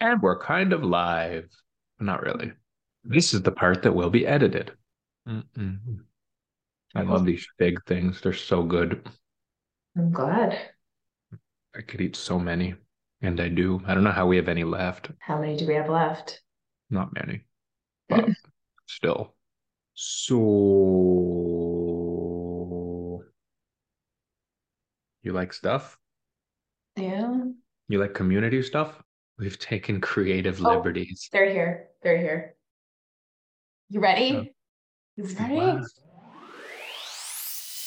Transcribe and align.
And 0.00 0.20
we're 0.20 0.38
kind 0.38 0.72
of 0.72 0.82
live. 0.82 1.48
Not 1.98 2.22
really. 2.22 2.52
This 3.04 3.32
is 3.32 3.42
the 3.42 3.52
part 3.52 3.82
that 3.82 3.94
will 3.94 4.10
be 4.10 4.26
edited. 4.26 4.72
Mm-mm. 5.28 5.78
I 6.94 7.02
love 7.02 7.24
these 7.24 7.46
big 7.58 7.84
things. 7.86 8.20
They're 8.20 8.32
so 8.32 8.62
good. 8.62 9.08
I'm 9.96 10.12
glad. 10.12 10.58
I 11.76 11.82
could 11.82 12.00
eat 12.00 12.16
so 12.16 12.38
many, 12.38 12.74
and 13.20 13.40
I 13.40 13.48
do. 13.48 13.82
I 13.86 13.94
don't 13.94 14.04
know 14.04 14.10
how 14.12 14.26
we 14.26 14.36
have 14.36 14.48
any 14.48 14.64
left. 14.64 15.10
How 15.18 15.38
many 15.40 15.56
do 15.56 15.66
we 15.66 15.74
have 15.74 15.90
left? 15.90 16.40
Not 16.90 17.12
many, 17.12 17.44
but 18.08 18.28
still. 18.86 19.34
So, 19.94 20.34
you 25.22 25.32
like 25.32 25.52
stuff? 25.52 25.98
Yeah. 26.96 27.44
You 27.88 27.98
like 28.00 28.14
community 28.14 28.62
stuff? 28.62 29.02
We've 29.38 29.58
taken 29.58 30.00
creative 30.00 30.64
Oh. 30.64 30.70
liberties. 30.70 31.28
They're 31.30 31.50
here. 31.50 31.88
They're 32.02 32.18
here. 32.18 32.54
You 33.90 34.00
ready? 34.00 34.32
Oh. 34.34 34.44
You 35.16 35.24
ready? 35.38 35.54
Wow. 35.54 35.84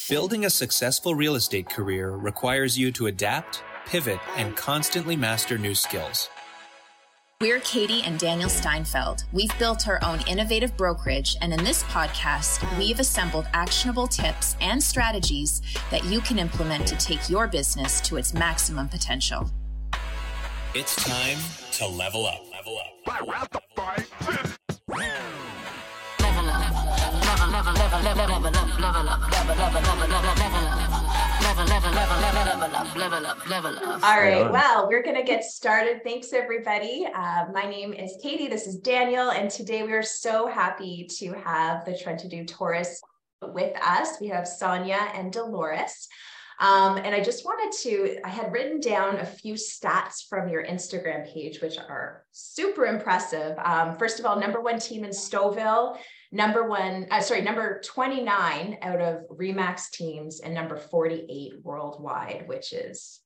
Building 0.08 0.44
a 0.44 0.50
successful 0.50 1.14
real 1.14 1.36
estate 1.36 1.68
career 1.68 2.10
requires 2.12 2.76
you 2.78 2.90
to 2.92 3.06
adapt, 3.06 3.62
pivot, 3.86 4.18
and 4.36 4.56
constantly 4.56 5.14
master 5.16 5.56
new 5.58 5.74
skills. 5.74 6.28
We're 7.40 7.60
Katie 7.60 8.02
and 8.02 8.18
Daniel 8.18 8.50
Steinfeld. 8.50 9.24
We've 9.32 9.56
built 9.58 9.88
our 9.88 9.98
own 10.04 10.20
innovative 10.28 10.76
brokerage, 10.76 11.36
and 11.40 11.52
in 11.54 11.64
this 11.64 11.82
podcast, 11.84 12.60
we've 12.78 13.00
assembled 13.00 13.46
actionable 13.54 14.06
tips 14.08 14.56
and 14.60 14.82
strategies 14.82 15.62
that 15.90 16.04
you 16.04 16.20
can 16.20 16.38
implement 16.38 16.86
to 16.88 16.96
take 16.96 17.30
your 17.30 17.46
business 17.46 18.00
to 18.02 18.16
its 18.18 18.34
maximum 18.34 18.88
potential. 18.88 19.50
It's 20.72 20.94
time 20.94 21.36
to 21.72 21.86
level 21.88 22.26
up. 22.26 22.42
Level 22.52 22.78
up. 22.78 22.86
Level 23.04 23.34
up. 23.34 23.52
Level 23.76 23.90
up. 23.90 24.60
Level 26.20 26.48
up. 26.48 26.50
Level 26.50 26.50
up. 26.50 28.04
Level 28.04 28.30
up. 28.30 28.42
Level 28.44 28.46
up. 28.46 28.60
Level 28.78 29.08
up. 29.08 29.26
Level 32.30 32.76
up. 32.76 32.96
Level 32.96 33.26
up. 33.26 33.50
Level 33.50 33.78
up. 33.78 34.04
All 34.04 34.20
right. 34.20 34.48
Well, 34.48 34.86
we're 34.86 35.02
going 35.02 35.16
to 35.16 35.24
get 35.24 35.42
started. 35.42 36.04
Thanks, 36.04 36.32
everybody. 36.32 37.04
Uh, 37.12 37.46
my 37.52 37.64
name 37.64 37.92
is 37.92 38.16
Katie. 38.22 38.46
This 38.46 38.68
is 38.68 38.76
Daniel. 38.76 39.32
And 39.32 39.50
today 39.50 39.82
we 39.82 39.92
are 39.92 40.04
so 40.04 40.46
happy 40.46 41.08
to 41.18 41.32
have 41.32 41.84
the 41.84 41.98
Trent 41.98 42.20
to 42.20 42.28
Do 42.28 42.44
Taurus 42.44 43.02
with 43.42 43.76
us. 43.84 44.20
We 44.20 44.28
have 44.28 44.46
Sonia 44.46 45.10
and 45.14 45.32
Dolores. 45.32 46.06
Um, 46.60 46.98
and 46.98 47.14
I 47.14 47.22
just 47.22 47.46
wanted 47.46 47.72
to, 47.82 48.18
I 48.22 48.28
had 48.28 48.52
written 48.52 48.80
down 48.80 49.16
a 49.16 49.24
few 49.24 49.54
stats 49.54 50.28
from 50.28 50.50
your 50.50 50.62
Instagram 50.62 51.32
page, 51.32 51.62
which 51.62 51.78
are 51.78 52.24
super 52.32 52.84
impressive. 52.84 53.58
Um, 53.58 53.96
first 53.96 54.20
of 54.20 54.26
all, 54.26 54.38
number 54.38 54.60
one 54.60 54.78
team 54.78 55.02
in 55.04 55.10
Stouffville, 55.10 55.96
number 56.32 56.68
one, 56.68 57.06
uh, 57.10 57.20
sorry, 57.22 57.40
number 57.40 57.80
29 57.82 58.76
out 58.82 59.00
of 59.00 59.26
Remax 59.30 59.90
teams, 59.90 60.40
and 60.40 60.54
number 60.54 60.76
48 60.76 61.54
worldwide, 61.62 62.46
which 62.46 62.74
is 62.74 63.20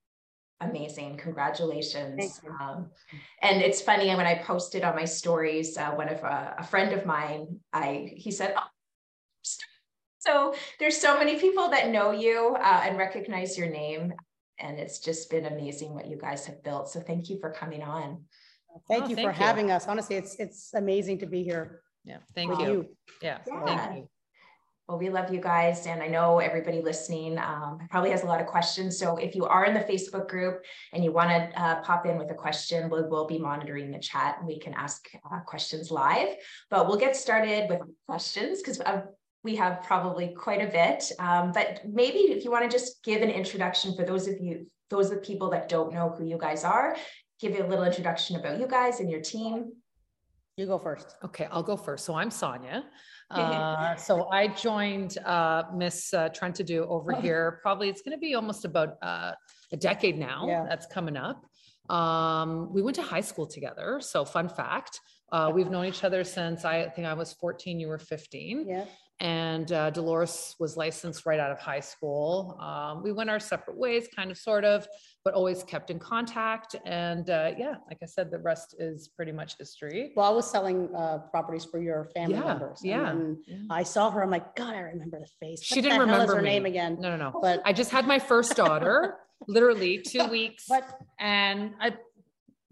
amazing. 0.61 1.17
Congratulations. 1.17 2.41
Um, 2.61 2.91
and 3.43 3.61
it's 3.61 3.81
funny 3.81 4.15
when 4.15 4.27
I 4.27 4.37
posted 4.37 4.85
on 4.85 4.95
my 4.95 5.05
stories, 5.05 5.77
uh, 5.77 5.91
one 5.91 6.09
of 6.09 6.23
uh, 6.23 6.53
a 6.57 6.63
friend 6.65 6.93
of 6.93 7.05
mine, 7.05 7.59
I 7.73 8.13
he 8.15 8.31
said, 8.31 8.55
oh, 8.57 8.63
so 10.25 10.55
there's 10.79 10.97
so 10.97 11.19
many 11.19 11.39
people 11.39 11.69
that 11.71 11.91
know 11.91 12.11
you 12.11 12.57
uh, 12.59 12.83
and 12.85 12.97
recognize 12.97 13.59
your 13.59 13.69
name. 13.69 14.13
And 14.59 14.79
it's 14.79 15.01
just 15.01 15.31
been 15.31 15.47
amazing 15.47 15.93
what 15.93 16.07
you 16.07 16.17
guys 16.17 16.47
have 16.47 16.63
built. 16.63 16.89
So 16.89 17.01
thank 17.01 17.29
you 17.29 17.39
for 17.41 17.51
coming 17.51 17.83
on. 17.83 18.25
Thank 18.89 19.05
Oh, 19.05 19.09
you 19.09 19.17
for 19.17 19.23
you. 19.23 19.29
having 19.31 19.71
us. 19.71 19.87
Honestly, 19.87 20.17
it's 20.17 20.37
it's 20.37 20.75
amazing 20.75 21.19
to 21.19 21.27
be 21.27 21.43
here 21.43 21.83
Yeah, 22.05 22.19
thank 22.35 22.59
you. 22.61 22.67
you. 22.67 22.97
Yeah, 23.23 23.39
Yeah. 23.47 23.65
thank 23.65 23.97
you. 23.97 24.09
Well, 24.89 24.99
we 24.99 25.09
love 25.09 25.33
you 25.33 25.41
guys. 25.41 25.87
And 25.87 26.03
I 26.03 26.09
know 26.09 26.41
everybody 26.41 26.83
listening 26.83 27.39
um, 27.39 27.79
probably 27.91 28.11
has 28.11 28.23
a 28.23 28.27
lot 28.27 28.41
of 28.43 28.47
questions. 28.47 28.99
So 28.99 29.17
if 29.17 29.35
you 29.35 29.47
are 29.47 29.65
in 29.65 29.73
the 29.73 29.81
Facebook 29.81 30.29
group 30.29 30.63
and 30.93 31.03
you 31.03 31.11
want 31.11 31.31
to 31.31 31.41
uh, 31.61 31.81
pop 31.83 32.05
in 32.05 32.19
with 32.19 32.31
a 32.31 32.35
question, 32.35 32.91
we 32.91 33.03
will 33.03 33.27
be 33.27 33.39
monitoring 33.39 33.91
the 33.91 33.99
chat 33.99 34.37
and 34.39 34.47
we 34.47 34.59
can 34.59 34.75
ask 34.75 35.09
uh, 35.33 35.41
questions 35.41 35.91
live. 35.91 36.37
But 36.69 36.87
we'll 36.87 36.99
get 36.99 37.17
started 37.17 37.71
with 37.71 37.81
questions 38.07 38.61
because 38.61 38.79
we 39.45 39.55
have 39.57 39.83
probably 39.83 40.29
quite 40.29 40.63
a 40.63 40.73
bit. 40.73 41.13
Um, 41.19 41.53
but 41.53 41.83
maybe 41.87 42.19
if 42.19 42.45
you 42.45 42.51
want 42.51 42.69
to 42.69 42.75
just 42.75 43.05
give 43.05 43.21
an 43.23 43.29
introduction 43.31 43.95
for 43.95 44.05
those 44.05 44.27
of 44.27 44.41
you, 44.41 44.67
those 44.89 45.11
of 45.11 45.17
the 45.17 45.21
people 45.21 45.51
that 45.51 45.69
don't 45.69 45.93
know 45.93 46.09
who 46.09 46.25
you 46.25 46.39
guys 46.39 46.65
are, 46.65 46.97
give 47.41 47.53
you 47.55 47.63
a 47.65 47.69
little 47.69 47.85
introduction 47.85 48.37
about 48.37 48.59
you 48.59 48.67
guys 48.67 49.01
and 49.01 49.11
your 49.11 49.21
team. 49.21 49.73
You 50.57 50.67
go 50.67 50.79
first. 50.79 51.17
Okay, 51.25 51.47
I'll 51.51 51.63
go 51.63 51.77
first. 51.77 52.05
So 52.07 52.15
I'm 52.17 52.31
Sonia. 52.31 52.85
Uh, 53.31 53.97
so 53.97 54.29
I 54.31 54.47
joined 54.49 55.17
uh, 55.25 55.65
Miss 55.75 56.13
uh, 56.15 56.29
Trent 56.29 56.55
to 56.57 56.63
Do 56.63 56.85
over 56.85 57.17
Oh. 57.17 57.21
here. 57.21 57.59
Probably 57.63 57.89
it's 57.89 58.03
going 58.03 58.13
to 58.17 58.21
be 58.21 58.35
almost 58.35 58.65
about 58.67 58.91
uh, 59.03 59.33
a 59.73 59.77
decade 59.77 60.19
now. 60.19 60.45
Yeah. 60.47 60.67
That's 60.69 60.87
coming 60.87 61.17
up. 61.17 61.43
Um, 61.91 62.73
we 62.73 62.83
went 62.83 62.95
to 62.97 63.03
high 63.03 63.23
school 63.23 63.47
together. 63.47 63.99
So 64.01 64.25
fun 64.27 64.49
fact, 64.49 65.01
uh, 65.33 65.51
we've 65.53 65.71
known 65.71 65.87
each 65.87 66.05
other 66.05 66.23
since 66.23 66.65
I 66.67 66.91
think 66.91 67.07
I 67.09 67.15
was 67.15 67.33
14. 67.33 67.81
You 67.81 67.89
were 67.89 67.99
15. 67.99 68.67
Yeah. 68.69 68.85
And 69.21 69.71
uh, 69.73 69.91
Dolores 69.91 70.57
was 70.59 70.77
licensed 70.77 71.25
right 71.25 71.39
out 71.39 71.51
of 71.51 71.59
high 71.59 71.81
school. 71.81 72.59
Um, 72.61 73.03
we 73.03 73.13
went 73.13 73.31
our 73.31 73.39
separate 73.39 73.77
ways, 73.77 74.09
kind 74.15 74.31
of, 74.31 74.37
sort 74.37 74.65
of, 74.65 74.87
but 75.25 75.35
always 75.35 75.63
kept 75.63 75.91
in 75.91 75.99
contact. 75.99 76.75
And 76.85 77.31
uh, 77.31 77.53
yeah, 77.57 77.75
like 77.89 77.99
I 78.03 78.07
said, 78.07 78.31
the 78.31 78.39
rest 78.41 78.75
is 78.79 79.09
pretty 79.09 79.33
much 79.33 79.57
history. 79.59 80.13
Well, 80.17 80.27
I 80.31 80.35
was 80.35 80.51
selling 80.51 80.89
uh, 80.97 81.19
properties 81.31 81.65
for 81.65 81.81
your 81.81 82.07
family 82.15 82.35
Yeah, 82.35 82.45
members. 82.45 82.81
and 82.83 82.91
yeah, 82.91 83.05
then 83.05 83.43
yeah. 83.47 83.57
I 83.71 83.83
saw 83.85 84.11
her. 84.11 84.23
I'm 84.23 84.31
like, 84.31 84.57
God, 84.57 84.75
I 84.75 84.81
remember 84.81 85.21
the 85.21 85.29
face. 85.47 85.63
She 85.63 85.77
What 85.77 85.83
didn't 85.83 85.99
the 86.01 86.07
hell 86.07 86.15
is 86.17 86.29
remember 86.29 86.37
her 86.37 86.43
me. 86.43 86.49
name 86.51 86.67
again. 86.67 86.97
No, 87.01 87.17
no, 87.17 87.31
no. 87.31 87.39
But 87.41 87.63
I 87.65 87.73
just 87.73 87.91
had 87.93 88.07
my 88.07 88.19
first 88.19 88.57
daughter, 88.57 89.17
literally 89.47 89.99
two 90.07 90.25
weeks, 90.27 90.65
but 90.69 90.83
and 91.21 91.73
I 91.81 91.93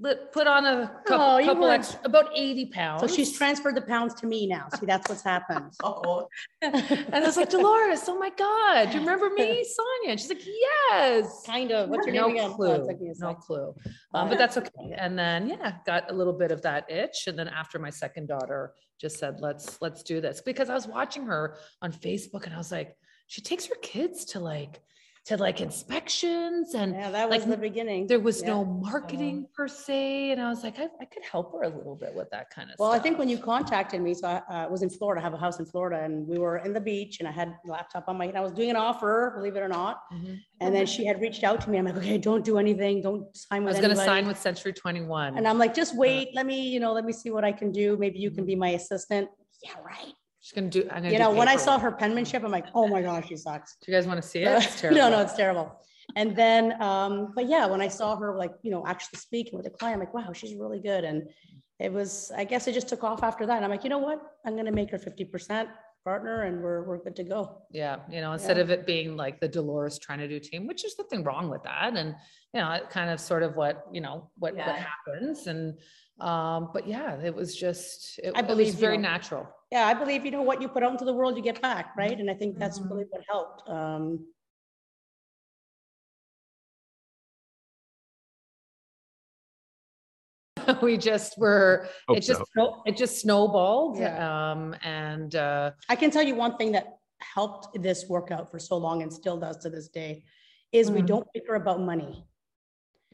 lit, 0.03 0.33
put 0.33 0.47
on 0.47 0.67
a 0.67 0.91
Oh, 0.93 1.01
couple, 1.07 1.41
you 1.41 1.47
couple 1.47 1.63
were- 1.65 1.71
extra, 1.73 2.01
about 2.05 2.31
80 2.35 2.67
pounds. 2.67 3.01
so 3.01 3.07
she's 3.07 3.33
transferred 3.37 3.77
the 3.77 3.83
pounds 3.83 4.13
to 4.15 4.27
me 4.27 4.47
now. 4.47 4.67
See, 4.79 4.85
that's 4.87 5.09
what's 5.09 5.23
happened. 5.23 5.73
Oh, 5.85 6.27
and 6.63 7.15
I 7.15 7.21
was 7.21 7.37
like, 7.37 7.51
Dolores, 7.51 8.03
oh 8.09 8.19
my 8.19 8.31
God, 8.31 8.89
do 8.91 8.95
you 8.95 9.01
remember 9.01 9.31
me, 9.31 9.65
Sonia? 9.65 10.11
And 10.11 10.21
she's 10.21 10.29
like, 10.29 10.45
yes. 10.45 11.43
kind 11.47 11.71
of. 11.73 11.89
What's 11.89 12.07
your 12.07 12.15
no 12.17 12.27
name 12.27 12.37
again? 12.37 12.51
Oh, 12.53 12.55
clue 12.55 12.73
it 12.73 12.89
took 12.89 13.01
me 13.01 13.09
a 13.09 13.15
no 13.21 13.31
sec. 13.31 13.41
clue 13.41 13.75
um, 14.15 14.29
but 14.29 14.39
that's 14.39 14.57
okay 14.57 14.95
and 14.97 15.19
then 15.19 15.49
yeah 15.49 15.75
got 15.87 16.11
a 16.11 16.15
little 16.15 16.33
bit 16.33 16.51
of 16.51 16.61
that 16.63 16.91
itch 16.91 17.25
and 17.27 17.39
then 17.39 17.49
after 17.49 17.79
my 17.79 17.91
second 17.91 18.27
daughter 18.27 18.73
just 19.01 19.19
said 19.19 19.41
let's 19.41 19.81
let's 19.81 20.03
do 20.03 20.21
this 20.21 20.41
because 20.41 20.69
i 20.71 20.75
was 20.75 20.87
watching 20.87 21.25
her 21.25 21.57
on 21.83 21.93
facebook 21.93 22.45
and 22.45 22.55
i 22.55 22.59
was 22.59 22.71
like 22.73 22.97
she 23.27 23.41
takes 23.41 23.67
her 23.67 23.75
kids 23.83 24.25
to 24.25 24.41
like 24.41 24.81
to 25.25 25.37
like 25.37 25.61
inspections 25.61 26.75
and 26.75 26.95
Yeah, 26.95 27.11
that 27.13 27.31
was 27.31 27.41
like, 27.41 27.49
the 27.51 27.57
beginning. 27.57 28.09
there 28.09 28.19
was 28.19 28.41
Yeah. 28.43 28.49
no 28.49 28.65
marketing 28.65 29.47
per 29.55 29.69
se 29.69 30.33
and 30.33 30.41
i 30.41 30.49
was 30.49 30.65
like 30.65 30.79
I, 30.81 30.89
I 31.01 31.05
could 31.05 31.23
help 31.23 31.53
her 31.53 31.63
a 31.63 31.69
little 31.69 31.95
bit 31.95 32.13
with 32.15 32.29
that 32.31 32.51
kind 32.51 32.71
of 32.71 32.77
Well, 32.79 32.91
stuff 32.91 33.01
I 33.01 33.03
think 33.03 33.19
when 33.19 33.29
you 33.29 33.39
contacted 33.39 34.01
me, 34.01 34.15
so 34.15 34.27
I 34.27 34.65
uh, 34.65 34.69
was 34.69 34.83
in 34.83 34.91
Florida, 34.91 35.21
I 35.21 35.25
have 35.25 35.35
a 35.35 35.39
house 35.39 35.59
in 35.61 35.67
Florida, 35.67 36.03
and 36.05 36.27
we 36.27 36.39
were 36.39 36.57
in 36.59 36.73
the 36.73 36.81
beach, 36.81 37.21
and 37.21 37.29
I 37.29 37.33
had 37.33 37.49
a 37.49 37.71
laptop 37.71 38.05
on 38.09 38.17
my, 38.19 38.25
and 38.27 38.37
I 38.37 38.41
was 38.41 38.53
doing 38.53 38.71
an 38.71 38.77
offer, 38.77 39.33
believe 39.37 39.55
it 39.57 39.61
or 39.61 39.69
not. 39.69 40.01
Mhm. 40.13 40.39
And 40.61 40.75
then 40.75 40.87
she 40.87 41.05
had 41.05 41.21
reached 41.21 41.45
out 41.45 41.61
to 41.63 41.71
me. 41.71 41.79
I'm 41.79 41.85
like, 41.85 41.97
okay, 41.97 42.19
don't 42.19 42.45
do 42.45 42.59
anything. 42.59 43.01
Don't 43.03 43.25
sign 43.37 43.65
with. 43.65 43.75
i 43.75 43.79
was 43.79 43.87
going 43.87 43.97
to 43.97 44.05
sign 44.05 44.27
with 44.27 44.39
century 44.39 44.73
21 44.73 45.37
And 45.39 45.47
I'm 45.47 45.59
like, 45.59 45.75
just 45.75 45.97
wait. 45.97 46.29
Let 46.35 46.47
me, 46.47 46.69
you 46.69 46.81
know, 46.81 46.93
let 46.93 47.05
me 47.05 47.13
see 47.13 47.31
what 47.31 47.45
I 47.45 47.53
can 47.53 47.71
do. 47.73 47.97
Maybe 47.97 48.19
you 48.19 48.31
can 48.31 48.45
be 48.45 48.57
my 48.57 48.71
assistant. 48.71 49.29
Yeah, 49.63 49.73
right. 49.85 50.15
She's 50.43 50.53
to 50.53 50.63
do 50.69 50.83
I'm 50.91 51.03
gonna 51.03 51.13
You 51.13 51.19
know, 51.19 51.31
when 51.31 51.49
I 51.49 51.57
saw 51.57 51.79
her 51.79 51.93
penmanship, 51.93 52.45
I'm 52.45 52.51
like, 52.51 52.67
oh 52.75 52.89
my 52.89 53.01
gosh, 53.01 53.29
she 53.29 53.37
sucks. 53.37 53.77
do 53.81 53.91
you 53.91 53.97
guys 53.97 54.07
want 54.07 54.21
to 54.21 54.29
see 54.29 54.43
it 54.43 54.49
It's 54.63 54.83
no, 54.83 55.09
no, 55.09 55.21
it's 55.21 55.35
terrible. 55.35 55.81
And 56.17 56.37
then, 56.37 56.81
um, 56.83 57.33
but 57.35 57.49
yeah, 57.49 57.65
when 57.67 57.81
I 57.81 57.89
saw 57.89 58.17
her 58.17 58.37
like, 58.37 58.53
you 58.63 58.73
know, 58.73 58.85
actually 58.87 59.19
speaking 59.21 59.57
with 59.57 59.65
the 59.65 59.71
client, 59.71 59.95
I'm 59.95 60.01
like, 60.01 60.13
wow, 60.13 60.33
she's 60.33 60.55
really 60.57 60.81
good. 60.81 61.05
And 61.05 61.29
it 61.79 61.93
was, 61.93 62.33
I 62.37 62.45
guess 62.45 62.67
it 62.67 62.73
just 62.73 62.89
took 62.89 63.05
off 63.05 63.23
after 63.23 63.47
that. 63.47 63.63
I'm 63.63 63.71
like, 63.71 63.85
you 63.85 63.91
know 63.91 63.99
what? 63.99 64.21
I'm 64.45 64.57
gonna 64.57 64.73
make 64.73 64.91
her 64.91 64.99
50% 64.99 65.69
partner 66.05 66.43
and 66.43 66.61
we're, 66.61 66.83
we're 66.83 66.99
good 66.99 67.15
to 67.15 67.23
go. 67.23 67.63
Yeah, 67.71 68.01
you 68.11 68.21
know, 68.21 68.33
instead 68.33 68.57
Yeah. 68.57 68.65
of 68.65 68.71
it 68.71 68.85
being 68.85 69.17
like 69.17 69.39
the 69.39 69.47
Dolores 69.47 70.01
trying 70.01 70.19
to 70.19 70.27
do 70.29 70.41
team, 70.41 70.67
which 70.67 70.85
is 70.85 70.97
nothing 70.99 71.23
wrong 71.23 71.49
with 71.49 71.63
that. 71.63 71.97
And, 71.97 72.17
you 72.53 72.61
know, 72.61 72.73
it 72.73 72.91
kind 72.91 73.09
of 73.09 73.21
sort 73.21 73.45
of 73.45 73.55
what, 73.55 73.87
you 73.93 74.01
know, 74.01 74.29
what, 74.37 74.57
what 74.57 74.75
happens. 74.75 75.47
And, 75.47 75.79
um, 76.21 76.71
but 76.73 76.87
yeah, 76.87 77.15
it 77.21 77.35
was 77.35 77.57
just, 77.57 78.19
it, 78.23 78.33
I 78.35 78.41
it 78.41 78.47
believe, 78.47 78.67
was 78.67 78.75
you 78.75 78.81
very 78.81 78.97
know, 78.97 79.03
natural. 79.11 79.49
Yeah, 79.71 79.87
I 79.87 79.95
believe, 79.95 80.25
you 80.25 80.31
know, 80.31 80.43
what 80.43 80.61
you 80.61 80.69
put 80.69 80.83
out 80.83 80.93
into 80.93 81.05
the 81.05 81.13
world, 81.15 81.37
you 81.37 81.43
get 81.43 81.61
back, 81.63 81.97
right? 81.97 82.19
And 82.19 82.31
I 82.31 82.35
think 82.35 82.59
that's 82.59 82.79
Mhm. 82.79 82.91
really 82.91 83.05
what 83.11 83.23
helped. 83.29 83.69
Um, 83.69 84.27
we 90.83 90.97
just 90.97 91.39
were, 91.39 91.89
Hope 92.09 92.19
it 92.19 92.21
just 92.21 92.43
so. 92.57 92.83
it 92.87 92.97
just 92.97 93.21
snowballed. 93.21 93.99
Yeah. 93.99 94.53
Um, 94.53 94.77
and, 94.83 95.35
uh, 95.35 95.73
I 95.89 95.97
can 95.97 96.11
tell 96.11 96.23
you 96.23 96.35
one 96.35 96.57
thing 96.57 96.73
that 96.73 96.99
helped 97.21 97.83
this 97.83 98.07
work 98.09 98.31
out 98.31 98.51
for 98.51 98.59
so 98.59 98.77
long 98.77 99.03
and 99.03 99.13
still 99.13 99.39
does 99.39 99.57
to 99.59 99.71
this 99.71 99.89
day 99.89 100.25
is 100.73 100.91
we 100.91 101.03
Mhm. 101.03 101.07
don't 101.07 101.27
bicker 101.33 101.55
about 101.55 101.81
money. 101.81 102.25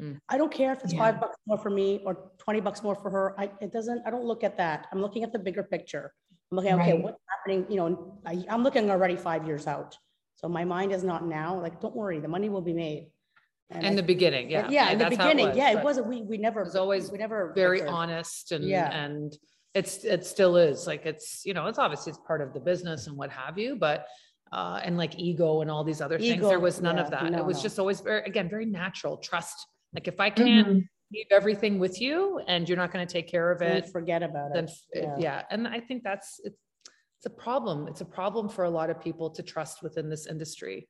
Mm. 0.01 0.19
I 0.29 0.39
don't 0.39 0.53
care 0.53 0.73
if 0.73 0.83
it's 0.85 0.93
yeah. 0.93 0.99
five 0.99 1.21
bucks 1.21 1.37
more 1.47 1.59
for 1.59 1.71
me 1.71 2.01
or 2.05 2.31
20 2.39 2.61
bucks 2.61 2.83
more 2.83 2.95
for 2.95 3.11
her. 3.11 3.39
I, 3.39 3.51
it 3.61 3.73
doesn't, 3.73 4.03
I 4.07 4.11
don't 4.11 4.25
look 4.25 4.45
at 4.45 4.57
that. 4.59 4.87
I'm 4.93 5.01
looking 5.01 5.25
at 5.25 5.33
the 5.33 5.39
bigger 5.39 5.63
picture. 5.63 6.13
I'm 6.51 6.57
looking, 6.57 6.75
okay, 6.75 6.93
right. 6.93 7.03
what's 7.03 7.19
happening? 7.29 7.67
You 7.69 7.77
know, 7.77 8.21
I, 8.25 8.45
I'm 8.49 8.63
looking 8.63 8.91
already 8.91 9.17
five 9.17 9.47
years 9.47 9.67
out. 9.67 9.97
So 10.37 10.49
my 10.49 10.65
mind 10.65 10.93
is 10.93 11.03
not 11.03 11.27
now. 11.27 11.61
Like, 11.61 11.81
don't 11.81 11.97
worry, 11.97 12.21
the 12.21 12.29
money 12.29 12.49
will 12.49 12.63
be 12.63 12.73
made. 12.73 13.09
And 13.71 13.85
in 13.85 13.93
I, 13.93 13.97
the 13.97 14.03
beginning, 14.03 14.51
yeah, 14.51 14.69
yeah, 14.71 14.91
in 14.91 14.99
the 14.99 15.11
beginning, 15.11 15.47
it 15.47 15.49
was, 15.49 15.57
yeah, 15.59 15.71
it 15.73 15.85
wasn't. 15.85 16.07
We 16.07 16.23
we 16.23 16.39
never. 16.39 16.63
It 16.63 16.67
was 16.67 16.77
always 16.77 17.11
we 17.11 17.19
never 17.19 17.53
very 17.55 17.83
honest 17.83 18.53
and 18.53 18.65
yeah. 18.65 18.91
and 18.91 19.37
it's 19.75 20.05
it 20.05 20.25
still 20.25 20.57
is 20.57 20.87
like 20.87 21.05
it's 21.05 21.43
you 21.45 21.53
know 21.53 21.67
it's 21.67 21.79
obviously 21.79 22.11
it's 22.11 22.21
part 22.27 22.41
of 22.41 22.55
the 22.55 22.61
business 22.61 23.09
and 23.09 23.17
what 23.17 23.31
have 23.31 23.59
you, 23.59 23.77
but 23.77 24.07
uh 24.53 24.81
and 24.83 24.97
like 24.97 25.19
ego 25.19 25.61
and 25.61 25.71
all 25.71 25.85
these 25.85 26.01
other 26.01 26.17
ego, 26.17 26.29
things, 26.29 26.49
there 26.49 26.61
was 26.61 26.81
none 26.81 26.97
yeah, 26.97 27.03
of 27.03 27.11
that. 27.11 27.31
No, 27.31 27.39
it 27.39 27.45
was 27.45 27.59
no. 27.59 27.63
just 27.65 27.79
always 27.79 28.01
very 28.01 28.23
again 28.23 28.49
very 28.49 28.65
natural 28.65 29.19
trust. 29.19 29.67
Like 29.95 30.09
if 30.09 30.21
I 30.21 30.31
can't 30.31 30.69
mm-hmm. 30.69 30.79
leave 31.13 31.27
everything 31.31 31.79
with 31.79 32.01
you 32.01 32.41
and 32.47 32.69
you're 32.69 32.79
not 32.79 32.93
going 32.93 33.07
to 33.07 33.13
take 33.13 33.29
care 33.29 33.51
of 33.51 33.63
it, 33.63 33.89
forget 33.91 34.23
about 34.23 34.53
then, 34.55 34.65
it. 34.65 35.05
Yeah. 35.05 35.17
yeah, 35.19 35.43
and 35.51 35.67
I 35.67 35.81
think 35.81 36.03
that's 36.03 36.41
it's 36.45 36.59
it's 37.19 37.27
a 37.27 37.31
problem. 37.31 37.89
It's 37.89 38.01
a 38.01 38.05
problem 38.05 38.49
for 38.49 38.65
a 38.65 38.71
lot 38.71 38.91
of 38.91 39.01
people 39.01 39.31
to 39.31 39.43
trust 39.43 39.83
within 39.83 40.09
this 40.09 40.27
industry. 40.27 40.89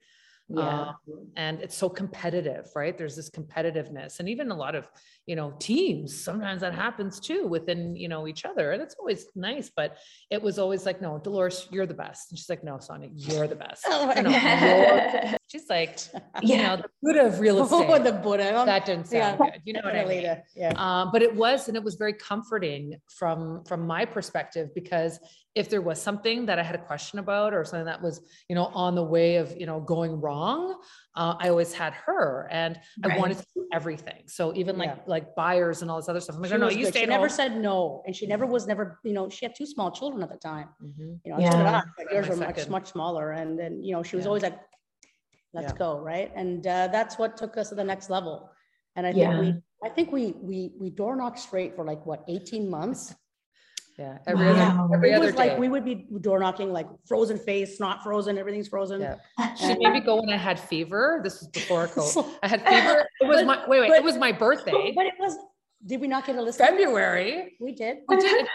Yeah. 0.48 0.80
Um, 0.80 0.94
and 1.36 1.60
it's 1.60 1.76
so 1.76 1.88
competitive, 1.90 2.70
right? 2.74 2.96
There's 2.96 3.14
this 3.14 3.28
competitiveness 3.28 4.18
and 4.18 4.28
even 4.28 4.50
a 4.50 4.56
lot 4.56 4.74
of, 4.74 4.88
you 5.26 5.36
know, 5.36 5.52
teams, 5.58 6.18
sometimes 6.18 6.62
that 6.62 6.74
happens 6.74 7.20
too 7.20 7.46
within, 7.46 7.94
you 7.96 8.08
know, 8.08 8.26
each 8.26 8.46
other. 8.46 8.72
And 8.72 8.82
it's 8.82 8.94
always 8.98 9.26
nice, 9.34 9.70
but 9.74 9.98
it 10.30 10.42
was 10.42 10.58
always 10.58 10.86
like, 10.86 11.02
no, 11.02 11.18
Dolores, 11.18 11.68
you're 11.70 11.86
the 11.86 11.94
best. 11.94 12.30
And 12.30 12.38
she's 12.38 12.48
like, 12.48 12.64
no, 12.64 12.78
Sonia, 12.78 13.10
you're 13.14 13.46
the 13.46 13.56
best. 13.56 13.84
Oh 14.00 14.12
you 14.14 14.22
know, 14.22 15.34
she's 15.48 15.68
like, 15.68 15.98
yeah. 16.14 16.40
you 16.42 16.56
know, 16.56 16.76
the 16.76 16.88
Buddha 17.02 17.26
of 17.26 17.40
real 17.40 17.62
estate. 17.62 17.86
Oh, 17.88 18.02
the 18.02 18.12
Buddha. 18.12 18.62
That 18.64 18.86
didn't 18.86 19.06
sound 19.06 19.38
yeah. 19.40 19.50
good. 19.50 19.62
You 19.64 19.72
know 19.74 19.80
what 19.82 19.96
I 19.96 20.04
mean? 20.04 20.36
Yeah. 20.54 20.72
Um, 20.76 21.10
but 21.12 21.22
it 21.22 21.34
was, 21.34 21.68
and 21.68 21.76
it 21.76 21.82
was 21.82 21.96
very 21.96 22.12
comforting 22.12 22.94
from, 23.18 23.64
from 23.64 23.86
my 23.86 24.04
perspective, 24.04 24.70
because 24.74 25.18
if 25.58 25.68
there 25.68 25.82
was 25.82 26.00
something 26.00 26.46
that 26.46 26.60
I 26.60 26.62
had 26.62 26.76
a 26.76 26.84
question 26.90 27.18
about 27.18 27.52
or 27.52 27.64
something 27.64 27.86
that 27.86 28.00
was, 28.00 28.20
you 28.48 28.54
know, 28.54 28.66
on 28.66 28.94
the 28.94 29.02
way 29.02 29.36
of, 29.36 29.56
you 29.58 29.66
know, 29.66 29.80
going 29.80 30.20
wrong, 30.20 30.80
uh, 31.16 31.34
I 31.40 31.48
always 31.48 31.72
had 31.72 31.94
her 31.94 32.48
and 32.52 32.78
right. 33.02 33.14
I 33.14 33.18
wanted 33.18 33.38
to 33.38 33.46
do 33.56 33.66
everything. 33.72 34.22
So 34.26 34.54
even 34.54 34.78
like, 34.78 34.90
yeah. 34.90 35.02
like 35.06 35.34
buyers 35.34 35.82
and 35.82 35.90
all 35.90 35.96
this 35.96 36.08
other 36.08 36.20
stuff. 36.20 36.36
I'm 36.36 36.42
like, 36.42 36.52
she 36.52 36.58
no, 36.58 36.70
you 36.70 36.86
stay 36.86 37.00
She 37.00 37.06
home. 37.06 37.10
never 37.10 37.28
said 37.28 37.56
no. 37.56 38.04
And 38.06 38.14
she 38.14 38.28
never 38.28 38.46
was 38.46 38.68
never, 38.68 39.00
you 39.02 39.12
know, 39.12 39.28
she 39.28 39.46
had 39.46 39.56
two 39.56 39.66
small 39.66 39.90
children 39.90 40.22
at 40.22 40.30
the 40.30 40.36
time, 40.38 40.68
mm-hmm. 40.80 41.14
you 41.24 41.32
know, 41.32 41.40
yeah. 41.40 41.82
yours 42.12 42.28
were 42.28 42.36
much, 42.36 42.68
much 42.68 42.86
smaller. 42.92 43.32
And 43.32 43.58
then, 43.58 43.82
you 43.82 43.92
know, 43.94 44.04
she 44.04 44.14
was 44.14 44.26
yeah. 44.26 44.28
always 44.28 44.44
like, 44.44 44.60
let's 45.54 45.72
yeah. 45.72 45.78
go. 45.78 45.98
Right. 45.98 46.30
And 46.36 46.64
uh, 46.64 46.86
that's 46.86 47.18
what 47.18 47.36
took 47.36 47.56
us 47.56 47.70
to 47.70 47.74
the 47.74 47.82
next 47.82 48.10
level. 48.10 48.48
And 48.94 49.04
I 49.04 49.12
think 49.12 49.40
we, 49.40 49.54
I 49.84 49.88
think 49.88 50.12
we, 50.12 50.34
we, 50.40 50.72
we 50.78 50.90
door 50.90 51.16
knocked 51.16 51.40
straight 51.40 51.74
for 51.74 51.84
like 51.84 52.06
what, 52.06 52.22
18 52.28 52.70
months. 52.70 53.12
Yeah, 53.98 54.18
every 54.28 54.46
wow. 54.46 54.84
other 54.84 54.94
every 54.94 55.10
it 55.10 55.14
other 55.14 55.26
was 55.26 55.34
day. 55.34 55.48
like 55.48 55.58
we 55.58 55.68
would 55.68 55.84
be 55.84 56.06
door 56.20 56.38
knocking, 56.38 56.72
like 56.72 56.86
frozen 57.04 57.36
face, 57.36 57.80
not 57.80 58.04
frozen, 58.04 58.38
everything's 58.38 58.68
frozen. 58.68 59.00
Yeah. 59.00 59.16
She 59.56 59.74
made 59.74 59.92
me 59.92 60.00
go 60.00 60.20
when 60.20 60.30
I 60.30 60.36
had 60.36 60.60
fever. 60.60 61.20
This 61.24 61.40
was 61.40 61.48
before 61.48 61.88
COVID. 61.88 62.32
I 62.44 62.48
had 62.48 62.64
fever. 62.64 63.08
It 63.20 63.26
was 63.26 63.44
my 63.44 63.66
wait, 63.66 63.80
wait. 63.80 63.88
But, 63.88 63.98
it 63.98 64.04
was 64.04 64.16
my 64.16 64.30
birthday. 64.30 64.92
But 64.94 65.06
it 65.06 65.14
was. 65.18 65.36
Did 65.84 66.00
we 66.00 66.06
not 66.06 66.26
get 66.26 66.36
a 66.36 66.42
list? 66.42 66.58
February. 66.58 67.56
We 67.60 67.72
did. 67.72 67.98
We 68.08 68.16
did. 68.18 68.46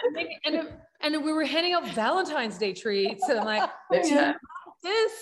and, 0.44 0.54
and, 0.56 0.68
and 1.00 1.24
we 1.24 1.32
were 1.32 1.44
handing 1.44 1.74
out 1.74 1.86
Valentine's 1.88 2.56
Day 2.56 2.72
treats, 2.72 3.28
and 3.28 3.40
I'm 3.40 3.46
like, 3.46 3.70
yeah. 3.92 4.34
this. 4.82 5.12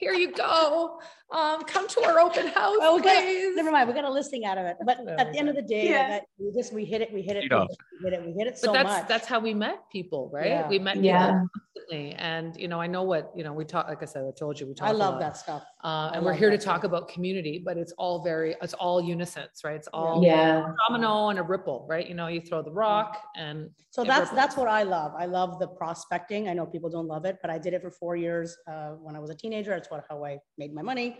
Here 0.00 0.14
you 0.14 0.32
go 0.32 0.98
um, 1.32 1.62
come 1.62 1.86
to 1.88 2.02
our 2.04 2.18
open 2.20 2.46
house. 2.48 2.76
Oh, 2.80 2.96
we 2.96 3.02
got, 3.02 3.22
never 3.54 3.70
mind. 3.70 3.88
We 3.88 3.94
got 3.94 4.04
a 4.04 4.10
listing 4.10 4.44
out 4.44 4.58
of 4.58 4.66
it. 4.66 4.76
But 4.84 5.06
at 5.06 5.32
the 5.32 5.38
end 5.38 5.48
of 5.48 5.54
the 5.54 5.62
day, 5.62 5.88
yeah. 5.88 6.08
that, 6.08 6.22
we 6.38 6.50
just 6.52 6.72
we 6.72 6.84
hit 6.84 7.02
it, 7.02 7.12
we 7.12 7.22
hit 7.22 7.36
it, 7.36 7.50
we 7.50 8.10
hit 8.10 8.12
it, 8.14 8.26
we 8.26 8.32
hit 8.32 8.46
it 8.48 8.58
so 8.58 8.68
but 8.68 8.72
that's, 8.72 8.88
much. 8.88 9.08
That's 9.08 9.26
how 9.26 9.38
we 9.38 9.54
met 9.54 9.78
people, 9.92 10.30
right? 10.32 10.46
Yeah. 10.46 10.68
We 10.68 10.78
met 10.78 11.02
yeah. 11.02 11.42
Constantly. 11.74 12.12
And 12.12 12.56
you 12.56 12.68
know, 12.68 12.80
I 12.80 12.86
know 12.86 13.02
what, 13.02 13.32
you 13.34 13.44
know, 13.44 13.52
we 13.52 13.64
talk, 13.64 13.88
like 13.88 14.02
I 14.02 14.06
said, 14.06 14.24
I 14.26 14.30
told 14.38 14.58
you 14.58 14.66
we 14.66 14.74
talk. 14.74 14.88
I 14.88 14.92
love 14.92 15.18
that 15.20 15.36
stuff. 15.36 15.64
Uh, 15.82 16.10
and 16.14 16.24
we're 16.24 16.34
here 16.34 16.50
to 16.50 16.58
talk 16.58 16.84
about 16.84 17.08
community, 17.08 17.62
but 17.64 17.76
it's 17.76 17.92
all 17.92 18.22
very, 18.22 18.54
it's 18.62 18.74
all 18.74 19.00
unisons, 19.00 19.62
right? 19.64 19.76
It's 19.76 19.88
all 19.92 20.22
yeah. 20.24 20.72
domino 20.88 21.28
and 21.28 21.38
a 21.38 21.42
ripple, 21.42 21.86
right? 21.88 22.06
You 22.06 22.14
know, 22.14 22.28
you 22.28 22.40
throw 22.40 22.62
the 22.62 22.72
rock 22.72 23.22
and 23.36 23.70
so 23.90 24.04
that's 24.04 24.20
ripples. 24.20 24.36
that's 24.36 24.56
what 24.56 24.68
I 24.68 24.82
love. 24.82 25.12
I 25.16 25.26
love 25.26 25.58
the 25.58 25.68
prospecting. 25.68 26.48
I 26.48 26.54
know 26.54 26.66
people 26.66 26.90
don't 26.90 27.08
love 27.08 27.24
it, 27.24 27.38
but 27.40 27.50
I 27.50 27.58
did 27.58 27.74
it 27.74 27.82
for 27.82 27.90
four 27.90 28.16
years 28.16 28.56
uh, 28.70 28.90
when 28.90 29.16
I 29.16 29.18
was 29.18 29.30
a 29.30 29.34
teenager. 29.34 29.70
That's 29.70 29.90
what 29.90 30.04
how 30.08 30.24
I 30.24 30.38
made 30.58 30.74
my 30.74 30.82
money 30.82 31.18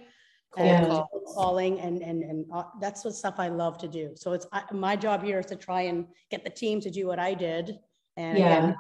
and 0.57 1.01
calling 1.33 1.79
and 1.79 2.03
and 2.03 2.25
and 2.25 2.45
uh, 2.53 2.65
that's 2.81 3.05
what 3.05 3.15
stuff 3.15 3.35
I 3.39 3.49
love 3.49 3.79
to 3.79 3.89
do. 3.89 4.13
So 4.17 4.33
it's 4.33 4.47
I, 4.53 4.63
my 4.73 4.97
job 4.97 5.23
here 5.23 5.39
is 5.39 5.47
to 5.47 5.57
try 5.57 5.83
and 5.83 6.07
get 6.29 6.43
the 6.43 6.51
team 6.51 6.81
to 6.81 6.91
do 6.91 7.07
what 7.07 7.19
I 7.21 7.35
did. 7.35 7.79
And 8.21 8.39
yeah. 8.39 8.75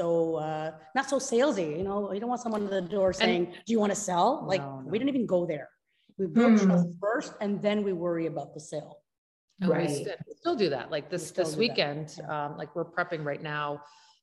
so 0.00 0.36
uh, 0.36 0.72
not 0.96 1.08
so 1.08 1.18
salesy, 1.18 1.78
you 1.78 1.84
know. 1.84 2.12
You 2.12 2.18
don't 2.20 2.28
want 2.28 2.40
someone 2.40 2.64
at 2.64 2.70
the 2.70 2.80
door 2.96 3.12
saying, 3.12 3.46
and, 3.46 3.54
"Do 3.66 3.72
you 3.74 3.78
want 3.78 3.92
to 3.92 4.00
sell?" 4.10 4.44
Like 4.52 4.62
no, 4.62 4.80
no. 4.80 4.90
we 4.90 4.98
didn't 4.98 5.10
even 5.14 5.26
go 5.26 5.46
there. 5.46 5.68
We 6.18 6.26
build 6.26 6.54
mm. 6.54 6.66
trust 6.66 6.88
first, 7.00 7.32
and 7.40 7.62
then 7.62 7.84
we 7.84 7.92
worry 7.92 8.26
about 8.26 8.52
the 8.52 8.60
sale. 8.60 8.98
right. 9.62 9.88
We 9.88 9.94
still, 9.94 10.14
still 10.40 10.56
do 10.56 10.68
that. 10.70 10.90
Like 10.90 11.08
this 11.08 11.30
this 11.30 11.54
weekend, 11.54 12.06
um, 12.28 12.56
like 12.58 12.74
we're 12.74 12.90
prepping 12.96 13.24
right 13.24 13.42
now 13.42 13.80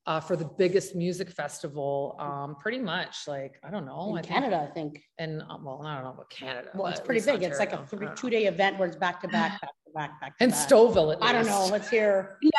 uh, 0.08 0.22
for 0.22 0.36
the 0.36 0.50
biggest 0.58 0.96
music 0.96 1.30
festival, 1.30 2.16
um, 2.20 2.56
pretty 2.60 2.80
much 2.80 3.16
like 3.28 3.60
I 3.64 3.70
don't 3.70 3.86
know, 3.86 4.16
in 4.16 4.20
I 4.20 4.28
Canada, 4.28 4.60
think, 4.60 4.70
I 4.72 4.74
think. 4.74 5.04
And 5.20 5.42
uh, 5.44 5.58
well, 5.62 5.82
I 5.86 5.96
don't 5.96 6.04
know 6.06 6.12
about 6.12 6.30
Canada. 6.30 6.70
Well, 6.74 6.88
it's 6.88 7.02
pretty 7.02 7.22
big. 7.22 7.36
Ontario. 7.36 7.50
It's 7.50 7.60
like 7.60 7.74
a 7.74 7.86
three, 7.86 8.08
two 8.16 8.30
day 8.30 8.46
event 8.46 8.80
where 8.80 8.88
it's 8.88 8.98
back 8.98 9.22
to 9.22 9.28
back, 9.28 9.62
back 9.62 9.72
to 9.86 9.92
back, 9.94 10.22
back. 10.22 10.38
To 10.38 10.44
and 10.44 10.52
back. 10.52 10.70
Stouffville, 10.70 11.18
I 11.22 11.32
don't 11.34 11.46
know. 11.46 11.68
Let's 11.72 11.90
hear. 11.90 12.38
Yeah. 12.42 12.50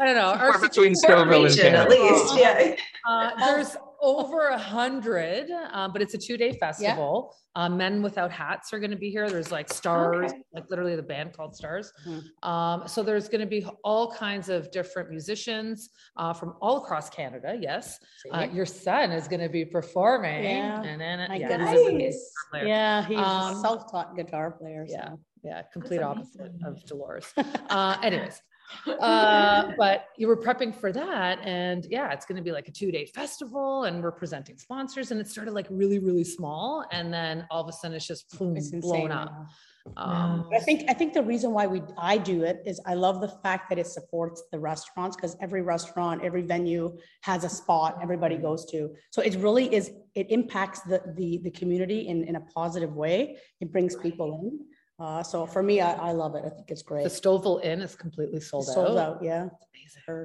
I 0.00 0.04
don't 0.04 0.14
know. 0.14 0.32
Our 0.32 0.60
between 0.60 0.94
Stouffville 0.94 1.46
and 1.46 1.56
Canada. 1.56 1.82
At 1.82 1.90
least, 1.90 2.38
yeah. 2.38 2.76
Uh, 3.08 3.30
there's 3.38 3.76
over 4.00 4.48
a 4.48 4.58
hundred, 4.58 5.50
um, 5.72 5.92
but 5.92 6.02
it's 6.02 6.14
a 6.14 6.18
two 6.18 6.36
day 6.36 6.52
festival. 6.52 7.32
Yeah. 7.32 7.34
Uh, 7.54 7.68
Men 7.68 8.02
Without 8.02 8.30
Hats 8.30 8.72
are 8.72 8.78
going 8.78 8.92
to 8.92 8.96
be 8.96 9.10
here. 9.10 9.28
There's 9.28 9.50
like 9.50 9.72
stars, 9.72 10.30
okay. 10.30 10.42
like 10.54 10.70
literally 10.70 10.94
the 10.94 11.02
band 11.02 11.32
called 11.32 11.56
Stars. 11.56 11.92
Mm-hmm. 12.06 12.48
Um, 12.48 12.86
so 12.86 13.02
there's 13.02 13.28
going 13.28 13.40
to 13.40 13.46
be 13.46 13.66
all 13.82 14.12
kinds 14.12 14.48
of 14.48 14.70
different 14.70 15.10
musicians 15.10 15.90
uh, 16.16 16.32
from 16.32 16.54
all 16.60 16.84
across 16.84 17.10
Canada. 17.10 17.58
Yes, 17.60 17.98
uh, 18.30 18.46
your 18.52 18.66
son 18.66 19.10
is 19.10 19.26
going 19.26 19.40
to 19.40 19.48
be 19.48 19.64
performing. 19.64 20.44
Yeah, 20.44 20.82
and 20.82 21.00
then 21.00 21.28
My 21.28 21.36
yeah, 21.36 21.56
nice. 21.56 22.32
yeah, 22.54 23.04
he's 23.04 23.18
um, 23.18 23.56
a 23.56 23.60
self-taught 23.60 24.14
guitar 24.14 24.52
player. 24.52 24.86
So. 24.86 24.94
Yeah, 24.94 25.10
yeah, 25.42 25.62
complete 25.72 26.02
opposite 26.02 26.52
of 26.64 26.84
Dolores. 26.86 27.32
Uh, 27.70 27.96
anyways, 28.02 28.40
uh, 29.00 29.72
but 29.76 30.06
you 30.16 30.28
were 30.28 30.36
prepping 30.36 30.74
for 30.74 30.92
that. 30.92 31.38
And 31.42 31.86
yeah, 31.90 32.12
it's 32.12 32.26
going 32.26 32.36
to 32.36 32.42
be 32.42 32.52
like 32.52 32.68
a 32.68 32.72
two 32.72 32.90
day 32.90 33.06
festival 33.06 33.84
and 33.84 34.02
we're 34.02 34.12
presenting 34.12 34.58
sponsors. 34.58 35.10
And 35.10 35.20
it 35.20 35.28
started 35.28 35.52
like 35.52 35.66
really, 35.70 35.98
really 35.98 36.24
small. 36.24 36.84
And 36.92 37.12
then 37.12 37.46
all 37.50 37.62
of 37.62 37.68
a 37.68 37.72
sudden 37.72 37.96
it's 37.96 38.06
just 38.06 38.38
boom, 38.38 38.56
it's 38.56 38.70
blown 38.70 39.12
up. 39.12 39.48
Um, 39.96 40.48
I 40.54 40.58
think 40.60 40.84
I 40.88 40.92
think 40.92 41.14
the 41.14 41.22
reason 41.22 41.52
why 41.52 41.66
we 41.66 41.82
I 41.96 42.18
do 42.18 42.42
it 42.42 42.62
is 42.66 42.80
I 42.86 42.94
love 42.94 43.20
the 43.20 43.28
fact 43.42 43.68
that 43.70 43.78
it 43.78 43.86
supports 43.86 44.42
the 44.52 44.58
restaurants 44.58 45.16
because 45.16 45.36
every 45.40 45.62
restaurant, 45.62 46.22
every 46.22 46.42
venue 46.42 46.96
has 47.22 47.44
a 47.44 47.48
spot 47.48 47.98
everybody 48.02 48.36
goes 48.36 48.66
to. 48.66 48.94
So 49.10 49.22
it 49.22 49.36
really 49.36 49.72
is 49.74 49.92
it 50.14 50.30
impacts 50.30 50.80
the 50.80 51.02
the 51.16 51.38
the 51.38 51.50
community 51.50 52.08
in 52.08 52.24
in 52.24 52.36
a 52.36 52.40
positive 52.40 52.94
way. 52.94 53.38
It 53.60 53.72
brings 53.72 53.96
people 53.96 54.40
in. 54.42 54.60
Uh, 54.98 55.22
so 55.22 55.46
for 55.46 55.62
me, 55.62 55.80
I, 55.80 55.92
I 55.92 56.12
love 56.12 56.34
it. 56.34 56.42
I 56.44 56.48
think 56.48 56.70
it's 56.70 56.82
great. 56.82 57.04
The 57.04 57.10
Stouffville 57.10 57.64
Inn 57.64 57.80
is 57.80 57.94
completely 57.94 58.40
sold, 58.40 58.66
sold 58.66 58.98
out. 58.98 59.16
out. 59.16 59.22
Yeah. 59.22 59.48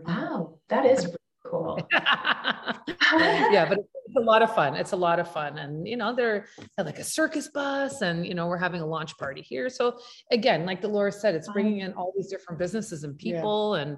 Wow, 0.05 0.59
that 0.69 0.85
is 0.85 1.15
cool. 1.45 1.77
yeah, 1.93 3.65
but 3.69 3.77
it's 3.79 4.15
a 4.17 4.19
lot 4.19 4.41
of 4.41 4.53
fun. 4.53 4.75
It's 4.75 4.91
a 4.91 4.95
lot 4.95 5.19
of 5.19 5.31
fun, 5.31 5.57
and 5.57 5.87
you 5.87 5.95
know 5.95 6.15
they're, 6.15 6.47
they're 6.75 6.85
like 6.85 6.99
a 6.99 7.03
circus 7.03 7.47
bus, 7.47 8.01
and 8.01 8.25
you 8.25 8.33
know 8.33 8.47
we're 8.47 8.57
having 8.57 8.81
a 8.81 8.85
launch 8.85 9.17
party 9.17 9.41
here. 9.41 9.69
So 9.69 9.99
again, 10.31 10.65
like 10.65 10.81
Dolores 10.81 11.21
said, 11.21 11.35
it's 11.35 11.49
bringing 11.51 11.79
in 11.79 11.93
all 11.93 12.11
these 12.15 12.29
different 12.29 12.59
businesses 12.59 13.03
and 13.03 13.17
people, 13.17 13.75
yeah. 13.75 13.81
and 13.83 13.97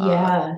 uh, 0.00 0.06
yeah, 0.06 0.54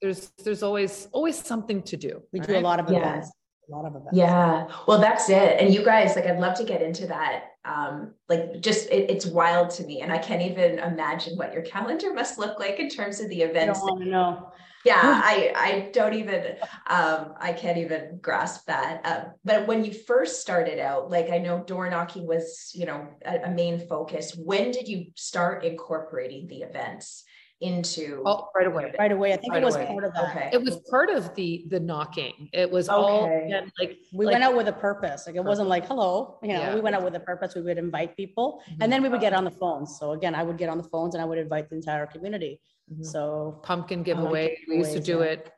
there's 0.00 0.30
there's 0.44 0.62
always 0.62 1.08
always 1.12 1.36
something 1.36 1.82
to 1.84 1.96
do. 1.96 2.22
We 2.32 2.40
right? 2.40 2.48
do 2.48 2.58
a 2.58 2.60
lot 2.60 2.80
of 2.80 2.88
events. 2.90 3.32
A 3.70 3.76
lot 3.76 3.84
of 3.84 3.94
events. 3.94 4.10
Yeah. 4.12 4.66
Well, 4.86 4.98
that's 4.98 5.28
it. 5.28 5.60
And 5.60 5.72
you 5.72 5.84
guys, 5.84 6.16
like, 6.16 6.26
I'd 6.26 6.40
love 6.40 6.56
to 6.56 6.64
get 6.64 6.82
into 6.82 7.06
that 7.06 7.44
um 7.64 8.12
like 8.28 8.60
just 8.60 8.88
it, 8.90 9.10
it's 9.10 9.26
wild 9.26 9.68
to 9.68 9.84
me 9.84 10.00
and 10.00 10.10
i 10.10 10.16
can't 10.18 10.40
even 10.40 10.78
imagine 10.78 11.36
what 11.36 11.52
your 11.52 11.62
calendar 11.62 12.12
must 12.14 12.38
look 12.38 12.58
like 12.58 12.80
in 12.80 12.88
terms 12.88 13.20
of 13.20 13.28
the 13.28 13.42
events 13.42 13.78
I 13.78 13.82
don't 13.82 13.90
want 13.90 14.04
to 14.04 14.10
know. 14.10 14.52
yeah 14.84 15.00
i 15.24 15.52
i 15.54 15.90
don't 15.92 16.14
even 16.14 16.56
um 16.86 17.34
i 17.38 17.52
can't 17.52 17.76
even 17.76 18.18
grasp 18.22 18.66
that 18.66 19.04
um, 19.04 19.32
but 19.44 19.66
when 19.66 19.84
you 19.84 19.92
first 19.92 20.40
started 20.40 20.78
out 20.78 21.10
like 21.10 21.28
i 21.28 21.36
know 21.36 21.62
door 21.64 21.90
knocking 21.90 22.26
was 22.26 22.70
you 22.74 22.86
know 22.86 23.06
a, 23.26 23.40
a 23.42 23.50
main 23.50 23.86
focus 23.86 24.34
when 24.34 24.70
did 24.70 24.88
you 24.88 25.06
start 25.14 25.62
incorporating 25.62 26.46
the 26.46 26.62
events 26.62 27.24
into? 27.60 28.22
Oh, 28.26 28.48
right 28.56 28.66
away. 28.66 28.92
Right 28.98 29.12
away. 29.12 29.32
I 29.32 29.36
think 29.36 29.52
Right 29.52 29.62
it 29.62 29.66
was 29.66 29.76
away. 29.76 29.86
part 29.86 30.04
of 30.04 30.14
that. 30.14 30.30
Okay. 30.36 30.50
It 30.52 30.62
was 30.62 30.76
part 30.90 31.10
of 31.10 31.34
the 31.34 31.64
the 31.68 31.78
knocking. 31.80 32.48
It 32.52 32.70
was 32.70 32.88
all 32.88 33.24
again, 33.26 33.70
like 33.78 33.98
We 34.12 34.26
like- 34.26 34.34
went 34.34 34.44
out 34.44 34.56
with 34.56 34.68
a 34.68 34.72
purpose. 34.72 35.26
Like 35.26 35.36
it 35.36 35.44
wasn't 35.44 35.68
like, 35.68 35.86
hello, 35.86 36.38
you 36.42 36.48
know, 36.54 36.60
Yeah. 36.60 36.74
we 36.74 36.80
went 36.80 36.96
out 36.96 37.04
with 37.04 37.14
a 37.14 37.20
purpose. 37.20 37.54
We 37.54 37.62
would 37.62 37.78
invite 37.78 38.16
people 38.16 38.62
Mhm. 38.70 38.76
and 38.80 38.92
then 38.92 39.02
we 39.02 39.08
would 39.08 39.20
get 39.20 39.32
on 39.34 39.44
the 39.44 39.50
phones. 39.50 39.98
So 39.98 40.12
again, 40.12 40.34
I 40.34 40.42
would 40.42 40.58
get 40.58 40.68
on 40.68 40.78
the 40.78 40.88
phones 40.94 41.14
and 41.14 41.22
I 41.22 41.26
would 41.26 41.38
invite 41.38 41.68
the 41.68 41.76
entire 41.76 42.06
community. 42.06 42.60
Mhm. 42.92 43.04
So 43.04 43.60
pumpkin 43.62 44.02
giveaway. 44.02 44.56
We 44.68 44.76
used 44.78 44.92
to 44.92 45.00
do 45.00 45.18
yeah. 45.18 45.32
it. 45.34 45.52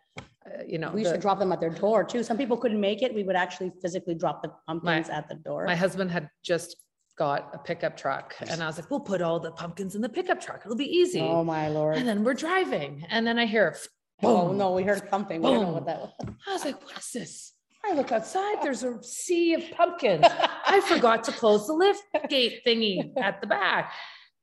uh, 0.44 0.64
you 0.66 0.76
know, 0.76 0.90
we 0.90 1.00
used 1.02 1.12
the- 1.12 1.16
to 1.18 1.22
drop 1.22 1.38
them 1.38 1.52
at 1.52 1.60
their 1.60 1.70
door 1.70 2.02
too. 2.02 2.24
Some 2.24 2.36
people 2.36 2.56
couldn't 2.56 2.80
make 2.80 3.00
it. 3.00 3.14
We 3.14 3.22
would 3.22 3.36
actually 3.36 3.70
physically 3.80 4.16
drop 4.16 4.42
the 4.42 4.50
pumpkins 4.66 5.08
at 5.08 5.28
the 5.28 5.36
door. 5.36 5.64
my 5.66 5.76
husband 5.76 6.10
had 6.10 6.28
just 6.42 6.76
got 7.16 7.50
a 7.54 7.58
pickup 7.58 7.96
truck, 7.96 8.34
and 8.48 8.62
I 8.62 8.66
was 8.66 8.78
like, 8.78 8.90
"We'll 8.90 9.00
put 9.00 9.20
all 9.22 9.38
the 9.40 9.50
pumpkins 9.52 9.94
in 9.94 10.02
the 10.02 10.08
pickup 10.08 10.40
truck. 10.40 10.62
It'll 10.64 10.76
be 10.76 10.86
easy." 10.90 11.20
Oh 11.20 11.44
my 11.44 11.68
Lord. 11.68 11.96
And 11.96 12.06
then 12.08 12.24
we're 12.24 12.34
driving, 12.34 13.04
and 13.10 13.26
then 13.26 13.38
I 13.38 13.46
hear, 13.46 13.76
Oh 14.22 14.48
boom. 14.48 14.58
no, 14.58 14.72
we 14.72 14.82
heard 14.84 15.08
something. 15.10 15.40
We 15.42 15.50
don't 15.50 15.62
know 15.66 15.72
what 15.72 15.86
that 15.86 16.00
was. 16.00 16.12
I 16.46 16.52
was 16.52 16.64
like, 16.64 16.82
"What 16.84 16.98
is 16.98 17.10
this?" 17.12 17.52
I 17.84 17.94
look 17.94 18.12
outside. 18.12 18.58
There's 18.62 18.84
a 18.84 19.02
sea 19.02 19.54
of 19.54 19.62
pumpkins. 19.72 20.24
I 20.66 20.80
forgot 20.82 21.24
to 21.24 21.32
close 21.32 21.66
the 21.66 21.72
lift 21.72 22.04
gate 22.28 22.60
thingy 22.66 23.12
at 23.20 23.40
the 23.40 23.46
back. 23.48 23.92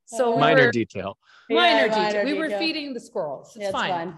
So 0.09 0.31
we 0.31 0.39
Minor 0.39 0.65
were, 0.65 0.71
detail. 0.71 1.17
minor 1.51 1.85
Yeah, 1.85 1.87
detail. 1.87 2.01
minor 2.03 2.25
We 2.25 2.33
were 2.33 2.45
detail. 2.45 2.59
feeding 2.59 2.93
the 2.95 2.99
squirrels. 2.99 3.55
It's 3.55 3.65
Yeah, 3.65 3.71
fine. 3.71 4.15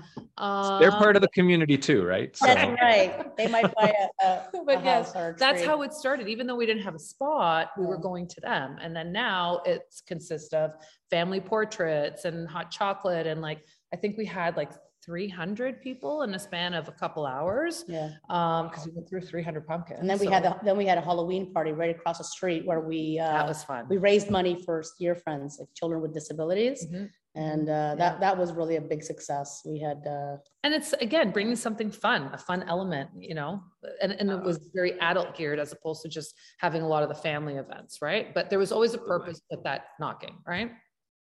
They're 0.80 0.92
part 0.92 1.16
Um, 1.16 1.16
of 1.18 1.22
the 1.22 1.28
community 1.34 1.78
too, 1.78 2.06
right? 2.06 2.36
So 2.36 2.46
That's 2.46 2.82
right. 2.82 3.36
They 3.36 3.48
might 3.48 3.76
buy 3.76 3.94
a, 4.24 4.26
a, 4.26 4.30
a 4.54 4.66
But 4.66 4.86
yes, 4.86 5.08
house 5.08 5.16
or 5.18 5.30
a 5.32 5.38
that's 5.38 5.60
tree. 5.60 5.68
how 5.68 5.82
it 5.82 5.94
started. 5.94 6.30
Even 6.30 6.48
though 6.48 6.56
we 6.56 6.66
didn't 6.66 6.84
have 6.84 6.96
a 6.96 7.00
spot, 7.00 7.72
we 7.78 7.86
were 7.86 7.98
going 7.98 8.26
to 8.30 8.40
them. 8.40 8.78
And 8.82 8.96
then 8.96 9.12
now 9.12 9.62
it's 9.66 10.00
consists 10.00 10.54
of 10.54 10.72
family 11.10 11.42
portraits 11.42 12.24
and 12.24 12.48
hot 12.48 12.72
chocolate. 12.72 13.28
And 13.28 13.42
like, 13.42 13.66
I 13.94 13.98
think 13.98 14.18
we 14.18 14.26
had 14.26 14.56
like 14.56 14.72
300 15.03 15.81
people 15.81 16.22
in 16.24 16.34
a 16.34 16.39
span 16.39 16.74
of 16.74 16.88
a 16.88 16.91
couple 16.91 17.25
hours. 17.25 17.86
Yeah. 17.88 18.10
Um, 18.29 18.70
because 18.70 18.86
we 18.86 18.91
went 18.93 19.10
through 19.10 19.22
300 19.22 19.65
pumpkins. 19.65 20.00
And 20.00 20.10
then 20.10 20.20
we 20.20 20.27
had, 20.27 20.43
so 20.43 20.50
the 20.60 20.65
then 20.65 20.77
we 20.77 20.86
had 20.86 20.98
a 20.98 21.01
Halloween 21.01 21.51
party 21.53 21.72
right 21.72 21.96
across 21.96 22.17
the 22.20 22.24
street 22.24 22.65
where 22.65 22.79
we, 22.81 23.17
that 23.17 23.46
uh, 23.46 23.48
was 23.48 23.63
fun. 23.63 23.86
we 23.89 23.98
raised 23.98 24.29
money 24.29 24.62
for 24.65 24.84
Steer 24.84 25.15
Friends, 25.15 25.58
like 25.60 25.70
children 25.75 26.01
with 26.01 26.13
disabilities. 26.13 26.86
Mhm. 26.91 27.10
And 27.34 27.70
uh, 27.70 27.72
Yeah. 27.72 27.96
that, 27.96 28.20
that 28.20 28.38
was 28.38 28.51
really 28.51 28.75
a 28.75 28.81
big 28.81 29.01
success. 29.03 29.62
We 29.65 29.79
had, 29.79 30.05
uh, 30.05 30.36
And 30.63 30.74
it's 30.74 30.91
again 30.93 31.31
bringing 31.31 31.55
something 31.55 31.89
fun, 31.89 32.29
a 32.34 32.38
fun 32.38 32.63
element, 32.67 33.10
you 33.17 33.36
know, 33.36 33.63
and, 34.01 34.12
and 34.12 34.29
it 34.29 34.43
was 34.43 34.70
very 34.75 35.00
adult 35.00 35.36
geared 35.38 35.58
as 35.60 35.72
opposed 35.72 36.01
to 36.03 36.10
just 36.10 36.36
having 36.60 36.81
a 36.81 36.88
lot 36.88 37.03
of 37.03 37.10
the 37.10 37.15
family 37.15 37.55
events, 37.55 38.01
right? 38.01 38.34
But 38.34 38.50
there 38.50 38.60
was 38.60 38.72
always 38.74 38.93
a 38.93 38.98
purpose 38.98 39.41
with 39.50 39.63
that 39.63 39.86
knocking, 40.00 40.36
right? 40.46 40.72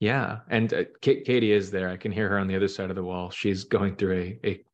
Yeah, 0.00 0.40
and 0.50 0.72
uh, 0.72 0.84
Ka- 1.02 1.22
Katie 1.24 1.52
is 1.52 1.70
there. 1.70 1.88
I 1.88 1.96
can 1.96 2.12
hear 2.12 2.28
her 2.28 2.38
on 2.38 2.46
the 2.48 2.56
other 2.56 2.68
side 2.68 2.90
of 2.90 2.96
the 2.96 3.02
wall. 3.02 3.30
She's 3.30 3.64
going 3.64 3.96
through 3.96 4.38
a, 4.44 4.48
a 4.48 4.64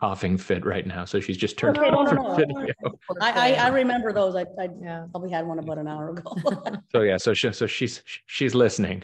coughing 0.00 0.38
fit 0.38 0.64
right 0.64 0.86
now, 0.86 1.04
so 1.04 1.18
she's 1.18 1.36
just 1.36 1.58
turned 1.58 1.78
Okay, 1.78 1.90
no, 1.90 1.98
off 1.98 2.12
no, 2.12 2.22
her 2.22 2.28
no. 2.28 2.34
video. 2.36 2.74
I, 3.20 3.52
I, 3.52 3.52
I 3.54 3.68
remember 3.68 4.12
those. 4.12 4.36
I, 4.36 4.42
I 4.60 4.68
Yeah. 4.80 5.06
probably 5.10 5.30
had 5.30 5.46
one 5.46 5.58
about 5.58 5.78
an 5.78 5.88
hour 5.88 6.10
ago. 6.10 6.32
So 6.92 7.02
yeah, 7.02 7.16
so 7.18 7.34
she, 7.34 7.52
so 7.52 7.66
she's 7.66 8.02
she's 8.26 8.54
listening. 8.54 9.02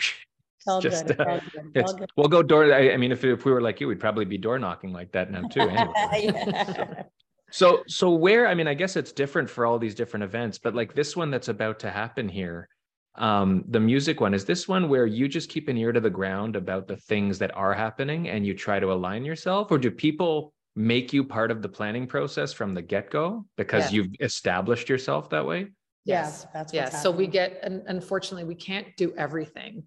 All 0.66 0.81
just, 0.81 1.07
good, 1.07 1.21
uh, 1.21 1.40
It's, 1.75 1.93
good. 1.93 2.09
we'll 2.16 2.28
go 2.28 2.43
door. 2.43 2.73
I, 2.73 2.93
I 2.93 2.97
mean, 2.97 3.12
if 3.12 3.23
if 3.25 3.45
we 3.45 3.52
were 3.52 3.61
like 3.61 3.81
you, 3.81 3.88
we'd 3.88 4.00
probably 4.00 4.25
be 4.25 4.38
door 4.38 4.59
knocking 4.59 4.93
like 4.93 5.12
that 5.12 5.31
now 5.31 5.43
too. 5.49 5.69
Anyway. 5.69 5.93
Yeah. 6.35 7.02
So 7.50 7.83
so 7.87 8.11
where 8.11 8.47
I 8.49 8.54
mean 8.54 8.66
I 8.66 8.75
guess 8.75 8.97
it's 8.97 9.12
different 9.12 9.50
for 9.50 9.66
all 9.66 9.78
these 9.78 9.95
different 9.95 10.25
events, 10.25 10.59
but 10.59 10.75
like 10.75 10.95
this 10.95 11.14
one 11.14 11.31
that's 11.31 11.49
about 11.49 11.78
to 11.81 11.90
happen 11.90 12.28
here, 12.28 12.69
um 13.16 13.64
the 13.68 13.78
music 13.80 14.21
one 14.21 14.35
is 14.35 14.44
this 14.44 14.66
one 14.66 14.88
where 14.88 15.06
you 15.06 15.28
just 15.28 15.49
keep 15.49 15.68
an 15.68 15.76
ear 15.76 15.92
to 15.92 16.00
the 16.00 16.11
ground 16.11 16.56
about 16.56 16.88
the 16.88 16.97
things 16.97 17.38
that 17.38 17.54
are 17.56 17.73
happening 17.73 18.28
and 18.28 18.44
you 18.44 18.54
try 18.54 18.80
to 18.80 18.92
align 18.92 19.25
yourself 19.25 19.71
or 19.71 19.78
do 19.78 19.90
people 19.90 20.52
make 20.76 21.12
you 21.12 21.23
part 21.23 21.52
of 21.52 21.62
the 21.62 21.68
planning 21.68 22.06
process 22.06 22.52
from 22.52 22.75
the 22.75 22.83
get-go 22.83 23.44
because 23.56 23.92
Yeah. 23.92 23.97
you've 24.02 24.12
established 24.21 24.88
yourself 24.88 25.30
that 25.30 25.47
way? 25.47 25.61
Yeah, 26.04 26.25
Yes. 26.25 26.42
that's 26.52 26.73
what's 26.73 26.75
Yeah. 26.75 26.88
So 26.90 27.12
we 27.12 27.28
get, 27.28 27.61
and 27.62 27.83
unfortunately, 27.87 28.42
we 28.44 28.56
can't 28.56 28.88
do 28.97 29.14
everything. 29.16 29.85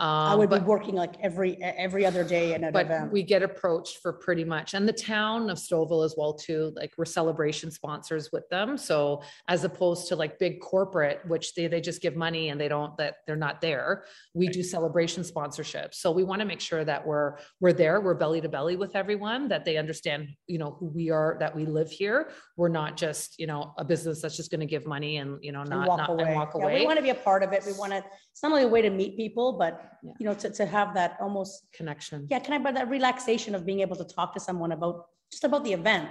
I 0.00 0.32
Um, 0.32 0.38
would 0.38 0.48
be 0.50 0.58
working 0.60 0.94
like 0.94 1.14
every, 1.20 1.62
every 1.62 2.06
other 2.06 2.24
day 2.24 2.54
in 2.54 2.64
an 2.64 2.72
but 2.72 2.86
event. 2.86 3.12
we 3.12 3.22
get 3.22 3.42
approached 3.42 3.98
for 3.98 4.14
pretty 4.14 4.44
much 4.44 4.72
and 4.72 4.88
the 4.88 4.92
town 4.94 5.50
of 5.50 5.58
Stouffville 5.58 6.04
as 6.06 6.14
well 6.16 6.32
too 6.32 6.72
like 6.74 6.92
we're 6.96 7.04
celebration 7.04 7.70
sponsors 7.70 8.30
with 8.32 8.48
them 8.48 8.78
so 8.78 9.22
as 9.48 9.62
opposed 9.64 10.08
to 10.08 10.16
like 10.16 10.38
big 10.38 10.58
corporate 10.60 11.20
which 11.28 11.54
they 11.54 11.66
they 11.66 11.82
just 11.82 12.00
give 12.00 12.16
money 12.16 12.48
and 12.48 12.58
they 12.58 12.66
don't 12.68 12.96
that 12.96 13.16
they're 13.26 13.36
not 13.36 13.60
there 13.60 14.04
we 14.32 14.48
do 14.48 14.62
celebration 14.62 15.22
sponsorships. 15.22 15.94
so 15.96 16.10
we 16.10 16.24
want 16.24 16.40
to 16.40 16.46
make 16.46 16.60
sure 16.60 16.82
that 16.84 17.06
we're 17.06 17.36
we're 17.60 17.74
there 17.74 18.00
we're 18.00 18.14
belly 18.14 18.40
to 18.40 18.48
belly 18.48 18.76
with 18.76 18.96
everyone 18.96 19.48
that 19.48 19.66
they 19.66 19.76
understand 19.76 20.28
you 20.46 20.56
know 20.58 20.76
who 20.80 20.86
we 20.86 21.10
are 21.10 21.36
that 21.40 21.54
we 21.54 21.66
live 21.66 21.90
here 21.90 22.30
we're 22.56 22.68
not 22.68 22.96
just 22.96 23.38
you 23.38 23.46
know 23.46 23.74
a 23.76 23.84
business 23.84 24.22
that's 24.22 24.36
just 24.36 24.50
going 24.50 24.60
to 24.60 24.66
give 24.66 24.86
money 24.86 25.18
and 25.18 25.38
you 25.42 25.52
know 25.52 25.60
and 25.60 25.70
not 25.70 25.86
walk 25.88 25.98
not 25.98 26.10
away. 26.10 26.24
and 26.24 26.34
walk 26.36 26.52
Yeah, 26.56 26.62
away 26.62 26.80
We 26.80 26.86
want 26.86 26.96
to 26.96 27.02
be 27.02 27.10
a 27.10 27.14
part 27.14 27.42
of 27.42 27.52
it. 27.52 27.64
We 27.66 27.72
want 27.74 27.92
to, 27.92 27.98
it's 28.32 28.42
not 28.42 28.52
only 28.52 28.64
a 28.64 28.68
way 28.68 28.80
to 28.82 28.90
meet 28.90 29.16
people, 29.16 29.52
but, 29.58 29.89
Yeah. 30.02 30.12
you 30.18 30.26
know, 30.26 30.34
to, 30.34 30.50
to 30.50 30.66
have 30.66 30.94
that 30.94 31.16
almost, 31.20 31.66
connection 31.72 32.26
yeah, 32.30 32.38
can 32.38 32.54
I, 32.54 32.58
but 32.58 32.74
that 32.74 32.88
relaxation 32.88 33.54
of 33.54 33.66
being 33.66 33.80
able 33.80 33.96
to 33.96 34.04
talk 34.04 34.32
to 34.34 34.40
someone 34.40 34.72
about, 34.72 35.06
just 35.30 35.44
about 35.44 35.64
the 35.64 35.72
event 35.72 36.08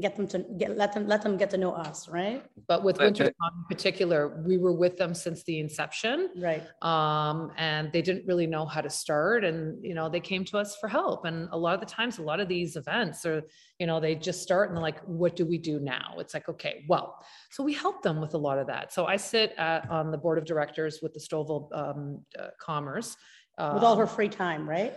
get 0.00 0.16
them 0.16 0.26
to 0.28 0.38
get, 0.58 0.76
let 0.76 0.92
them, 0.92 1.06
let 1.06 1.22
them 1.22 1.36
get 1.36 1.50
to 1.50 1.56
know 1.58 1.72
us, 1.72 2.08
right? 2.08 2.42
but 2.68 2.82
with 2.82 2.98
winter 2.98 3.24
but- 3.24 3.52
in 3.58 3.64
particular 3.68 4.42
we 4.44 4.56
were 4.58 4.72
with 4.72 4.96
them 4.96 5.14
since 5.14 5.44
the 5.44 5.58
inception 5.60 6.30
Right. 6.36 6.62
um, 6.82 7.52
and 7.56 7.92
they 7.92 8.02
didn't 8.02 8.26
really 8.26 8.46
know 8.46 8.66
how 8.66 8.80
to 8.80 8.90
start 8.90 9.44
and 9.44 9.84
you 9.84 9.94
know 9.94 10.08
they 10.08 10.20
came 10.20 10.44
to 10.46 10.58
us 10.58 10.76
for 10.76 10.88
help 10.88 11.24
and 11.24 11.48
a 11.52 11.58
lot 11.58 11.74
of 11.74 11.80
the 11.80 11.86
times 11.86 12.18
a 12.18 12.22
lot 12.22 12.40
of 12.40 12.48
these 12.48 12.76
events 12.76 13.24
are 13.24 13.42
you 13.78 13.86
know 13.86 14.00
they 14.00 14.14
just 14.14 14.42
start 14.42 14.68
and 14.68 14.76
they're 14.76 14.82
like 14.82 15.00
what 15.04 15.36
do 15.36 15.44
we 15.46 15.58
do 15.58 15.78
now 15.80 16.14
it's 16.18 16.34
like 16.34 16.48
okay 16.48 16.84
well 16.88 17.24
so 17.50 17.62
we 17.62 17.72
help 17.72 18.02
them 18.02 18.20
with 18.20 18.34
a 18.34 18.38
lot 18.38 18.58
of 18.58 18.66
that 18.66 18.92
so 18.92 19.06
i 19.06 19.16
sit 19.16 19.52
at, 19.58 19.88
on 19.90 20.10
the 20.10 20.18
board 20.18 20.38
of 20.38 20.44
directors 20.44 21.00
with 21.02 21.12
the 21.14 21.20
Stouffville 21.20 21.68
um, 21.76 22.20
uh, 22.38 22.48
commerce 22.60 23.16
With 23.58 23.84
all 23.84 23.96
her 23.96 24.02
um, 24.04 24.08
free 24.08 24.28
time, 24.28 24.68
right? 24.68 24.92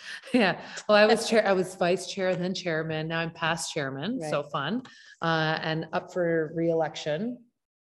yeah. 0.34 0.60
Well 0.88 0.96
i 0.96 1.06
was 1.06 1.28
chair 1.30 1.46
i 1.46 1.52
was 1.52 1.74
vice 1.74 2.06
chair 2.06 2.34
then 2.36 2.54
chairman. 2.54 3.08
Now 3.08 3.20
i'm 3.20 3.30
past 3.30 3.72
chairman. 3.72 4.20
So 4.30 4.42
fun. 4.42 4.82
Uh, 5.22 5.58
and 5.62 5.86
up 5.92 6.12
for 6.12 6.52
reelection. 6.54 7.38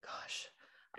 Gosh. 0.04 0.48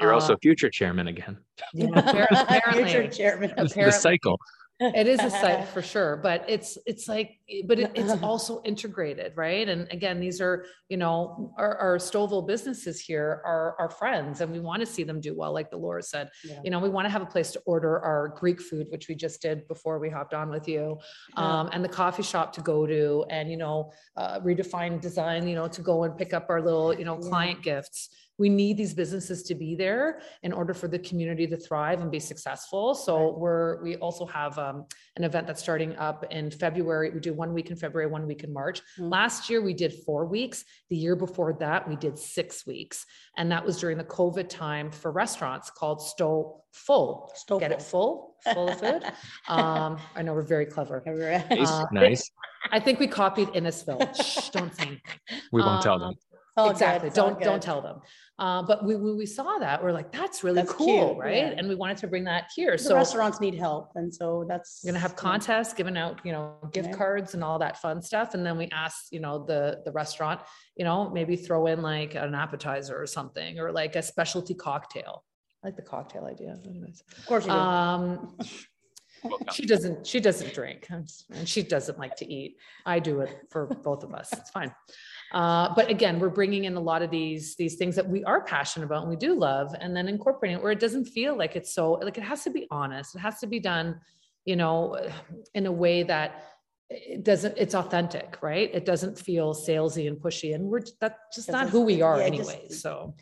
You're 0.01 0.13
also 0.13 0.33
Uh, 0.33 0.37
future 0.41 0.69
chairman 0.69 1.07
again. 1.07 1.37
yeah, 1.73 1.87
apparently 1.95 2.83
Future 2.85 3.07
chairman. 3.07 3.53
It's 3.57 3.73
the 3.73 3.91
cycle. 3.91 4.39
It 4.81 5.07
is 5.07 5.19
a 5.19 5.29
site 5.29 5.67
for 5.73 5.81
sure 5.81 6.15
but 6.17 6.45
it's 6.47 6.77
it's 6.85 7.09
like 7.09 7.39
but 7.65 7.79
it, 7.79 7.91
it's 7.95 8.13
also 8.23 8.61
integrated 8.63 9.33
right 9.35 9.67
and 9.67 9.87
again 9.91 10.19
these 10.21 10.39
are 10.39 10.65
you 10.87 10.95
know 10.95 11.53
our, 11.57 11.75
our 11.77 11.97
Stouffville 11.97 12.47
businesses 12.47 12.99
here 13.01 13.41
are 13.45 13.75
our 13.77 13.89
friends 13.89 14.39
and 14.39 14.51
we 14.51 14.61
want 14.61 14.79
to 14.79 14.85
see 14.85 15.03
them 15.03 15.19
do 15.19 15.35
well 15.35 15.51
like 15.53 15.69
Dolores 15.69 16.09
said 16.09 16.29
Yeah. 16.45 16.61
you 16.63 16.69
know 16.71 16.79
we 16.79 16.87
want 16.89 17.05
to 17.05 17.09
have 17.09 17.21
a 17.21 17.25
place 17.25 17.51
to 17.51 17.59
order 17.65 17.99
our 17.99 18.29
greek 18.37 18.61
food 18.61 18.87
which 18.89 19.09
we 19.09 19.15
just 19.15 19.41
did 19.41 19.67
before 19.67 19.99
we 19.99 20.09
hopped 20.09 20.33
on 20.33 20.49
with 20.49 20.67
you 20.67 20.97
Yeah. 21.37 21.59
um, 21.59 21.69
and 21.73 21.83
the 21.83 21.89
coffee 21.89 22.23
shop 22.23 22.53
to 22.53 22.61
go 22.61 22.85
to 22.87 23.25
and 23.29 23.51
you 23.51 23.57
know 23.57 23.91
uh, 24.15 24.39
redefine 24.39 25.01
design 25.01 25.45
you 25.47 25.55
know 25.55 25.67
to 25.67 25.81
go 25.81 26.03
and 26.05 26.17
pick 26.17 26.33
up 26.33 26.45
our 26.49 26.61
little 26.61 26.93
you 26.97 27.03
know 27.03 27.19
Yeah. 27.21 27.29
client 27.29 27.61
gifts 27.63 28.09
we 28.39 28.49
need 28.49 28.77
these 28.77 28.93
businesses 28.93 29.43
to 29.43 29.53
be 29.53 29.75
there 29.75 30.21
in 30.43 30.53
order 30.53 30.73
for 30.73 30.87
the 30.87 30.97
community 30.97 31.45
to 31.45 31.57
thrive 31.57 32.01
and 32.01 32.09
be 32.09 32.19
successful. 32.19 32.95
So 32.95 33.37
we're, 33.37 33.83
we 33.83 33.97
also 33.97 34.25
have 34.25 34.57
um, 34.57 34.85
an 35.17 35.25
event 35.25 35.45
that's 35.45 35.61
starting 35.61 35.95
up 35.97 36.25
in 36.31 36.49
February. 36.49 37.11
We 37.11 37.19
do 37.19 37.33
one 37.33 37.53
week 37.53 37.69
in 37.69 37.75
February, 37.75 38.09
one 38.09 38.25
week 38.25 38.43
in 38.45 38.53
March. 38.53 38.81
Mm. 38.97 39.11
Last 39.11 39.49
year 39.49 39.61
we 39.61 39.73
did 39.73 39.93
four 40.05 40.25
weeks. 40.25 40.63
The 40.89 40.95
year 40.95 41.17
before 41.17 41.53
that 41.59 41.87
we 41.87 41.97
did 41.97 42.17
six 42.17 42.65
weeks. 42.65 43.05
And 43.37 43.51
that 43.51 43.63
was 43.63 43.77
during 43.79 43.97
the 43.97 44.05
COVID 44.05 44.47
time 44.47 44.89
for 44.89 45.11
restaurants 45.11 45.69
called 45.69 46.01
Stow 46.01 46.63
Full. 46.71 47.31
Stow 47.35 47.59
Get 47.59 47.71
it 47.71 47.81
full. 47.81 48.35
full, 48.43 48.53
full 48.53 48.69
of 48.69 48.79
food. 48.79 49.03
Um, 49.49 49.97
I 50.15 50.21
know 50.21 50.33
we're 50.33 50.43
very 50.43 50.65
clever. 50.65 51.01
Nice. 51.05 51.69
Uh, 51.69 51.85
nice. 51.91 52.31
I 52.71 52.79
think 52.79 52.99
we 52.99 53.07
copied 53.07 53.47
Innisfil. 53.49 53.99
Shh, 54.15 54.49
don't 54.49 54.73
say 54.75 54.83
anything. 54.83 55.01
We 55.51 55.61
won't 55.61 55.81
tell 55.81 55.97
them. 55.97 56.13
All 56.59 56.69
exactly. 56.71 57.09
all 57.09 57.15
Don't 57.15 57.41
don't 57.41 57.61
tell 57.61 57.81
them. 57.81 57.99
Uh, 58.37 58.61
but 58.63 58.85
we, 58.85 58.95
we 58.95 59.13
we 59.15 59.25
saw 59.25 59.57
that 59.59 59.83
we're 59.83 59.91
like 59.91 60.11
that's 60.11 60.43
really 60.45 60.61
That's 60.61 60.71
cool, 60.71 61.09
cute, 61.15 61.17
right? 61.17 61.35
yeah. 61.35 61.53
And 61.57 61.67
we 61.67 61.75
wanted 61.75 61.97
to 61.97 62.07
bring 62.07 62.23
that 62.23 62.49
here. 62.55 62.71
The 62.77 62.83
So 62.83 62.95
restaurants 62.95 63.41
need 63.41 63.55
help, 63.55 63.91
and 63.95 64.13
so 64.13 64.45
that's. 64.47 64.81
we're 64.83 64.91
gonna 64.91 64.99
have 65.01 65.15
contests, 65.15 65.73
giving 65.73 65.97
out 65.97 66.19
you 66.23 66.31
know 66.31 66.55
gift 66.71 66.89
Yeah. 66.89 66.95
cards 66.95 67.33
and 67.33 67.43
all 67.43 67.59
that 67.59 67.81
fun 67.81 68.01
stuff. 68.01 68.33
And 68.35 68.45
then 68.45 68.57
we 68.57 68.69
ask 68.71 69.07
you 69.11 69.19
know 69.19 69.43
the 69.45 69.81
the 69.85 69.91
restaurant 69.91 70.39
you 70.77 70.85
know 70.85 71.09
maybe 71.09 71.35
throw 71.35 71.65
in 71.67 71.81
like 71.81 72.15
an 72.15 72.33
appetizer 72.33 72.95
or 73.01 73.07
something 73.07 73.59
or 73.59 73.71
like 73.71 73.95
a 73.95 74.01
specialty 74.01 74.53
cocktail. 74.53 75.23
I 75.63 75.67
like 75.67 75.75
the 75.75 75.81
cocktail 75.81 76.23
idea. 76.25 76.57
Anyways. 76.65 77.03
Of 77.17 77.25
course 77.25 77.45
you 77.45 77.51
do. 77.51 77.57
Um, 77.57 78.37
she 79.51 79.65
doesn't, 79.65 80.07
she 80.07 80.21
doesn't 80.21 80.53
drink 80.53 80.87
and 80.89 81.05
she 81.43 81.61
doesn't 81.63 81.99
like 81.99 82.15
to 82.15 82.25
eat. 82.33 82.55
I 82.85 82.99
do 82.99 83.19
it 83.19 83.31
for 83.49 83.65
both 83.65 84.05
of 84.05 84.13
us. 84.13 84.31
It's 84.31 84.49
fine. 84.49 84.73
Uh, 85.31 85.73
but 85.75 85.89
again, 85.89 86.19
we're 86.19 86.29
bringing 86.29 86.65
in 86.65 86.75
a 86.75 86.79
lot 86.79 87.01
of 87.01 87.11
these, 87.11 87.55
these 87.55 87.75
things 87.75 87.95
that 87.95 88.07
we 88.07 88.23
are 88.23 88.41
passionate 88.41 88.85
about 88.85 89.01
and 89.01 89.09
we 89.09 89.15
do 89.15 89.35
love 89.35 89.75
and 89.79 89.95
then 89.95 90.07
incorporating 90.07 90.57
it 90.57 90.63
where 90.63 90.71
it 90.71 90.79
doesn't 90.79 91.05
feel 91.05 91.37
like 91.37 91.55
it's 91.55 91.73
so, 91.73 91.93
like 91.93 92.17
it 92.17 92.23
has 92.23 92.43
to 92.43 92.49
be 92.49 92.67
honest. 92.71 93.15
It 93.15 93.19
has 93.19 93.39
to 93.39 93.47
be 93.47 93.59
done, 93.59 93.99
you 94.45 94.55
know, 94.55 94.97
in 95.53 95.67
a 95.67 95.71
way 95.71 96.01
that 96.03 96.43
it 96.89 97.23
doesn't, 97.23 97.55
it's 97.57 97.75
authentic, 97.75 98.39
right? 98.41 98.71
It 98.73 98.85
doesn't 98.85 99.19
feel 99.19 99.53
salesy 99.53 100.07
and 100.07 100.17
pushy. 100.17 100.55
And 100.55 100.65
we're, 100.65 100.81
that's 100.99 101.35
just 101.35 101.51
not 101.51 101.69
who 101.69 101.81
we 101.81 102.01
are 102.01 102.17
yeah, 102.17 102.29
just- 102.29 102.49
anyway. 102.49 102.69
So. 102.69 103.13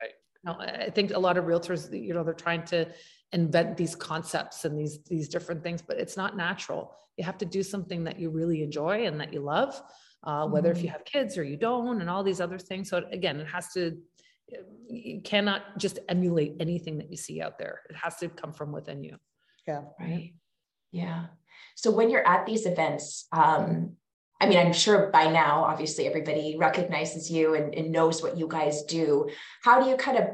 Right. 0.00 0.12
No, 0.44 0.52
I 0.52 0.84
I 0.84 0.90
think 0.90 1.10
a 1.10 1.18
lot 1.18 1.36
of 1.36 1.46
realtors, 1.46 1.92
you 1.92 2.14
know, 2.14 2.22
they're 2.22 2.34
trying 2.34 2.62
to 2.66 2.86
invent 3.32 3.76
these 3.76 3.96
concepts 3.96 4.64
and 4.64 4.78
these, 4.78 5.02
these 5.04 5.28
different 5.28 5.64
things, 5.64 5.82
but 5.82 5.98
it's 5.98 6.16
not 6.16 6.36
natural. 6.36 6.94
You 7.16 7.24
have 7.24 7.38
to 7.38 7.44
do 7.44 7.64
something 7.64 8.04
that 8.04 8.20
you 8.20 8.30
really 8.30 8.62
enjoy 8.62 9.06
and 9.06 9.20
that 9.20 9.32
you 9.32 9.40
love, 9.40 9.82
uh, 10.26 10.46
whether 10.46 10.70
if 10.70 10.82
you 10.82 10.88
have 10.88 11.04
kids 11.04 11.38
or 11.38 11.44
you 11.44 11.56
don't, 11.56 12.00
and 12.00 12.10
all 12.10 12.22
these 12.22 12.40
other 12.40 12.58
things. 12.58 12.90
So 12.90 13.02
again, 13.12 13.40
it 13.40 13.46
has 13.46 13.72
to, 13.74 13.96
you 14.88 15.20
cannot 15.22 15.78
just 15.78 15.98
emulate 16.08 16.56
anything 16.60 16.98
that 16.98 17.10
you 17.10 17.16
see 17.16 17.40
out 17.40 17.58
there. 17.58 17.80
It 17.88 17.96
has 17.96 18.16
to 18.16 18.28
come 18.28 18.52
from 18.52 18.72
within 18.72 19.02
you. 19.04 19.16
Yeah. 19.66 19.82
Right. 19.98 20.34
Yeah. 20.92 21.26
So 21.76 21.90
when 21.90 22.10
you're 22.10 22.26
at 22.26 22.44
these 22.44 22.66
events, 22.66 23.26
um, 23.32 23.96
I 24.40 24.46
mean, 24.46 24.58
I'm 24.58 24.72
sure 24.72 25.10
by 25.10 25.30
now, 25.30 25.64
obviously, 25.64 26.06
everybody 26.06 26.56
recognizes 26.58 27.30
you 27.30 27.54
and, 27.54 27.74
and 27.74 27.90
knows 27.90 28.22
what 28.22 28.36
you 28.36 28.46
guys 28.48 28.82
do. 28.82 29.30
How 29.62 29.82
do 29.82 29.88
you 29.88 29.96
kind 29.96 30.18
of 30.18 30.24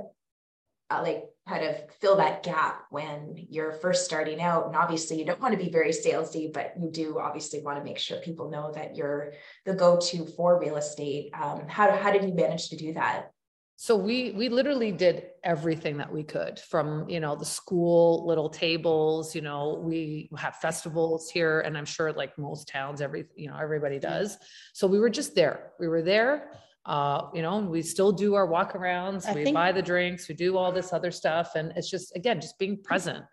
uh, 0.91 1.03
like 1.03 1.25
kind 1.49 1.65
of 1.65 1.77
fill 2.01 2.17
that 2.17 2.43
gap 2.43 2.85
when 2.91 3.47
you're 3.51 3.73
first 3.73 4.05
starting 4.05 4.41
out? 4.41 4.67
And 4.67 4.77
obviously, 4.77 5.19
you 5.19 5.25
don't 5.25 5.41
want 5.41 5.53
to 5.53 5.65
be 5.65 5.71
very 5.71 5.91
salesy, 5.91 6.53
but 6.53 6.75
you 6.81 6.91
do 6.91 7.19
obviously 7.19 7.63
want 7.63 7.79
to 7.79 7.85
make 7.85 7.99
sure 7.99 8.19
people 8.19 8.51
know 8.51 8.73
that 8.73 8.97
you're 8.97 9.33
the 9.65 9.75
go-to 9.75 10.27
for 10.37 10.59
real 10.59 10.77
estate. 10.77 11.31
Um, 11.35 11.69
how 11.69 11.91
how 11.97 12.13
did 12.13 12.25
you 12.25 12.35
manage 12.35 12.69
to 12.71 12.77
do 12.77 12.95
that? 12.95 13.33
So 13.77 13.97
we 13.97 14.31
we 14.31 14.49
literally 14.49 14.93
did 14.93 15.25
everything 15.43 15.97
that 15.97 16.13
we 16.13 16.23
could 16.23 16.61
from 16.61 17.09
you 17.09 17.19
know 17.19 17.35
the 17.35 17.45
school 17.45 18.25
little 18.29 18.49
tables 18.49 19.35
you 19.35 19.41
know 19.41 19.81
we 19.83 20.31
have 20.37 20.55
festivals 20.57 21.29
here 21.29 21.63
and 21.63 21.77
I'm 21.77 21.85
sure 21.85 22.13
like 22.13 22.39
most 22.39 22.69
towns 22.69 23.01
every 23.01 23.25
you 23.35 23.49
know 23.49 23.57
everybody 23.61 23.99
does 23.99 24.39
so 24.73 24.87
we 24.87 25.01
were 25.01 25.11
just 25.11 25.35
there 25.35 25.73
we 25.81 25.89
were 25.89 26.03
there 26.03 26.53
uh 26.87 27.29
you 27.33 27.43
know 27.43 27.59
and 27.59 27.69
we 27.69 27.81
still 27.83 28.11
do 28.11 28.35
our 28.35 28.47
walk 28.47 28.73
arounds 28.75 29.27
I 29.29 29.35
we 29.35 29.45
think- 29.45 29.55
buy 29.55 29.71
the 29.73 29.83
drinks 29.83 30.29
we 30.29 30.35
do 30.35 30.57
all 30.57 30.73
this 30.73 30.93
other 30.93 31.11
stuff 31.13 31.55
and 31.55 31.73
it's 31.77 31.89
just 31.89 32.17
again 32.17 32.41
just 32.41 32.59
being 32.59 32.77
present 32.83 33.25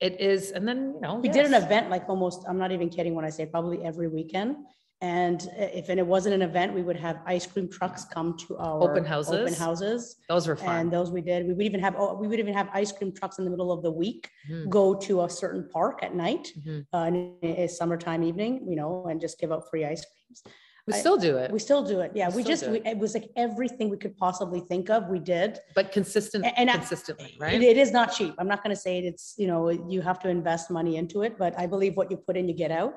it 0.00 0.20
is 0.20 0.50
and 0.52 0.68
then 0.68 0.92
you 0.94 1.00
know 1.00 1.14
We 1.16 1.28
did 1.28 1.46
an 1.46 1.54
event 1.54 1.90
like 1.90 2.08
almost, 2.08 2.44
I'm 2.48 2.58
not 2.58 2.70
even 2.70 2.88
kidding 2.88 3.14
when 3.16 3.24
I 3.24 3.30
say 3.30 3.46
probably 3.46 3.82
every 3.84 4.06
weekend. 4.06 4.54
And 5.00 5.40
if 5.56 5.90
it 5.90 6.04
wasn't 6.06 6.34
an 6.36 6.42
event, 6.42 6.72
we 6.72 6.82
would 6.82 6.96
have 6.96 7.16
ice 7.26 7.46
cream 7.46 7.68
trucks 7.68 8.04
come 8.04 8.36
to 8.46 8.56
our. 8.58 8.80
Open 8.82 9.04
houses. 9.04 9.34
Open 9.40 9.54
houses? 9.54 10.16
those 10.28 10.46
were 10.48 10.54
fun. 10.56 10.76
And 10.80 10.92
those 10.92 11.10
we 11.10 11.20
did. 11.20 11.46
We 11.48 11.54
would 11.54 11.66
even 11.66 11.80
have, 11.80 11.94
oh, 11.98 12.14
we 12.14 12.26
would 12.28 12.38
even 12.38 12.54
have 12.54 12.68
ice 12.72 12.92
cream 12.92 13.12
trucks 13.12 13.38
in 13.40 13.44
the 13.44 13.50
middle 13.50 13.72
of 13.72 13.82
the 13.82 13.90
week, 13.90 14.28
Mhm, 14.50 14.68
go 14.68 14.94
to 15.06 15.22
a 15.22 15.28
certain 15.30 15.68
park 15.72 15.96
at 16.02 16.14
night, 16.14 16.48
mhm. 16.64 16.84
uh, 16.92 17.06
in 17.42 17.54
a 17.64 17.66
summertime 17.68 18.22
evening, 18.22 18.52
you 18.70 18.76
know, 18.76 19.06
and 19.08 19.20
just 19.20 19.38
give 19.40 19.50
out 19.52 19.62
free 19.70 19.84
ice 19.84 20.04
creams. 20.10 20.42
We 20.88 20.94
I- 20.94 21.00
still 21.04 21.18
do 21.28 21.32
uh, 21.38 21.42
it 21.44 21.48
We 21.56 21.60
still 21.68 21.82
do 21.92 21.96
it. 22.04 22.10
Yeah, 22.20 22.28
We 22.30 22.36
we 22.36 22.42
still 22.42 22.52
just, 22.52 22.64
do 22.64 22.70
we- 22.72 22.82
it. 22.90 22.96
was 23.04 23.12
like 23.18 23.28
everything 23.46 23.86
we 23.94 23.98
could 24.04 24.16
possibly 24.26 24.60
think 24.70 24.84
of, 24.96 25.00
we 25.14 25.20
did. 25.34 25.50
but 25.78 25.86
consistent 25.98 26.40
A- 26.46 26.58
and 26.60 26.68
I- 26.70 26.76
consistently 26.80 27.30
It- 27.34 27.40
right 27.44 27.62
It 27.72 27.76
is 27.84 27.90
not 27.98 28.06
cheap. 28.16 28.32
I'm 28.40 28.48
not 28.54 28.60
going 28.64 28.74
to 28.78 28.82
say 28.86 28.92
it, 29.00 29.04
it's, 29.04 29.26
you 29.42 29.46
know, 29.50 29.60
you 29.94 30.00
have 30.08 30.18
to 30.24 30.28
invest 30.38 30.64
money 30.78 30.94
into 31.02 31.16
it, 31.26 31.32
but 31.42 31.52
I 31.62 31.66
believe 31.74 31.92
what 32.00 32.06
you 32.12 32.16
put 32.28 32.34
in, 32.40 32.44
you 32.50 32.54
get 32.64 32.70
out. 32.82 32.92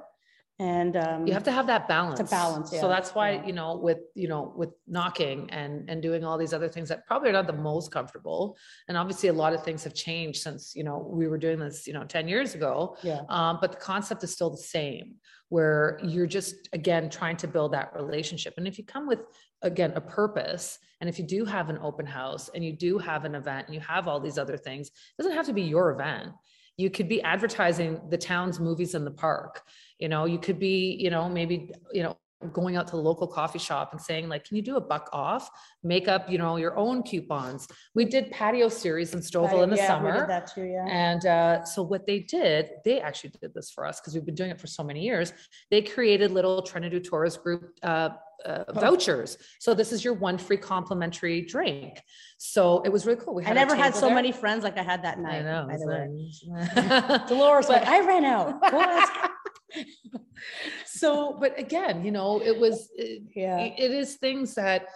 And 0.61 0.95
um, 0.95 1.25
you 1.25 1.33
have 1.33 1.43
to 1.45 1.51
have 1.51 1.65
that 1.67 1.87
balance. 1.87 2.19
to 2.19 2.23
balance, 2.23 2.71
yeah. 2.71 2.81
so 2.81 2.87
that's 2.87 3.15
why 3.15 3.31
yeah. 3.31 3.45
you 3.47 3.53
know 3.53 3.77
with 3.77 3.97
you 4.13 4.27
know 4.27 4.53
with 4.55 4.69
knocking 4.87 5.49
and 5.49 5.89
and 5.89 6.03
doing 6.03 6.23
all 6.23 6.37
these 6.37 6.53
other 6.53 6.69
things 6.69 6.87
that 6.89 7.07
probably 7.07 7.29
are 7.29 7.33
not 7.33 7.47
the 7.47 7.53
most 7.53 7.91
comfortable. 7.91 8.55
And 8.87 8.95
obviously 8.95 9.29
a 9.29 9.33
lot 9.33 9.53
of 9.53 9.63
things 9.63 9.83
have 9.85 9.95
changed 9.95 10.43
since 10.43 10.73
you 10.75 10.83
know 10.83 11.09
we 11.11 11.27
were 11.27 11.39
doing 11.39 11.57
this 11.57 11.87
you 11.87 11.93
know 11.93 12.03
10 12.03 12.27
years 12.27 12.53
ago. 12.53 12.95
Yeah, 13.01 13.21
um, 13.29 13.57
but 13.59 13.71
the 13.71 13.79
concept 13.79 14.23
is 14.23 14.33
still 14.33 14.51
the 14.51 14.57
same 14.57 15.15
where 15.49 15.99
you're 16.03 16.27
just 16.27 16.69
again 16.73 17.09
trying 17.09 17.37
to 17.37 17.47
build 17.47 17.73
that 17.73 17.91
relationship. 17.95 18.53
And 18.57 18.67
if 18.67 18.77
you 18.77 18.85
come 18.85 19.07
with 19.07 19.21
again 19.63 19.93
a 19.95 20.01
purpose 20.01 20.77
and 20.99 21.09
if 21.09 21.17
you 21.17 21.25
do 21.25 21.43
have 21.43 21.71
an 21.71 21.79
open 21.81 22.05
house 22.05 22.51
and 22.53 22.63
you 22.63 22.71
do 22.71 22.99
have 22.99 23.25
an 23.25 23.33
event 23.33 23.65
and 23.65 23.73
you 23.73 23.81
have 23.81 24.07
all 24.07 24.19
these 24.19 24.37
other 24.37 24.57
things 24.57 24.87
it 24.87 25.21
doesn't 25.21 25.35
have 25.35 25.45
to 25.45 25.53
be 25.53 25.61
your 25.61 25.91
event 25.91 26.31
you 26.77 26.89
could 26.89 27.07
be 27.07 27.21
advertising 27.21 28.01
the 28.09 28.17
town's 28.17 28.59
movies 28.59 28.95
in 28.95 29.05
the 29.05 29.11
park. 29.11 29.63
You 29.99 30.09
know 30.09 30.25
you 30.25 30.39
could 30.39 30.59
be 30.59 30.97
you 30.99 31.09
know 31.09 31.29
maybe 31.29 31.71
you 31.91 32.03
know 32.03 32.17
going 32.53 32.75
out 32.75 32.87
to 32.87 32.95
the 32.95 33.01
local 33.01 33.27
coffee 33.27 33.59
shop 33.59 33.91
and 33.91 34.01
saying 34.01 34.27
like 34.27 34.43
can 34.43 34.55
you 34.55 34.61
do 34.61 34.75
a 34.77 34.81
buck 34.81 35.09
off 35.13 35.49
make 35.83 36.07
up 36.07 36.29
you 36.29 36.37
know 36.37 36.57
your 36.57 36.75
own 36.77 37.03
coupons 37.03 37.67
we 37.93 38.05
did 38.05 38.29
patio 38.31 38.67
series 38.69 39.13
in 39.13 39.19
Stouffville 39.19 39.63
in 39.63 39.69
the 39.69 39.75
Yeah, 39.75 39.83
we 39.83 39.87
summer 39.87 40.19
did 40.21 40.29
That 40.29 40.47
too, 40.53 40.63
yeah. 40.63 40.85
and 40.87 41.25
uh, 41.25 41.63
so 41.63 41.81
what 41.81 42.05
they 42.05 42.19
did, 42.19 42.69
they 42.85 42.99
actually 42.99 43.31
did 43.41 43.53
this 43.53 43.71
for 43.71 43.85
us 43.85 43.99
because 43.99 44.13
we've 44.13 44.25
been 44.25 44.35
doing 44.35 44.49
it 44.51 44.59
for 44.59 44.67
so 44.67 44.83
many 44.83 45.01
years. 45.01 45.33
They 45.69 45.81
created 45.81 46.31
little 46.31 46.61
trinidad 46.61 47.03
Tourist 47.03 47.43
Group 47.43 47.73
uh, 47.83 48.09
uh, 48.45 48.63
vouchers. 48.73 49.37
So 49.59 49.73
this 49.73 49.91
is 49.91 50.03
your 50.03 50.13
one 50.13 50.37
free 50.37 50.57
complimentary 50.57 51.41
drink. 51.41 52.01
So 52.37 52.81
it 52.81 52.89
was 52.89 53.05
really 53.05 53.19
cool. 53.21 53.35
We 53.35 53.45
I 53.45 53.53
never 53.53 53.75
had 53.75 53.93
so 53.95 54.07
there. 54.07 54.15
many 54.15 54.31
friends 54.31 54.63
like 54.63 54.77
I 54.77 54.83
had 54.83 55.03
that 55.03 55.19
night. 55.19 55.39
I 55.39 55.41
know. 55.41 55.67
by 55.67 55.77
the 55.77 55.87
way. 55.87 57.19
Dolores, 57.27 57.69
like 57.69 57.85
I 57.87 58.05
ran 58.05 58.25
out. 58.25 58.59
So, 60.85 61.37
but 61.39 61.57
again, 61.59 62.03
you 62.05 62.11
know, 62.11 62.41
it 62.41 62.57
was. 62.59 62.89
It, 62.95 63.23
Yeah, 63.35 63.57
it 63.59 63.91
is 63.91 64.15
things 64.15 64.55
that 64.55 64.87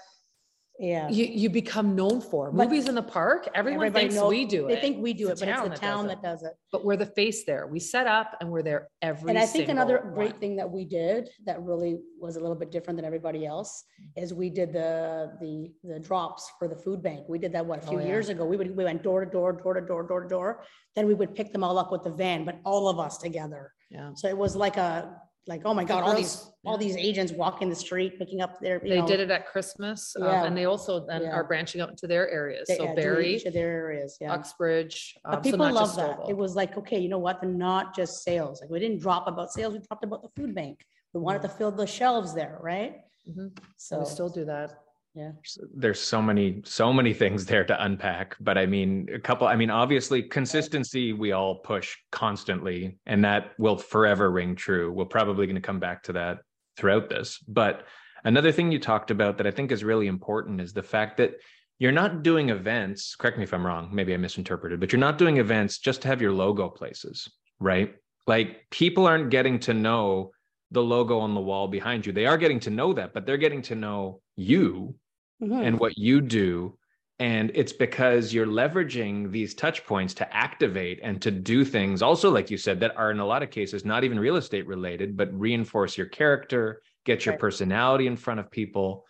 yeah. 0.80 1.08
you, 1.10 1.26
you 1.26 1.50
become 1.50 1.96
known 1.96 2.20
for. 2.20 2.52
But 2.52 2.66
Movies 2.68 2.90
in 2.90 2.96
the 2.96 3.02
park, 3.04 3.48
everyone 3.56 3.86
Everybody 3.86 4.06
thinks 4.06 4.16
knows- 4.16 4.30
we 4.30 4.46
do 4.46 4.68
it. 4.68 4.76
They 4.76 4.82
think 4.82 5.02
we 5.02 5.14
do 5.14 5.30
it, 5.30 5.32
It's 5.34 5.40
the 5.42 5.46
but 5.48 5.54
it's 5.54 5.64
the 5.64 5.70
that 5.70 5.76
does 5.76 5.80
town 5.80 6.06
it. 6.06 6.08
that 6.10 6.22
does 6.24 6.44
it. 6.44 6.54
but 6.72 6.84
we're 6.84 6.98
the 6.98 7.06
face 7.06 7.46
there. 7.46 7.66
We 7.68 7.80
set 7.80 8.08
up 8.08 8.36
and 8.42 8.50
we're 8.52 8.62
there 8.64 8.90
every. 9.02 9.30
And 9.30 9.40
I 9.40 9.46
think 9.46 9.70
another 9.70 9.98
single 10.00 10.16
great 10.16 10.38
thing 10.42 10.56
that 10.58 10.70
we 10.70 10.84
did 10.84 11.30
that 11.46 11.62
really 11.62 11.98
was 12.20 12.36
a 12.36 12.40
little 12.42 12.56
bit 12.64 12.72
different 12.72 12.98
than 12.98 13.06
everybody 13.06 13.46
else 13.46 13.86
is 14.18 14.34
we 14.34 14.50
did 14.50 14.74
the, 14.74 15.32
the, 15.40 15.72
the 15.84 16.00
drops 16.00 16.52
for 16.60 16.68
the 16.68 16.76
food 16.76 17.02
bank. 17.02 17.22
We 17.30 17.40
did 17.40 17.54
that, 17.54 17.66
what, 17.66 17.84
a 17.84 17.88
Oh, 17.88 17.90
few 17.92 18.00
yeah. 18.02 18.08
years 18.08 18.28
ago? 18.30 18.44
We 18.46 18.58
would, 18.58 18.76
we 18.76 18.84
went 18.84 19.02
door 19.04 19.24
to 19.24 19.32
door, 19.32 19.54
door 19.54 19.76
to 19.76 19.82
door, 19.86 20.04
door 20.04 20.22
to 20.24 20.28
door. 20.28 20.64
Then 20.96 21.08
we 21.08 21.14
would 21.14 21.36
pick 21.36 21.54
them 21.54 21.64
all 21.64 21.78
up 21.78 21.90
with 21.92 22.04
the 22.04 22.12
van, 22.12 22.44
but 22.44 22.60
all 22.66 22.90
of 22.90 23.00
us 23.00 23.18
together. 23.18 23.72
Yeah. 23.89 24.12
So 24.15 24.28
it 24.28 24.38
was 24.38 24.56
like 24.56 24.78
a, 24.78 25.21
like, 25.48 25.62
oh 25.63 25.74
my 25.76 25.84
God, 25.84 26.04
all 26.04 26.15
these, 26.15 26.36
girls- 26.38 26.52
all 26.65 26.78
these 26.78 26.98
agents 26.98 27.32
walking 27.32 27.69
the 27.69 27.76
street, 27.76 28.17
picking 28.17 28.41
up 28.41 28.60
their, 28.60 28.82
you 28.84 28.89
They 28.93 29.00
know, 29.02 29.06
did 29.08 29.19
it 29.19 29.30
at 29.30 29.45
Christmas, 29.48 30.15
um, 30.19 30.26
and 30.28 30.58
they 30.58 30.65
also 30.65 31.06
then 31.06 31.21
Yeah. 31.21 31.36
are 31.36 31.43
branching 31.43 31.82
out 31.82 31.89
into 31.89 32.08
their 32.08 32.28
areas. 32.30 32.67
they- 32.67 32.78
So 32.78 32.84
yeah, 32.84 32.95
doing 32.95 33.06
Barrie, 33.06 33.36
each 33.36 33.45
of 33.45 33.54
their 33.54 33.69
areas, 33.69 34.17
yeah. 34.19 34.34
Uxbridge. 34.34 35.15
um, 35.24 35.32
But 35.34 35.38
so 35.45 35.52
people 35.52 35.65
not 35.65 35.74
love 35.76 35.95
that. 35.98 36.17
Stouffville. 36.17 36.30
It 36.32 36.38
was 36.38 36.56
like, 36.56 36.76
okay, 36.78 36.98
you 37.00 37.10
know 37.10 37.19
what? 37.19 37.41
They're 37.41 37.50
not 37.52 37.95
just 37.95 38.24
sales. 38.24 38.60
Like 38.62 38.71
we 38.71 38.80
didn't 38.80 39.00
drop 39.02 39.28
about 39.28 39.52
sales, 39.54 39.74
we 39.74 39.80
dropped 39.80 40.04
about 40.04 40.24
the 40.24 40.30
food 40.36 40.56
bank. 40.56 40.84
We 41.13 41.21
wanted 41.21 41.43
to 41.43 41.50
fill 41.50 41.71
the 41.71 41.86
shelves 41.86 42.34
there, 42.34 42.58
right? 42.62 43.02
Mhm. 43.30 43.56
So, 43.78 44.00
We 44.00 44.06
still 44.06 44.30
do 44.30 44.45
that. 44.45 44.71
Yeah. 45.15 45.32
there's 45.73 45.99
so 45.99 46.21
many 46.21 46.62
so 46.65 46.91
many 46.91 47.13
things 47.13 47.45
there 47.45 47.63
to 47.63 47.84
unpack 47.84 48.36
but 48.39 48.58
i 48.58 48.65
mean 48.65 49.08
a 49.13 49.19
couple 49.19 49.47
i 49.47 49.56
mean 49.56 49.69
obviously 49.69 50.21
consistency 50.21 51.13
we 51.13 51.32
all 51.32 51.56
push 51.56 51.95
constantly 52.12 52.97
and 53.06 53.23
that 53.23 53.51
will 53.58 53.78
forever 53.78 54.30
ring 54.30 54.56
true. 54.56 54.91
We're 54.91 55.06
probably 55.06 55.45
going 55.45 55.56
to 55.56 55.62
come 55.62 55.80
back 55.80 56.04
to 56.04 56.13
that 56.13 56.39
throughout 56.78 57.10
this. 57.10 57.39
But 57.47 57.86
another 58.23 58.51
thing 58.51 58.71
you 58.71 58.80
talked 58.80 59.12
about 59.12 59.38
that 59.38 59.47
i 59.47 59.51
think 59.51 59.71
is 59.71 59.84
really 59.84 60.08
important 60.08 60.60
is 60.60 60.73
the 60.73 60.84
fact 60.84 61.17
that 61.17 61.36
you're 61.80 61.91
not 61.91 62.23
doing 62.23 62.49
events 62.49 63.15
correct 63.15 63.38
me 63.38 63.43
if 63.43 63.54
i'm 63.54 63.65
wrong 63.65 63.89
maybe 63.93 64.13
i 64.13 64.17
misinterpreted 64.17 64.80
but 64.80 64.91
you're 64.91 64.99
not 64.99 65.17
doing 65.17 65.38
events 65.38 65.78
just 65.78 66.01
to 66.01 66.08
have 66.08 66.21
your 66.21 66.32
logo 66.32 66.67
places 66.69 67.30
right? 67.60 67.95
Like 68.28 68.65
people 68.71 69.06
aren't 69.06 69.30
getting 69.30 69.60
to 69.60 69.73
know 69.73 70.32
the 70.71 70.84
logo 70.84 71.19
on 71.19 71.36
the 71.36 71.41
wall 71.41 71.67
behind 71.67 72.06
you. 72.06 72.12
They 72.12 72.25
are 72.25 72.38
getting 72.38 72.60
to 72.62 72.69
know 72.69 72.93
that 72.93 73.13
but 73.13 73.25
they're 73.25 73.38
getting 73.38 73.62
to 73.63 73.75
know 73.75 74.21
you 74.36 74.95
Mhm. 75.41 75.65
and 75.65 75.80
what 75.80 75.98
you 75.98 76.21
do 76.21 76.78
and 77.19 77.50
it's 77.56 77.71
because 77.71 78.34
you're 78.34 78.45
leveraging 78.45 79.32
these 79.32 79.54
touch 79.56 79.86
points 79.86 80.13
to 80.13 80.36
activate 80.36 81.00
and 81.02 81.21
to 81.21 81.32
do 81.32 81.63
things 81.63 82.02
also 82.02 82.30
like 82.30 82.50
you 82.52 82.58
said 82.58 82.80
that 82.80 82.95
are 82.98 83.12
in 83.12 83.19
a 83.19 83.26
lot 83.26 83.43
of 83.43 83.50
cases 83.52 83.86
not 83.86 84.04
even 84.04 84.19
real 84.19 84.36
estate 84.38 84.67
related 84.67 85.15
but 85.17 85.34
reinforce 85.38 85.98
your 85.98 86.08
character 86.08 86.82
get 87.06 87.26
your 87.26 87.34
Right. 87.34 87.39
personality 87.39 88.08
in 88.08 88.17
front 88.17 88.39
of 88.39 88.50
people 88.52 89.06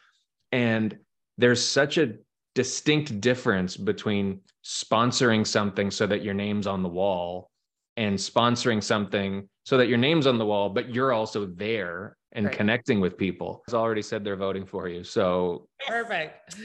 and 0.52 0.98
there's 1.38 1.66
such 1.66 1.98
a 1.98 2.16
distinct 2.56 3.20
difference 3.22 3.78
between 3.78 4.42
sponsoring 4.64 5.46
something 5.46 5.92
so 5.92 6.08
that 6.08 6.24
your 6.24 6.34
name's 6.34 6.68
on 6.68 6.84
the 6.84 6.90
wall 6.90 7.52
and 7.98 8.16
sponsoring 8.18 8.84
something 8.84 9.48
so 9.64 9.78
that 9.78 9.88
your 9.88 9.98
name's 9.98 10.28
on 10.28 10.38
the 10.38 10.46
wall 10.46 10.70
but 10.70 10.94
you're 10.94 11.14
also 11.14 11.46
there 11.46 12.18
and 12.34 12.48
Right. 12.48 12.56
connecting 12.58 13.00
with 13.00 13.18
people 13.18 13.64
has 13.68 13.74
already 13.74 14.02
said 14.02 14.24
they're 14.24 14.36
voting 14.36 14.66
for 14.66 14.88
you 14.90 15.04
so 15.04 15.68
Perfect. 15.88 16.56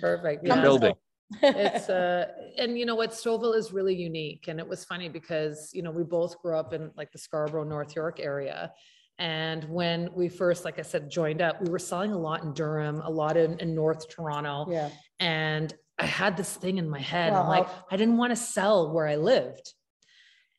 Perfect. 0.00 0.46
Yeah. 0.46 0.60
building. 0.60 0.94
it's 1.42 1.88
uh 1.88 2.26
and 2.58 2.78
you 2.78 2.86
know 2.86 2.94
what 2.94 3.10
Stouffville 3.10 3.56
is 3.56 3.72
really 3.72 3.94
unique 3.96 4.46
and 4.48 4.60
it 4.60 4.68
was 4.68 4.84
funny 4.84 5.08
because 5.08 5.70
you 5.72 5.82
know 5.82 5.90
we 5.90 6.04
both 6.04 6.38
grew 6.40 6.56
up 6.56 6.72
in 6.72 6.90
like 6.96 7.10
the 7.10 7.18
Scarborough 7.18 7.64
North 7.64 7.96
York 7.96 8.20
area 8.20 8.70
and 9.18 9.64
when 9.64 10.08
we 10.14 10.28
first 10.28 10.64
like 10.64 10.78
I 10.78 10.82
said 10.82 11.10
joined 11.10 11.40
up 11.42 11.60
we 11.60 11.68
were 11.70 11.80
selling 11.80 12.12
a 12.12 12.18
lot 12.18 12.44
in 12.44 12.52
Durham 12.52 13.00
a 13.00 13.10
lot 13.10 13.36
in, 13.36 13.58
in 13.58 13.74
North 13.74 14.08
Toronto 14.08 14.66
Yeah, 14.70 14.90
and 15.18 15.74
I 15.98 16.06
had 16.06 16.36
this 16.36 16.54
thing 16.54 16.78
in 16.78 16.88
my 16.88 17.00
head 17.00 17.32
I'm 17.32 17.48
like 17.48 17.66
I 17.90 17.96
didn't 17.96 18.18
want 18.18 18.30
to 18.30 18.36
sell 18.36 18.92
where 18.92 19.08
I 19.08 19.16
lived 19.16 19.72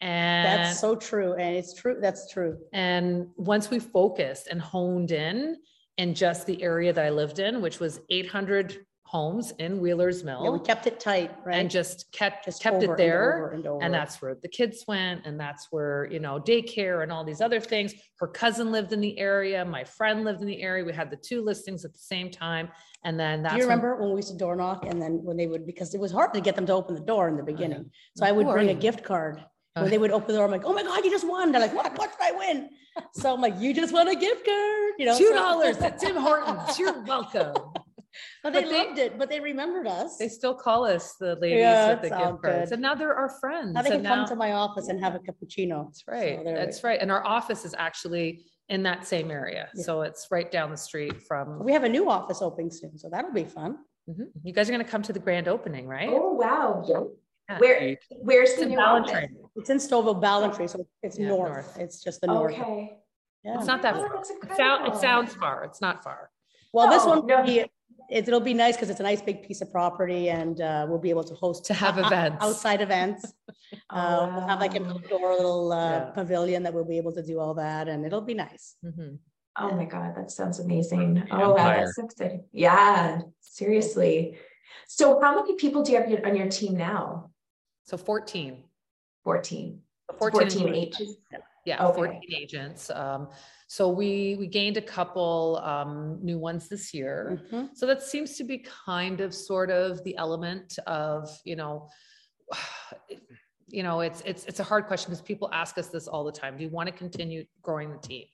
And 0.02 0.46
That's 0.46 0.80
so 0.80 0.96
true. 0.96 1.34
And 1.34 1.56
it's 1.56 1.74
true. 1.74 1.98
That's 2.00 2.32
true. 2.32 2.58
and 2.74 3.28
once 3.36 3.70
we 3.70 3.80
focused 3.80 4.48
and 4.48 4.62
honed 4.62 5.12
in 5.12 5.58
in 5.98 6.14
just 6.14 6.46
the 6.46 6.62
area 6.62 6.94
that 6.94 7.04
I 7.04 7.10
lived 7.10 7.40
in, 7.40 7.62
which 7.62 7.80
was 7.80 8.00
800 8.10 8.86
homes 9.04 9.54
in 9.58 9.80
Wheeler's 9.80 10.24
Mill, 10.24 10.42
Yeah, 10.44 10.50
we 10.52 10.60
kept 10.60 10.86
it 10.86 11.00
tight, 11.00 11.32
right? 11.46 11.56
and 11.56 11.72
just 11.72 12.12
kept 12.12 12.46
Just 12.46 12.62
kept 12.62 12.84
it 12.84 12.90
and 12.90 13.00
there. 13.00 13.38
over 13.46 13.52
and 13.54 13.66
over. 13.66 13.82
And 13.84 13.92
that's 13.94 14.22
where 14.22 14.36
the 14.36 14.50
kids 14.50 14.84
went, 14.88 15.26
and 15.26 15.40
that's 15.40 15.68
where, 15.72 16.06
you 16.12 16.20
know, 16.20 16.40
daycare 16.40 17.02
and 17.04 17.12
all 17.12 17.24
these 17.24 17.42
other 17.42 17.60
things. 17.60 17.96
Her 18.20 18.28
cousin 18.28 18.72
lived 18.72 18.92
in 18.94 19.00
the 19.02 19.18
area, 19.18 19.64
my 19.66 19.84
friend 19.86 20.24
lived 20.26 20.42
in 20.42 20.48
the 20.48 20.62
area. 20.62 20.84
We 20.84 20.94
had 20.94 21.10
the 21.10 21.18
two 21.18 21.42
listings 21.42 21.86
at 21.86 21.94
the 21.94 22.00
same 22.00 22.30
time. 22.30 22.70
And 23.04 23.18
then 23.20 23.42
that's 23.44 23.56
Do 23.56 23.62
you 23.62 23.68
when- 23.68 23.78
remember 23.80 23.96
when 24.02 24.10
we 24.12 24.18
used 24.18 24.30
to 24.34 24.38
door 24.38 24.56
knock 24.56 24.86
and 24.86 25.02
then 25.02 25.24
when 25.24 25.38
they 25.38 25.48
would, 25.48 25.66
because 25.66 25.96
it 25.96 26.00
was 26.02 26.12
hard 26.12 26.34
to 26.36 26.42
get 26.42 26.56
them 26.56 26.66
to 26.68 26.74
open 26.74 26.94
the 26.94 27.02
door 27.02 27.30
in 27.30 27.36
the 27.38 27.44
oh, 27.44 27.46
beginning. 27.46 27.90
So 28.18 28.26
I 28.26 28.32
would 28.32 28.46
bring 28.48 28.70
a 28.70 28.76
gift 28.76 29.04
card. 29.04 29.44
When 29.82 29.92
they 29.92 29.98
would 29.98 30.12
open 30.12 30.28
the 30.28 30.34
door, 30.34 30.46
I'm 30.46 30.52
like, 30.52 30.66
oh 30.66 30.74
my 30.74 30.84
God, 30.84 31.04
you 31.06 31.12
just 31.12 31.28
won. 31.28 31.52
They're 31.52 31.62
like, 31.62 31.74
what? 31.74 31.98
What 31.98 32.12
did 32.12 32.34
I 32.34 32.38
win? 32.38 32.70
So 33.14 33.34
I'm 33.34 33.42
like, 33.42 33.56
you 33.60 33.74
just 33.74 33.94
won 33.94 34.08
a 34.08 34.16
gift 34.16 34.46
card, 34.46 34.94
you 34.98 35.06
know? 35.06 35.18
Two 35.18 35.28
so- 35.28 35.34
dollars 35.34 35.78
at 35.78 36.00
Tim 36.00 36.16
Hortons. 36.16 36.78
You're 36.80 37.02
welcome. 37.04 37.54
But 38.42 38.54
they 38.54 38.62
But 38.64 38.70
they- 38.72 38.78
loved 38.88 38.98
it, 38.98 39.20
but 39.20 39.30
they 39.30 39.40
remembered 39.40 39.86
us. 39.86 40.18
They 40.18 40.28
still 40.28 40.56
call 40.56 40.86
us 40.86 41.14
the 41.20 41.36
ladies 41.36 41.60
Yeah, 41.60 41.92
with 41.92 42.02
the 42.02 42.10
gift 42.10 42.42
cards. 42.42 42.72
And 42.72 42.82
now 42.82 42.96
they're 42.96 43.14
our 43.14 43.30
friends. 43.30 43.74
Now 43.76 43.84
they 43.84 43.92
and 43.92 44.02
can 44.02 44.06
come 44.12 44.20
now- 44.22 44.26
to 44.26 44.36
my 44.36 44.54
office 44.54 44.88
and 44.88 45.00
have 45.04 45.14
a 45.14 45.20
cappuccino. 45.20 45.86
That's 45.86 46.04
right. 46.08 46.40
So 46.44 46.52
That's 46.56 46.84
right. 46.84 47.00
And 47.00 47.12
our 47.12 47.24
office 47.24 47.64
is 47.64 47.76
actually 47.78 48.46
in 48.70 48.82
that 48.84 49.06
same 49.06 49.30
area. 49.30 49.70
Yeah. 49.76 49.84
So 49.84 50.02
it's 50.02 50.28
right 50.32 50.52
down 50.52 50.72
the 50.72 50.78
street 50.78 51.22
from, 51.28 51.64
We 51.64 51.74
have 51.74 51.84
a 51.84 51.90
new 51.90 52.10
office 52.10 52.42
opening 52.42 52.72
soon, 52.72 52.98
so 52.98 53.08
that'll 53.12 53.34
be 53.34 53.44
fun. 53.44 53.78
Mhm. 54.10 54.28
you 54.42 54.54
guys 54.54 54.68
are 54.70 54.72
going 54.72 54.84
to 54.84 54.90
come 54.90 55.04
to 55.04 55.14
the 55.14 55.20
grand 55.20 55.48
opening, 55.48 55.86
right? 55.86 56.10
Oh, 56.10 56.32
wow. 56.34 56.82
Yeah. 56.88 57.60
Where, 57.60 57.98
where's 58.22 58.56
the 58.56 58.64
in 58.64 58.70
new 58.70 58.80
office? 58.80 59.30
Ballantrae. 59.58 59.62
It's 59.62 59.70
in 59.70 59.78
Stouffville 59.78 60.22
Ballantrae, 60.22 60.70
so 60.70 60.86
it's 61.04 61.18
Yeah, 61.20 61.28
north. 61.30 61.52
north. 61.52 61.78
It's 61.80 62.04
just 62.04 62.22
the 62.22 62.28
north. 62.28 62.54
Okay. 62.54 62.98
Yeah. 63.44 63.58
It's 63.58 63.68
not 63.68 63.82
that 63.82 63.96
Oh, 63.96 64.08
far. 64.08 64.22
It 64.22 64.56
sound- 64.58 64.88
it 64.88 64.96
sounds 64.96 65.36
far. 65.36 65.64
It's 65.64 65.82
not 65.82 66.04
far. 66.04 66.32
Well, 66.74 66.90
this 66.90 67.06
one, 67.06 67.26
no. 67.26 67.38
will 67.38 67.46
be- 67.46 67.60
it, 68.10 68.26
it'll 68.28 68.40
be 68.40 68.54
nice 68.54 68.76
because 68.76 68.90
it's 68.90 69.00
a 69.00 69.04
nice 69.04 69.22
big 69.22 69.44
piece 69.44 69.62
of 69.62 69.72
property 69.72 70.30
and 70.30 70.62
uh, 70.62 70.86
we'll 70.88 71.00
be 71.00 71.10
able 71.10 71.24
to 71.26 71.34
host. 71.36 71.66
To 71.66 71.74
have 71.74 71.98
o- 71.98 72.02
o- 72.04 72.08
events. 72.08 72.38
Outside 72.46 72.82
events. 72.82 73.34
Uh, 73.90 74.30
We'll 74.34 74.48
have 74.48 74.60
like 74.62 74.76
an 74.76 74.86
Wow. 74.86 74.92
outdoor 74.92 75.32
little 75.36 75.74
uh, 75.74 75.92
Yeah. 75.92 76.06
pavilion 76.12 76.64
that 76.64 76.74
we'll 76.74 76.86
be 76.86 76.96
able 76.98 77.12
to 77.14 77.22
do 77.22 77.38
all 77.42 77.54
that 77.56 77.90
and 77.90 78.06
it'll 78.06 78.22
be 78.22 78.34
nice. 78.34 78.76
Mhm. 78.84 79.18
Oh 79.60 79.72
my 79.72 79.84
God, 79.84 80.16
that 80.16 80.32
sounds 80.32 80.60
amazing. 80.60 81.28
Oh, 81.32 81.38
wow, 81.38 81.52
empire. 81.56 81.80
that's 81.84 81.96
so 81.98 82.06
exciting. 82.06 82.46
Yeah, 82.54 83.20
seriously. 83.42 84.38
So 84.88 85.20
how 85.20 85.36
many 85.36 85.56
people 85.56 85.84
do 85.84 85.92
you 85.92 85.98
have 86.02 86.26
on 86.26 86.38
your 86.38 86.48
team 86.48 86.78
now? 86.78 87.32
So 87.84 87.98
14. 89.28 89.82
14. 90.20 90.50
14 90.50 90.74
agents? 90.74 91.16
Yeah, 91.66 91.86
Okay. 91.86 91.96
14 91.96 92.22
agents. 92.34 92.90
Um, 92.90 93.28
so 93.68 93.90
we, 93.90 94.38
we 94.40 94.48
gained 94.48 94.78
a 94.78 94.82
couple 94.82 95.60
um, 95.66 96.18
new 96.24 96.40
ones 96.40 96.70
this 96.70 96.94
year. 96.94 97.42
Mhm. 97.52 97.76
So 97.76 97.86
that 97.88 98.02
seems 98.02 98.38
to 98.38 98.46
be 98.46 98.60
kind 98.88 99.20
of 99.20 99.34
sort 99.36 99.70
of 99.70 100.02
the 100.06 100.16
element 100.16 100.80
of, 100.88 101.30
you 101.44 101.58
know, 101.58 101.90
you 103.78 103.84
know, 103.84 104.00
it's 104.00 104.22
it's 104.22 104.46
it's 104.46 104.62
a 104.62 104.64
hard 104.72 104.86
question 104.88 105.08
because 105.12 105.22
people 105.22 105.50
ask 105.52 105.78
us 105.78 105.88
this 105.90 106.08
all 106.08 106.24
the 106.24 106.32
time. 106.32 106.56
Do 106.58 106.64
you 106.64 106.70
want 106.70 106.88
to 106.88 106.96
continue 107.06 107.44
growing 107.62 107.92
the 107.92 107.98
team? 107.98 108.26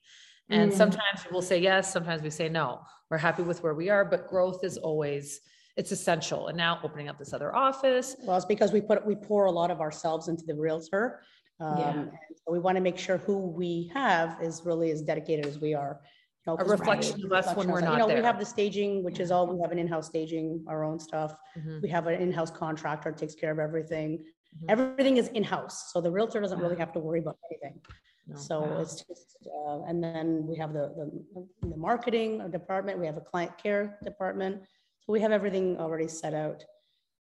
And 0.49 0.71
Mm. 0.71 0.77
sometimes 0.82 1.19
we'll 1.32 1.41
say 1.51 1.58
yes, 1.60 1.91
sometimes 1.91 2.21
we 2.21 2.29
say 2.29 2.47
no. 2.49 2.67
We're 3.10 3.17
happy 3.29 3.41
with 3.41 3.63
where 3.63 3.73
we 3.73 3.89
are, 3.89 4.06
but 4.06 4.27
growth 4.27 4.63
is 4.63 4.77
always 4.77 5.41
it's 5.76 5.92
essential. 5.92 6.48
And 6.48 6.58
now 6.58 6.80
opening 6.84 7.10
up 7.10 7.18
this 7.18 7.34
other 7.34 7.56
office. 7.56 8.16
Well, 8.24 8.38
it's 8.38 8.46
because 8.46 8.72
we 8.72 8.82
put, 8.82 9.06
we 9.06 9.16
pour 9.16 9.46
a 9.46 9.52
lot 9.52 9.72
of 9.72 9.82
ourselves 9.82 10.28
into 10.28 10.44
the 10.46 10.56
Realtor. 10.56 11.22
Um, 11.60 11.78
Yeah. 11.78 12.06
so 12.36 12.52
We 12.52 12.60
want 12.60 12.76
to 12.76 12.82
make 12.82 12.98
sure 12.98 13.18
who 13.18 13.38
we 13.38 13.90
have 13.94 14.42
is 14.42 14.64
really 14.66 14.92
as 14.92 15.02
dedicated 15.02 15.46
as 15.46 15.60
we 15.60 15.74
are. 15.74 16.02
you 16.46 16.52
know, 16.54 16.58
A 16.60 16.66
reflection 16.66 17.18
we- 17.20 17.24
of 17.26 17.32
us 17.32 17.56
when 17.56 17.70
we're 17.72 17.80
not 17.82 17.94
You 17.94 18.00
know, 18.00 18.08
we 18.08 18.22
have 18.22 18.38
the 18.38 18.46
staging, 18.46 19.02
which 19.04 19.20
is 19.20 19.32
all, 19.32 19.48
we 19.48 19.60
have 19.62 19.72
an 19.72 19.80
in-house 19.80 20.08
staging, 20.08 20.64
our 20.68 20.84
own 20.84 21.00
stuff. 21.00 21.36
Mhm. 21.58 21.82
We 21.82 21.88
have 21.90 22.06
an 22.08 22.16
in-house 22.22 22.52
contractor 22.52 23.12
that 23.12 23.18
takes 23.18 23.34
care 23.34 23.52
of 23.52 23.60
everything. 23.60 24.10
Mhm. 24.58 24.66
Everything 24.70 25.18
is 25.18 25.30
in-house, 25.30 25.92
so 25.92 26.02
the 26.02 26.12
Realtor 26.12 26.42
doesn't 26.42 26.60
really 26.60 26.76
have 26.76 26.92
to 26.94 27.00
worry 27.00 27.20
about 27.22 27.38
anything. 27.50 27.80
No. 28.28 28.36
So 28.36 28.62
Wow. 28.62 28.80
it's 28.82 28.96
just, 29.06 29.38
uh, 29.48 29.84
and 29.84 30.04
then 30.04 30.46
we 30.46 30.56
have 30.58 30.74
the, 30.74 30.86
the, 30.98 31.68
the 31.70 31.78
marketing 31.78 32.50
department, 32.52 33.00
we 33.00 33.06
have 33.06 33.18
a 33.18 33.22
client 33.22 33.58
care 33.58 33.98
department. 34.04 34.64
So 35.06 35.12
we 35.12 35.20
have 35.20 35.32
everything 35.34 35.78
already 35.80 36.08
set 36.08 36.34
out. 36.34 36.63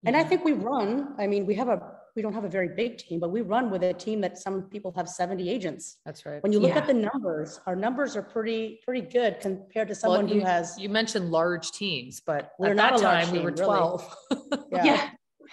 And 0.04 0.16
I 0.16 0.24
think 0.24 0.44
we 0.44 0.52
run, 0.52 1.14
I 1.18 1.26
mean, 1.28 1.46
we 1.46 1.54
have 1.54 1.68
a, 1.68 1.92
we 2.16 2.22
don't 2.22 2.32
have 2.32 2.44
a 2.44 2.48
very 2.48 2.68
big 2.68 2.98
team, 2.98 3.20
but 3.20 3.30
we 3.30 3.40
run 3.42 3.70
with 3.70 3.82
a 3.84 3.92
team 3.92 4.20
that 4.22 4.36
some 4.38 4.62
people 4.62 4.92
have 4.96 5.08
70 5.08 5.48
agents. 5.48 5.98
That's 6.04 6.26
right. 6.26 6.42
When 6.42 6.52
you 6.52 6.58
look 6.58 6.70
Yeah. 6.70 6.78
at 6.78 6.86
the 6.88 6.94
numbers, 6.94 7.60
our 7.66 7.76
numbers 7.76 8.16
are 8.16 8.22
pretty, 8.22 8.80
pretty 8.84 9.02
good 9.02 9.38
compared 9.40 9.88
to 9.88 9.92
Well, 9.92 10.16
someone 10.16 10.28
who 10.28 10.40
has. 10.40 10.76
You 10.78 10.88
mentioned 10.88 11.30
large 11.30 11.70
teams, 11.70 12.20
but 12.20 12.52
We're 12.58 12.70
at 12.70 12.76
not 12.76 12.92
that 12.94 13.00
a 13.00 13.04
large 13.04 13.24
time 13.26 13.32
we 13.32 13.40
were 13.40 13.52
team, 13.52 13.66
really. 13.66 13.78
12. 13.78 14.16
Yeah. 14.72 15.10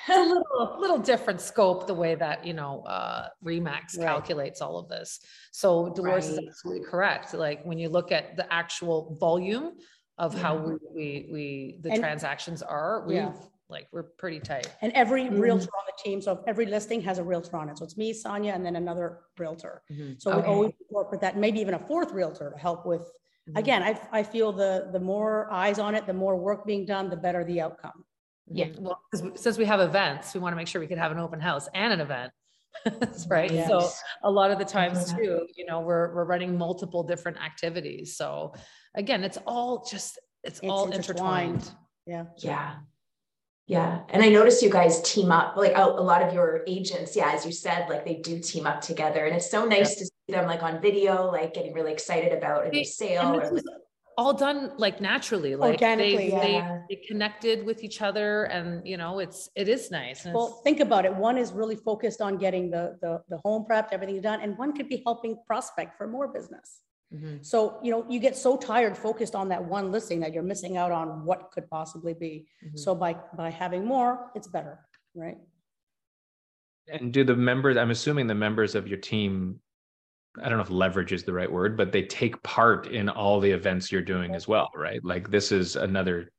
It's 0.08 0.10
a 0.18 0.22
little, 0.22 0.78
little 0.80 0.98
different 1.00 1.42
scope, 1.42 1.88
the 1.88 1.94
way 1.94 2.16
that, 2.16 2.46
you 2.46 2.54
know, 2.54 2.82
uh, 2.82 3.30
Remax 3.44 3.98
Right. 3.98 4.06
calculates 4.06 4.62
all 4.62 4.78
of 4.78 4.90
this. 4.90 5.20
So 5.52 5.90
Dolores 5.94 6.28
is 6.28 6.40
absolutely 6.48 6.86
correct. 6.86 7.34
Like, 7.34 7.64
when 7.64 7.78
you 7.80 7.90
look 7.90 8.12
at 8.12 8.36
the 8.36 8.52
actual 8.54 9.16
volume 9.20 9.74
of 10.18 10.34
how 10.34 10.56
we, 10.56 10.74
we, 10.94 11.30
we, 11.32 11.78
the 11.82 11.92
And- 11.92 12.00
transactions 12.00 12.62
are, 12.62 13.04
we've, 13.06 13.18
Yeah. 13.18 13.34
like, 13.70 13.88
we're 13.92 14.04
pretty 14.04 14.40
tight. 14.40 14.74
And 14.82 14.94
every 14.94 15.24
Mm. 15.26 15.40
Realtor 15.40 15.66
on 15.78 15.86
the 15.88 16.04
team, 16.04 16.22
so 16.22 16.42
every 16.48 16.66
listing 16.66 17.02
has 17.02 17.18
a 17.18 17.24
Realtor 17.24 17.58
on 17.58 17.70
it. 17.70 17.78
So 17.78 17.84
it's 17.84 17.98
me, 17.98 18.14
Sonia, 18.14 18.54
and 18.54 18.66
then 18.66 18.76
another 18.78 19.22
Realtor. 19.38 19.84
Mhm. 19.92 20.22
So 20.22 20.36
we 20.38 20.44
always 20.44 20.72
work 20.90 21.12
with 21.12 21.20
that, 21.22 21.38
maybe 21.38 21.60
even 21.60 21.74
a 21.74 21.80
fourth 21.80 22.12
Realtor 22.14 22.52
to 22.52 22.58
help 22.58 22.86
with. 22.86 23.12
Mhm. 23.50 23.58
Again, 23.60 23.84
I, 23.84 24.00
I 24.12 24.24
feel 24.24 24.54
the, 24.54 24.88
the 24.92 25.00
more 25.00 25.52
eyes 25.52 25.80
on 25.80 25.96
it, 25.96 26.06
the 26.06 26.14
more 26.14 26.36
work 26.38 26.66
being 26.66 26.86
done, 26.86 27.10
the 27.10 27.18
better 27.18 27.44
the 27.44 27.60
outcome. 27.60 28.06
Yeah. 28.48 28.68
Mhm. 28.68 28.80
Well, 28.82 29.02
'cause 29.12 29.22
we- 29.24 29.36
since 29.36 29.58
we 29.58 29.66
have 29.66 29.82
events, 29.82 30.34
we 30.34 30.40
want 30.40 30.54
to 30.54 30.58
make 30.58 30.68
sure 30.68 30.80
we 30.80 30.88
can 30.88 30.98
have 31.00 31.12
an 31.12 31.20
open 31.20 31.40
house 31.42 31.68
and 31.74 31.92
an 31.92 32.00
event. 32.00 32.32
Right? 33.30 33.50
So 33.68 33.90
a 34.24 34.30
lot 34.30 34.52
of 34.52 34.60
the 34.60 34.66
times 34.66 35.12
too, 35.14 35.48
you 35.56 35.66
know, 35.66 35.80
we're, 35.82 36.14
we're 36.14 36.26
running 36.26 36.58
multiple 36.58 37.04
different 37.04 37.38
activities. 37.42 38.16
So 38.18 38.54
again, 38.96 39.24
it's 39.24 39.38
all 39.46 39.86
just, 39.90 40.20
it's 40.44 40.60
It's 40.60 40.70
all 40.70 40.92
intertwined. 40.92 41.56
intertwined. 41.56 41.72
Yeah. 42.08 42.26
Yeah. 42.38 42.76
Yeah. 43.68 44.02
And 44.10 44.22
I 44.22 44.30
noticed 44.30 44.62
you 44.62 44.70
guys 44.70 45.02
team 45.02 45.32
up, 45.32 45.58
like 45.58 45.72
a, 45.76 45.84
a 45.84 46.06
lot 46.12 46.22
of 46.22 46.34
your 46.34 46.64
agents, 46.68 47.16
yeah, 47.16 47.32
as 47.32 47.46
you 47.46 47.52
said, 47.52 47.90
like 47.90 48.06
they 48.06 48.16
do 48.16 48.40
team 48.40 48.68
up 48.68 48.80
together. 48.82 49.26
And 49.26 49.36
it's 49.36 49.50
so 49.50 49.66
nice 49.66 49.96
to 49.96 50.06
see 50.06 50.12
them 50.30 50.46
like 50.46 50.62
on 50.62 50.80
video, 50.82 51.32
like 51.32 51.54
getting 51.56 51.74
really 51.74 51.92
excited 51.92 52.32
about 52.32 52.68
a 52.68 52.70
new 52.70 52.86
sale. 52.86 53.34
And 53.34 53.38
or 53.38 53.40
this 53.42 53.52
like- 53.54 53.60
is 53.64 53.70
all 54.18 54.34
done 54.34 54.72
like 54.78 55.02
naturally, 55.02 55.56
like 55.56 55.80
they, 55.80 55.86
Organically, 55.88 56.30
they, 56.30 56.54
yeah. 56.54 56.82
they 56.90 56.96
connected 57.08 57.66
with 57.66 57.84
each 57.84 58.02
other 58.04 58.44
and, 58.46 58.88
you 58.88 58.98
know, 58.98 59.20
it's, 59.20 59.50
it 59.56 59.68
is 59.68 59.90
nice. 59.92 60.24
and 60.26 60.34
Well, 60.36 60.62
think 60.64 60.80
about 60.80 61.04
it. 61.06 61.14
One 61.14 61.38
is 61.38 61.52
really 61.52 61.76
focused 61.76 62.22
on 62.22 62.38
getting 62.38 62.70
the, 62.70 62.98
the, 63.02 63.22
the 63.30 63.40
home 63.40 63.66
prepped, 63.70 63.90
everything 63.92 64.22
done, 64.22 64.40
and 64.42 64.58
one 64.58 64.72
could 64.74 64.88
be 64.88 65.02
helping 65.06 65.38
prospect 65.48 65.98
for 65.98 66.08
more 66.08 66.28
business. 66.30 66.82
Mhm. 67.14 67.46
So, 67.46 67.80
you 67.84 67.92
know, 67.92 68.06
you 68.10 68.20
get 68.20 68.36
so 68.36 68.58
tired 68.58 68.98
focused 68.98 69.36
on 69.36 69.50
that 69.50 69.64
one 69.64 69.92
listing 69.92 70.20
that 70.22 70.34
you're 70.34 70.44
missing 70.44 70.78
out 70.78 70.92
on 70.92 71.24
what 71.26 71.52
could 71.52 71.70
possibly 71.70 72.14
be. 72.14 72.48
Mhm. 72.66 72.80
So 72.80 72.96
by, 72.96 73.14
by 73.36 73.50
having 73.50 73.86
more, 73.86 74.32
it's 74.36 74.48
better, 74.48 74.80
right? 75.14 75.38
And 76.88 77.14
do 77.14 77.24
the 77.24 77.36
members, 77.36 77.78
I'm 77.78 77.92
assuming 77.92 78.28
the 78.28 78.36
members 78.36 78.76
of 78.76 78.88
your 78.88 78.98
team, 78.98 79.60
I 80.38 80.50
don't 80.50 80.58
know 80.58 80.64
if 80.64 80.70
leverage 80.70 81.14
is 81.14 81.24
the 81.24 81.34
right 81.34 81.52
word, 81.52 81.78
but 81.78 81.92
they 81.92 82.04
take 82.04 82.42
part 82.44 82.88
in 82.88 83.08
all 83.10 83.40
the 83.40 83.52
events 83.52 83.92
you're 83.92 84.02
doing 84.02 84.36
as 84.36 84.48
well, 84.48 84.70
right? 84.76 85.04
Like 85.04 85.30
this 85.30 85.52
is 85.52 85.76
another 85.76 86.32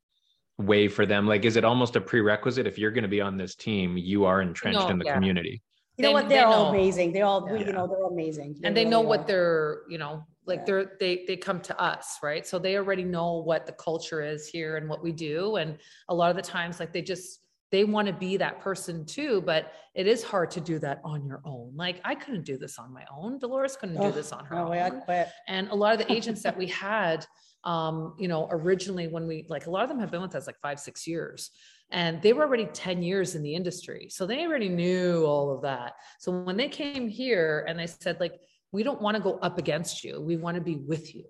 way 0.59 0.88
for 0.88 1.07
them. 1.07 1.26
Like, 1.26 1.44
is 1.44 1.57
it 1.57 1.64
almost 1.64 1.96
a 1.96 2.00
prerequisite? 2.00 2.66
If 2.66 2.79
you're 2.79 2.90
going 2.90 3.02
to 3.02 3.09
be 3.09 3.20
on 3.20 3.37
this 3.37 3.55
team, 3.55 3.96
you 3.96 4.24
are 4.24 4.40
entrenched 4.42 4.81
No, 4.81 4.88
in 4.88 4.98
the 4.98 5.05
yeah. 5.07 5.14
community. 5.14 5.62
You 5.96 6.02
know 6.02 6.09
They- 6.09 6.14
what? 6.14 6.28
they 6.28 6.35
They're 6.37 6.46
all 6.46 6.64
know. 6.64 6.68
amazing. 6.78 7.12
They 7.12 7.22
all, 7.22 7.46
Yeah. 7.48 7.59
you 7.66 7.72
know, 7.72 7.87
they're 7.87 8.04
amazing. 8.04 8.61
and 8.64 8.76
they 8.76 8.85
know 8.85 8.98
really 8.98 9.09
what 9.09 9.26
they're 9.26 9.82
you 9.88 9.98
know 9.98 10.24
like 10.44 10.61
Yeah. 10.61 10.64
they're 10.66 10.96
they 11.00 11.24
they 11.26 11.37
come 11.37 11.61
to 11.62 11.80
us 11.80 12.18
right 12.22 12.46
so 12.46 12.59
they 12.59 12.76
already 12.76 13.02
know 13.04 13.38
what 13.38 13.66
the 13.66 13.72
culture 13.72 14.22
is 14.22 14.46
here 14.46 14.76
and 14.76 14.88
what 14.88 15.02
we 15.02 15.11
do 15.12 15.56
and 15.56 15.78
a 16.09 16.14
lot 16.14 16.30
of 16.30 16.37
the 16.37 16.42
times 16.42 16.78
like 16.78 16.92
they 16.92 17.02
just 17.02 17.40
they 17.72 17.82
want 17.85 18.06
to 18.06 18.12
be 18.14 18.37
that 18.37 18.61
person 18.61 19.04
too 19.04 19.40
but 19.42 19.72
it 19.94 20.06
is 20.06 20.22
hard 20.22 20.50
to 20.52 20.61
do 20.61 20.78
that 20.78 21.00
on 21.04 21.24
your 21.26 21.40
own 21.44 21.72
like 21.74 22.00
i 22.04 22.14
couldn't 22.14 22.44
do 22.44 22.56
this 22.56 22.78
on 22.78 22.92
my 22.92 23.04
own 23.16 23.38
dolores 23.38 23.76
couldn't 23.76 24.00
do 24.00 24.12
this 24.12 24.30
on 24.32 24.44
her 24.44 24.54
No 24.56 24.64
own 24.64 24.70
way, 24.70 24.80
I'd 24.82 25.00
quit. 25.04 25.28
and 25.48 25.68
a 25.70 25.74
lot 25.74 25.92
of 25.94 25.98
the 26.06 26.12
agents 26.16 26.42
that 26.42 26.56
we 26.56 26.68
had 26.68 27.26
um 27.64 28.14
you 28.18 28.28
know 28.28 28.46
originally 28.52 29.09
when 29.09 29.26
we 29.26 29.46
like 29.48 29.66
a 29.66 29.70
lot 29.70 29.82
of 29.82 29.88
them 29.88 29.98
have 29.98 30.11
been 30.12 30.22
with 30.22 30.35
us 30.37 30.46
like 30.46 30.61
five 30.61 30.78
six 30.78 31.06
years 31.09 31.50
and 31.90 32.20
they 32.22 32.33
were 32.33 32.44
already 32.44 32.66
10 32.66 33.03
years 33.03 33.35
in 33.35 33.42
the 33.42 33.55
industry 33.55 34.09
so 34.11 34.27
they 34.27 34.44
already 34.44 34.68
knew 34.68 35.25
all 35.25 35.55
of 35.55 35.62
that. 35.62 35.94
So 36.18 36.33
when 36.33 36.57
they 36.57 36.68
came 36.68 37.09
here 37.09 37.64
and 37.68 37.79
they 37.79 37.87
said 37.87 38.18
like 38.20 38.40
we 38.72 38.83
don't 38.83 39.01
want 39.01 39.16
to 39.16 39.22
go 39.22 39.38
up 39.38 39.59
against 39.59 40.05
you. 40.05 40.20
We 40.20 40.37
want 40.37 40.57
to 40.57 40.61
be 40.61 40.77
with 40.77 41.14
you 41.14 41.25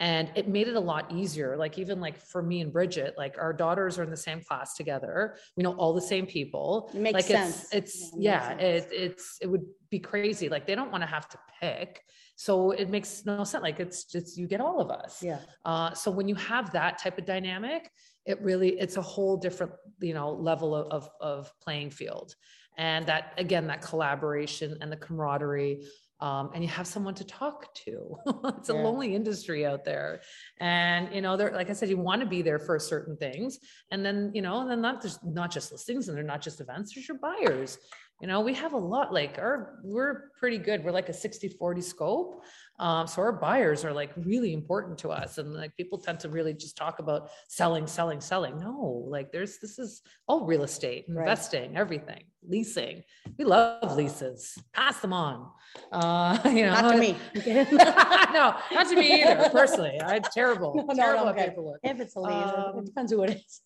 and 0.00 0.30
it 0.34 0.48
made 0.48 0.66
it 0.66 0.74
a 0.74 0.80
lot 0.80 1.12
easier. 1.12 1.56
Like 1.56 1.78
even 1.78 2.00
like 2.00 2.18
for 2.18 2.42
me 2.42 2.60
and 2.62 2.72
bridget 2.72 3.14
like 3.16 3.36
our 3.38 3.52
daughters 3.52 3.98
are 3.98 4.02
in 4.02 4.10
the 4.10 4.16
same 4.16 4.42
class 4.42 4.74
together. 4.74 5.36
We 5.56 5.62
know 5.62 5.74
all 5.74 5.92
the 5.92 6.00
same 6.00 6.26
people. 6.26 6.90
It 6.94 7.00
makes 7.00 7.14
like 7.14 7.24
sense. 7.26 7.68
it's 7.72 8.00
it's 8.00 8.12
Yeah, 8.16 8.50
yeah, 8.50 8.56
it 8.56 8.60
it, 8.60 8.88
it's 8.92 9.38
it 9.42 9.46
would 9.46 9.64
be 9.90 9.98
crazy. 9.98 10.48
Like 10.48 10.66
they 10.66 10.74
don't 10.74 10.90
want 10.90 11.02
to 11.02 11.08
have 11.08 11.28
to 11.28 11.38
pick. 11.60 12.02
So 12.36 12.70
it 12.70 12.88
makes 12.88 13.26
no 13.26 13.44
sense. 13.44 13.62
Like 13.62 13.78
it's 13.78 14.04
just 14.04 14.38
you 14.38 14.46
get 14.48 14.62
all 14.62 14.80
of 14.80 14.90
us. 14.90 15.22
Yeah. 15.22 15.40
uh, 15.64 15.92
so 15.92 16.10
when 16.10 16.26
you 16.26 16.34
have 16.36 16.72
that 16.72 16.98
type 16.98 17.18
of 17.18 17.26
dynamic 17.26 17.90
it 18.26 18.40
really 18.42 18.78
it's 18.78 18.96
a 18.96 19.02
whole 19.02 19.36
different 19.36 19.72
you 20.00 20.14
know 20.14 20.32
level 20.32 20.74
of, 20.74 20.88
of, 20.90 21.10
of 21.20 21.52
playing 21.60 21.90
field. 21.90 22.34
And 22.78 23.06
that 23.06 23.34
again 23.36 23.66
that 23.66 23.82
collaboration 23.82 24.78
and 24.80 24.90
the 24.90 24.96
camaraderie 24.96 25.84
um, 26.20 26.50
and 26.54 26.62
you 26.62 26.68
have 26.68 26.86
someone 26.86 27.14
to 27.14 27.24
talk 27.24 27.74
to. 27.74 28.16
It's 28.60 28.68
a 28.68 28.74
lonely 28.74 29.14
industry 29.14 29.64
out 29.64 29.84
there. 29.84 30.20
And 30.58 31.14
you 31.14 31.22
know 31.22 31.36
they're 31.36 31.52
like 31.52 31.70
i 31.70 31.72
said 31.72 31.88
you 31.88 31.96
want 31.96 32.20
to 32.20 32.26
be 32.26 32.42
there 32.42 32.58
for 32.58 32.78
certain 32.78 33.16
things. 33.16 33.58
And 33.90 34.04
then 34.04 34.30
you 34.34 34.42
know 34.42 34.60
and 34.60 34.70
then 34.70 34.80
not 34.80 35.02
just 35.02 35.24
not 35.24 35.50
just 35.50 35.72
listings 35.72 36.08
and 36.08 36.16
they're 36.16 36.24
not 36.24 36.42
just 36.42 36.60
events 36.60 36.94
there's 36.94 37.08
your 37.08 37.18
buyers 37.18 37.78
you 38.20 38.26
know 38.28 38.40
we 38.40 38.54
have 38.54 38.72
a 38.74 38.78
lot 38.78 39.12
like 39.12 39.38
our 39.38 39.78
we're 39.82 40.30
pretty 40.38 40.58
good. 40.58 40.84
We're 40.84 40.92
like 40.92 41.08
a 41.08 41.12
60 41.14 41.48
40 41.48 41.80
scope. 41.80 42.42
Um, 42.78 43.06
so 43.06 43.20
our 43.20 43.32
buyers 43.32 43.84
are 43.84 43.92
like 43.92 44.10
really 44.16 44.54
important 44.54 44.96
to 44.98 45.10
us. 45.10 45.36
And 45.38 45.52
like 45.52 45.76
people 45.76 45.98
tend 45.98 46.18
to 46.20 46.30
really 46.30 46.54
just 46.54 46.76
talk 46.76 46.98
about 46.98 47.28
selling 47.48 47.86
selling 47.86 48.20
selling. 48.20 48.58
No 48.58 49.04
like 49.08 49.32
there's 49.32 49.58
this 49.58 49.78
is 49.78 50.02
all 50.26 50.46
real 50.46 50.62
estate 50.64 51.04
Right. 51.08 51.22
investing 51.22 51.76
everything 51.76 52.24
leasing. 52.46 53.02
We 53.38 53.44
love 53.44 53.96
leases. 53.96 54.56
Pass 54.72 55.00
them 55.00 55.12
on. 55.12 55.46
Uh 55.92 56.38
you 56.46 56.64
know 56.66 56.72
Not 56.80 56.92
to 56.92 56.98
me. 56.98 57.16
no 57.44 58.54
not 58.72 58.86
to 58.88 58.96
me 58.96 59.22
either 59.22 59.48
personally. 59.50 60.00
I'm 60.02 60.22
terrible 60.22 60.74
No, 60.76 60.82
no, 60.84 60.94
terrible 60.94 61.24
no, 61.26 61.30
okay. 61.32 61.48
paperwork. 61.48 61.80
If 61.84 62.00
it's 62.00 62.16
a 62.16 62.20
lease, 62.20 62.50
it 62.50 62.76
Um, 62.78 62.84
depends 62.84 63.12
who 63.12 63.22
it 63.24 63.42
is. 63.42 63.60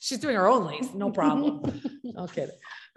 She's 0.00 0.18
doing 0.18 0.34
her 0.34 0.48
own 0.48 0.66
lease 0.66 0.92
no 0.94 1.10
problem 1.10 1.62
no 2.02 2.26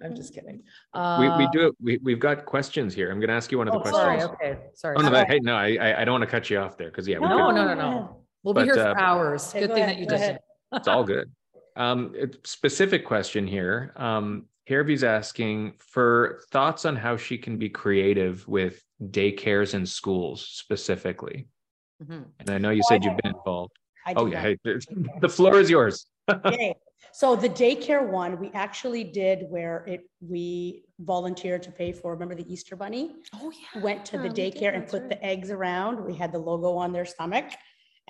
i'm 0.03 0.15
just 0.15 0.33
kidding 0.33 0.63
We, 0.95 1.29
we 1.37 1.45
Uh, 1.45 1.47
do, 1.51 1.73
we, 1.81 1.97
we've 2.01 2.19
got 2.19 2.45
questions 2.45 2.93
here. 2.95 3.11
I'm 3.11 3.19
going 3.19 3.27
to 3.29 3.35
ask 3.35 3.51
you 3.51 3.57
one 3.59 3.67
of 3.67 3.73
the 3.73 3.79
oh, 3.79 3.81
questions. 3.81 4.23
sorry 4.23 4.23
okay 4.23 4.57
sorry 4.73 4.95
Oh, 4.97 5.01
no, 5.01 5.09
sorry. 5.11 5.25
hey, 5.27 5.39
no, 5.39 5.55
I, 5.55 5.77
I- 5.79 6.01
I 6.01 6.05
don't 6.05 6.13
want 6.13 6.23
to 6.23 6.29
cut 6.31 6.49
you 6.49 6.57
off 6.57 6.77
there 6.77 6.89
because 6.89 7.07
yeah, 7.07 7.19
we 7.19 7.27
no 7.27 7.51
no 7.51 7.63
no 7.65 7.73
no 7.75 8.17
we'll 8.43 8.53
be 8.53 8.61
But, 8.61 8.65
here 8.65 8.79
uh, 8.79 8.93
for 8.93 8.99
hours. 8.99 9.49
Okay, 9.49 9.59
Good 9.61 9.67
go 9.69 9.73
thing 9.75 9.83
ahead, 9.83 9.95
that 9.97 10.01
you 10.01 10.07
go 10.07 10.17
just. 10.17 10.39
it's 10.73 10.87
all 10.87 11.03
good. 11.03 11.31
Um, 11.75 12.13
specific 12.43 13.05
question 13.05 13.47
here. 13.47 13.93
Um, 13.95 14.45
Harvey's 14.69 15.03
asking 15.03 15.73
for 15.79 16.41
thoughts 16.51 16.85
on 16.85 16.95
how 16.95 17.15
she 17.17 17.37
can 17.37 17.57
be 17.57 17.69
creative 17.69 18.47
with 18.47 18.81
daycares 19.01 19.73
and 19.73 19.87
schools 19.87 20.47
specifically. 20.51 21.47
Mhm. 22.03 22.25
And 22.39 22.49
I 22.49 22.57
know 22.57 22.69
you 22.71 22.83
said 22.87 23.03
you've 23.03 23.17
been 23.23 23.33
involved. 23.35 23.73
I 24.05 24.13
Oh 24.15 24.25
yeah, 24.25 24.41
hey, 24.41 24.57
the 25.21 25.29
floor 25.29 25.59
is 25.59 25.69
yours. 25.69 26.05
Okay, 26.29 26.73
so 27.13 27.35
the 27.35 27.49
daycare 27.49 28.09
one, 28.09 28.39
we 28.39 28.49
actually 28.53 29.03
did 29.03 29.45
where 29.49 29.85
it, 29.87 30.09
we 30.19 30.83
volunteered 30.99 31.63
to 31.63 31.71
pay 31.71 31.91
for, 31.91 32.11
remember 32.11 32.35
the 32.35 32.51
Easter 32.51 32.75
Bunny? 32.75 33.15
Oh, 33.35 33.51
yeah. 33.51 33.81
Went 33.81 34.05
to 34.07 34.17
the 34.17 34.29
oh, 34.29 34.33
did, 34.33 34.55
daycare 34.55 34.75
and 34.75 34.87
put 34.87 35.01
right. 35.03 35.09
the 35.09 35.25
eggs 35.25 35.51
around. 35.51 36.03
We 36.03 36.15
had 36.15 36.31
the 36.31 36.39
logo 36.39 36.75
on 36.75 36.91
their 36.91 37.05
stomach. 37.05 37.45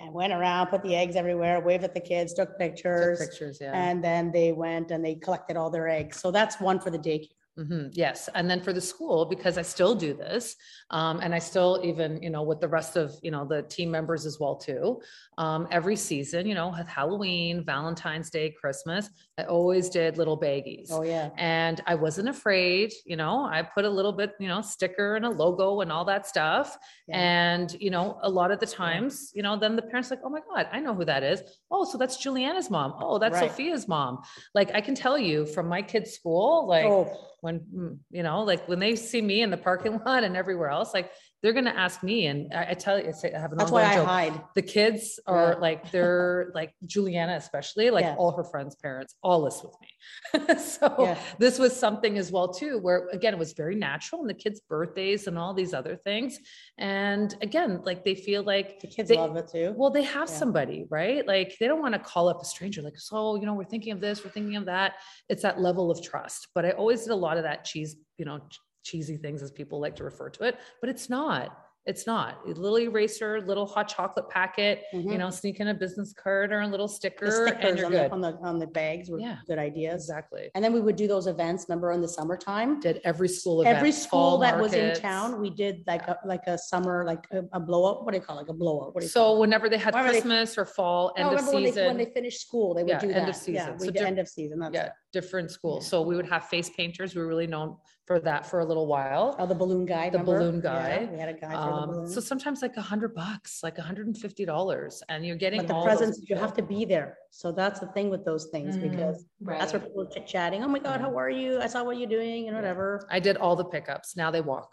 And 0.00 0.12
went 0.12 0.32
around, 0.32 0.66
put 0.68 0.82
the 0.82 0.96
eggs 0.96 1.14
everywhere, 1.14 1.60
waved 1.60 1.84
at 1.84 1.94
the 1.94 2.00
kids, 2.00 2.34
took 2.34 2.48
Took 2.48 2.58
pictures. 2.58 3.20
Pictures, 3.20 3.58
yeah. 3.60 3.70
And 3.74 4.02
then 4.02 4.32
they 4.32 4.50
went 4.50 4.90
and 4.90 5.04
they 5.04 5.14
collected 5.14 5.56
all 5.56 5.70
their 5.70 5.88
eggs. 5.88 6.20
So 6.20 6.32
that's 6.32 6.60
one 6.60 6.80
for 6.80 6.90
the 6.90 6.98
daycare. 6.98 7.28
Mhm, 7.58 7.90
Yes, 7.92 8.28
and 8.34 8.50
then 8.50 8.60
for 8.60 8.72
the 8.72 8.80
school, 8.80 9.26
because 9.26 9.56
I 9.58 9.62
still 9.62 9.94
do 9.94 10.12
this, 10.12 10.56
um, 10.90 11.20
and 11.20 11.32
I 11.32 11.38
still 11.38 11.80
even, 11.84 12.20
you 12.20 12.28
know, 12.30 12.42
with 12.42 12.60
the 12.60 12.66
rest 12.66 12.96
of, 12.96 13.14
you 13.22 13.30
know, 13.30 13.44
the 13.44 13.62
team 13.62 13.92
members 13.92 14.26
as 14.26 14.40
well 14.40 14.56
too. 14.56 15.00
Um, 15.38 15.68
every 15.70 15.94
season, 15.94 16.46
you 16.46 16.54
know, 16.54 16.70
with 16.76 16.88
Halloween, 16.88 17.64
Valentine's 17.64 18.28
Day, 18.28 18.50
Christmas, 18.50 19.08
I 19.38 19.44
always 19.44 19.88
did 19.88 20.18
little 20.18 20.38
baggies. 20.38 20.88
Oh, 20.90 21.02
yeah. 21.04 21.30
And 21.36 21.80
I 21.86 21.94
wasn't 21.94 22.28
afraid, 22.28 22.92
you 23.06 23.16
know, 23.16 23.44
I 23.44 23.62
put 23.62 23.84
a 23.84 23.90
little 23.90 24.12
bit, 24.12 24.32
you 24.40 24.48
know, 24.48 24.60
sticker 24.60 25.14
and 25.14 25.24
a 25.24 25.30
logo 25.30 25.80
and 25.80 25.92
all 25.92 26.04
that 26.06 26.26
stuff. 26.26 26.76
Yeah. 27.06 27.18
And, 27.18 27.72
you 27.80 27.90
know, 27.90 28.18
a 28.22 28.30
lot 28.30 28.50
of 28.50 28.58
the 28.58 28.66
times, 28.66 29.30
you 29.34 29.42
know, 29.44 29.56
then 29.56 29.76
the 29.76 29.82
parents 29.82 30.10
like, 30.10 30.20
oh 30.24 30.28
my 30.30 30.40
God, 30.40 30.68
I 30.72 30.80
know 30.80 30.94
who 30.94 31.04
that 31.04 31.22
is. 31.22 31.40
Oh, 31.70 31.84
so 31.84 31.98
that's 31.98 32.16
Juliana's 32.16 32.68
mom. 32.68 32.94
Oh, 32.98 33.18
that's 33.18 33.34
Right. 33.34 33.48
Sophia's 33.50 33.86
mom. 33.86 34.22
Like 34.54 34.74
I 34.74 34.80
can 34.80 34.94
tell 34.96 35.16
you 35.18 35.46
from 35.46 35.68
my 35.68 35.82
kids' 35.82 36.12
school, 36.12 36.66
like 36.66 36.86
Oh, 36.86 37.30
when, 37.44 37.60
mm, 37.60 37.98
you 38.10 38.22
know, 38.22 38.42
like 38.42 38.66
when 38.66 38.78
they 38.78 38.96
see 38.96 39.20
me 39.20 39.42
in 39.42 39.50
the 39.50 39.56
parking 39.58 40.00
lot 40.06 40.24
and 40.24 40.34
everywhere 40.34 40.70
else, 40.70 40.94
like 40.94 41.10
they're 41.44 41.52
going 41.52 41.66
to 41.66 41.78
ask 41.78 42.02
me. 42.02 42.26
And 42.28 42.50
I, 42.54 42.70
I 42.70 42.74
tell 42.74 42.98
you, 42.98 43.08
I 43.08 43.10
say- 43.12 43.32
I 43.34 43.38
have 43.38 43.52
an 43.52 43.58
that's 43.58 43.70
why 43.70 43.84
I 43.84 43.94
joke 43.96 44.06
hide. 44.06 44.40
the 44.54 44.62
kids 44.62 45.20
are 45.26 45.50
Yeah. 45.52 45.58
like 45.58 45.90
they're 45.92 46.50
like 46.54 46.72
Juliana 46.86 47.34
especially 47.36 47.90
like 47.90 48.04
Yes. 48.06 48.16
all 48.18 48.32
her 48.32 48.44
friends 48.44 48.74
parents 48.76 49.14
all 49.22 49.42
list 49.42 49.62
with 49.62 49.76
me 49.84 50.56
so 50.58 50.86
Yeah. 50.98 51.18
this 51.38 51.58
was 51.58 51.76
something 51.76 52.16
as 52.16 52.32
well 52.32 52.48
too 52.60 52.78
where 52.78 53.08
again 53.12 53.34
it 53.34 53.38
was 53.38 53.52
very 53.52 53.76
natural 53.76 54.22
and 54.22 54.30
the 54.30 54.34
kids 54.44 54.58
birthdays 54.68 55.26
and 55.26 55.38
all 55.38 55.52
these 55.52 55.74
other 55.74 55.96
things 55.96 56.38
and 56.78 57.36
again 57.42 57.80
like 57.84 58.04
they 58.06 58.14
feel 58.14 58.42
like 58.42 58.80
The 58.80 58.86
kids 58.86 59.10
they- 59.10 59.16
love 59.16 59.36
it 59.36 59.48
too. 59.52 59.74
well 59.76 59.90
they 59.90 60.02
have 60.02 60.28
Yeah. 60.30 60.34
somebody 60.42 60.86
right 60.88 61.26
like 61.26 61.56
they 61.60 61.66
don't 61.68 61.82
want 61.82 61.92
to 61.94 62.00
call 62.00 62.26
up 62.30 62.40
a 62.40 62.44
stranger 62.46 62.80
like 62.80 62.98
so 62.98 63.36
you 63.36 63.44
know 63.44 63.54
we're 63.54 63.64
thinking 63.74 63.92
of 63.92 64.00
this 64.00 64.24
we're 64.24 64.30
thinking 64.30 64.56
of 64.56 64.64
that 64.66 64.94
it's 65.28 65.42
that 65.42 65.60
level 65.60 65.90
of 65.90 66.02
trust 66.02 66.48
but 66.54 66.64
i 66.64 66.70
always 66.70 67.02
did 67.04 67.10
a 67.12 67.20
lot 67.26 67.36
of 67.36 67.42
that 67.42 67.64
cheese 67.66 67.96
you 68.18 68.24
know 68.24 68.40
cheesy 68.84 69.16
things 69.16 69.42
as 69.42 69.50
people 69.50 69.80
like 69.80 69.96
to 69.96 70.04
refer 70.04 70.28
to 70.28 70.44
it 70.44 70.58
but 70.80 70.88
it's 70.90 71.08
not 71.10 71.58
it's 71.86 72.06
not 72.06 72.38
a 72.46 72.48
little 72.48 72.78
eraser 72.78 73.42
little 73.42 73.66
hot 73.66 73.86
chocolate 73.88 74.28
packet 74.30 74.84
you 74.92 75.00
Mhm. 75.00 75.18
know 75.18 75.28
sneak 75.30 75.60
in 75.60 75.68
a 75.68 75.74
business 75.74 76.14
card 76.14 76.50
or 76.50 76.60
a 76.60 76.66
little 76.66 76.88
sticker 76.88 77.26
and 77.26 77.34
stickers 77.34 77.76
you're 77.78 77.86
on 77.86 77.92
the, 77.92 78.10
on 78.10 78.20
the, 78.22 78.32
on 78.48 78.58
the 78.58 78.66
bags 78.66 79.10
were 79.10 79.18
Yeah. 79.20 79.36
good 79.46 79.58
ideas. 79.58 79.94
exactly 80.04 80.50
And 80.54 80.64
then 80.64 80.72
we 80.72 80.80
would 80.80 80.96
do 80.96 81.06
those 81.06 81.26
events, 81.26 81.66
remember 81.68 81.92
in 81.92 82.00
the 82.00 82.08
summertime? 82.08 82.80
did 82.80 83.00
every 83.04 83.28
school 83.28 83.60
event 83.62 83.76
Every 83.76 83.92
school 83.92 84.38
that 84.38 84.58
was 84.58 84.72
in 84.72 84.94
town, 84.98 85.40
we 85.42 85.50
did 85.50 85.84
like 85.86 86.06
a, 86.08 86.18
like 86.24 86.46
a 86.46 86.56
summer, 86.56 87.04
like 87.04 87.24
a, 87.32 87.42
a 87.52 87.60
blow 87.60 87.84
up, 87.90 88.04
what 88.04 88.12
do 88.12 88.18
you 88.18 88.24
call 88.24 88.36
it? 88.38 88.42
Like 88.42 88.48
a 88.48 88.54
blowout? 88.54 88.94
What 88.94 89.00
do 89.00 89.04
you 89.06 89.10
so 89.10 89.38
whenever 89.38 89.68
they 89.68 89.76
had 89.78 89.92
Whenever 89.92 90.12
they- 90.12 90.20
christmas 90.22 90.56
or 90.56 90.64
fall 90.64 91.12
No, 91.18 91.24
end 91.24 91.26
of 91.34 91.40
remember 91.46 91.52
when 91.54 91.74
they, 91.74 91.86
when 91.86 91.96
they 91.98 92.06
finished 92.18 92.40
school, 92.46 92.72
they 92.74 92.82
would 92.82 92.90
Yeah, 92.92 92.98
do 93.00 93.10
end 93.10 93.16
that. 93.28 93.28
of 93.28 93.48
Yeah, 93.48 93.64
season. 93.66 93.76
we 93.78 93.86
So 93.88 93.92
did 93.92 94.02
end 94.02 94.18
of 94.18 94.28
season, 94.28 94.58
that's 94.58 94.74
yeah 94.74 94.86
it. 94.86 94.92
Different 95.18 95.48
schools 95.56 95.80
Yeah. 95.84 95.90
so 95.92 95.96
we 96.10 96.14
would 96.18 96.28
have 96.34 96.42
face 96.54 96.68
painters 96.78 97.08
we 97.14 97.20
were 97.22 97.28
really 97.34 97.46
known 97.54 97.68
for 98.08 98.16
that 98.28 98.42
for 98.50 98.58
a 98.64 98.66
little 98.70 98.86
while 98.94 99.26
Oh, 99.38 99.46
the 99.52 99.54
balloon 99.62 99.86
guy, 99.94 100.06
The 100.10 100.18
remember? 100.18 100.38
balloon 100.40 100.56
Yeah, 100.56 100.72
guy. 100.98 101.08
We 101.12 101.18
had 101.24 101.30
a 101.36 101.38
guy 101.44 101.52
for 101.52 101.70
the 101.70 101.76
Um, 101.80 101.88
balloon. 101.90 102.08
so 102.14 102.20
sometimes 102.32 102.58
like 102.66 102.76
a 102.76 102.86
hundred 102.92 103.12
bucks, 103.22 103.50
like 103.66 103.76
hundred 103.78 104.06
and 104.10 104.16
fifty 104.26 104.44
dollars, 104.54 104.92
and 105.10 105.18
you're 105.26 105.40
getting 105.44 105.60
But 105.60 105.68
the 105.68 105.74
all 105.74 105.84
those 105.86 105.96
presents, 105.98 106.16
you 106.28 106.36
have 106.44 106.52
to 106.60 106.64
be 106.74 106.80
there. 106.94 107.08
So 107.40 107.46
that's 107.60 107.78
the 107.84 107.86
thing 107.96 108.06
with 108.14 108.22
those 108.30 108.44
things, 108.54 108.70
Mm. 108.76 108.82
because 108.90 109.18
Right. 109.40 109.58
that's 109.58 109.72
where 109.72 109.80
people 109.86 110.02
are 110.02 110.10
chit 110.14 110.26
chatting. 110.34 110.60
Oh 110.64 110.68
my 110.76 110.80
God, 110.88 110.98
how 111.04 111.12
are 111.22 111.30
you? 111.42 111.50
I 111.66 111.68
saw 111.74 111.80
what 111.88 111.96
you're 111.98 112.14
doing 112.18 112.40
and 112.48 112.54
whatever. 112.58 112.84
I 113.16 113.20
did 113.26 113.36
all 113.42 113.56
the 113.62 113.68
pickups. 113.76 114.08
Now 114.22 114.28
they 114.34 114.42
walk. 114.52 114.70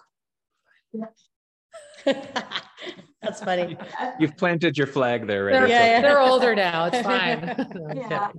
That's 3.23 3.41
funny. 3.49 3.77
You've 4.19 4.35
planted 4.35 4.77
your 4.77 4.87
flag 4.87 5.19
there. 5.27 5.45
They're, 5.49 5.61
Right? 5.61 5.69
Yeah, 5.69 5.85
yeah. 5.85 6.01
they're 6.01 6.19
older 6.31 6.53
now. 6.67 6.79
It's 6.91 7.01
fine. 7.13 7.39
Yeah. 7.95 8.31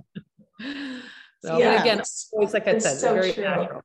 So, 1.43 1.57
Yeah. 1.57 1.81
again, 1.81 1.95
It's- 1.99 2.29
always 2.31 2.53
like 2.53 2.67
I 2.67 2.71
it's 2.71 2.85
said, 2.85 2.97
so 2.99 3.13
very 3.13 3.33
true. 3.33 3.43
natural. 3.43 3.81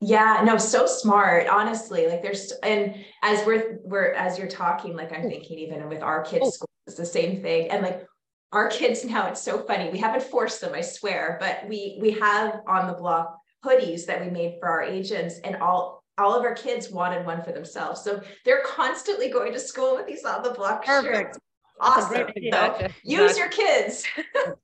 Yeah, 0.00 0.42
no, 0.44 0.56
so 0.58 0.86
smart, 0.86 1.46
honestly. 1.48 2.06
Like 2.08 2.22
there's 2.22 2.52
and 2.62 2.94
as 3.22 3.44
we're 3.46 3.78
we're 3.84 4.12
as 4.12 4.38
you're 4.38 4.48
talking, 4.48 4.96
like 4.96 5.12
I'm 5.12 5.26
oh. 5.26 5.28
thinking 5.28 5.58
even 5.58 5.88
with 5.88 6.02
our 6.02 6.20
Oh. 6.26 6.28
kids' 6.30 6.54
school, 6.54 6.68
it's 6.86 6.96
the 6.96 7.06
same 7.06 7.42
thing. 7.42 7.70
And 7.70 7.82
like 7.82 8.06
our 8.52 8.68
kids 8.68 9.04
now, 9.14 9.28
it's 9.28 9.40
so 9.42 9.58
funny. 9.66 9.90
We 9.90 9.98
haven't 9.98 10.22
forced 10.24 10.60
them, 10.60 10.74
I 10.74 10.80
swear, 10.82 11.38
but 11.40 11.68
we 11.68 11.98
we 12.00 12.12
have 12.12 12.60
on 12.66 12.86
the 12.86 12.94
block 12.94 13.38
hoodies 13.64 14.04
that 14.06 14.20
we 14.22 14.30
made 14.30 14.56
for 14.60 14.68
our 14.68 14.82
agents 14.82 15.38
and 15.44 15.56
all 15.56 16.02
all 16.18 16.34
of 16.34 16.44
our 16.44 16.54
kids 16.54 16.90
wanted 16.90 17.26
one 17.26 17.42
for 17.42 17.52
themselves. 17.52 18.02
So 18.04 18.20
they're 18.44 18.62
constantly 18.62 19.28
going 19.30 19.52
to 19.52 19.58
school 19.60 19.96
with 19.96 20.06
these 20.06 20.24
on 20.24 20.42
the 20.42 20.50
block 20.50 20.84
shirts. 20.84 21.06
Perfect. 21.06 21.36
A 21.36 21.40
Awesome. 21.80 22.08
great 22.08 22.28
idea. 22.28 22.48
Exactly. 22.48 22.94
use 23.02 23.38
your 23.38 23.48
kids. 23.48 24.04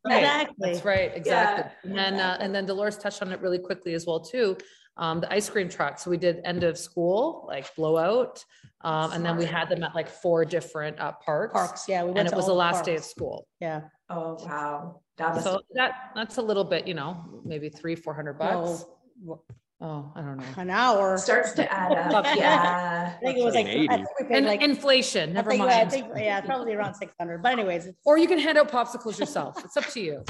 Right. 0.05 0.19
Exactly. 0.19 0.73
That's 0.73 0.85
right, 0.85 1.13
exactly. 1.15 1.91
And 1.91 1.99
then, 1.99 2.15
uh, 2.15 2.37
and 2.41 2.55
then 2.55 2.65
Dolores 2.65 2.97
touched 2.97 3.23
on 3.23 3.33
it 3.33 3.41
really 3.41 3.59
quickly 3.59 3.95
as 3.95 4.07
well 4.07 4.19
too. 4.21 4.57
Um, 4.97 5.21
the 5.21 5.33
ice 5.33 5.49
cream 5.49 5.69
truck. 5.69 5.99
So 5.99 6.11
we 6.11 6.17
did 6.17 6.41
end 6.45 6.65
of 6.65 6.77
school, 6.79 7.45
like 7.47 7.75
blowout. 7.77 8.45
Um, 8.81 9.13
and 9.13 9.25
then 9.25 9.37
we 9.37 9.45
had 9.45 9.69
them 9.69 9.83
at 9.85 9.95
like 9.95 10.09
four 10.09 10.45
different, 10.45 10.99
uh, 10.99 11.13
parks. 11.25 11.53
Parks, 11.53 11.89
yeah. 11.89 12.03
we 12.03 12.09
went 12.09 12.21
And 12.21 12.29
it 12.29 12.35
was 12.35 12.47
the 12.47 12.53
last 12.53 12.85
day 12.85 12.97
of 12.97 13.05
school. 13.05 13.47
Yeah. 13.61 13.83
Oh 14.09 14.39
wow. 14.45 15.01
That 15.19 15.35
was 15.35 15.45
So 15.45 15.61
that, 15.75 16.11
that's 16.15 16.39
a 16.39 16.43
little 16.43 16.65
bit, 16.65 16.89
you 16.89 16.95
know, 16.95 17.43
maybe 17.45 17.69
three, 17.69 17.95
four 17.95 18.15
hundred 18.15 18.39
bucks. 18.39 18.85
No, 19.23 19.43
Oh, 19.83 20.13
I 20.15 20.21
don't 20.21 20.37
know. 20.37 20.45
An 20.59 20.69
hour. 20.69 21.17
starts 21.17 21.53
to 21.53 21.73
add 21.73 21.93
up. 21.93 22.27
Yeah. 22.37 23.15
I 23.17 23.25
think 23.25 23.39
it 23.39 23.45
was 23.45 23.55
like, 23.55 23.67
I 23.67 23.71
think 23.71 23.91
we 24.21 24.27
paid 24.27 24.37
And 24.37 24.47
like, 24.47 24.61
inflation, 24.63 25.31
I 25.31 25.33
never 25.33 25.51
think, 25.51 25.63
yeah, 25.63 25.67
I 25.69 25.79
mind. 25.79 25.91
think, 25.91 26.07
yeah, 26.17 26.41
probably 26.43 26.75
around 26.75 26.95
six 26.95 27.13
hundred, 27.19 27.43
but 27.43 27.53
anyways. 27.53 27.83
it's- 27.87 27.95
Or 28.05 28.19
you 28.19 28.29
can 28.29 28.39
hand 28.39 28.59
out 28.59 28.71
popsicles 28.71 29.19
yourself. 29.19 29.65
It's 29.65 29.77
up 29.79 29.87
to 29.87 30.01
you. 30.01 30.23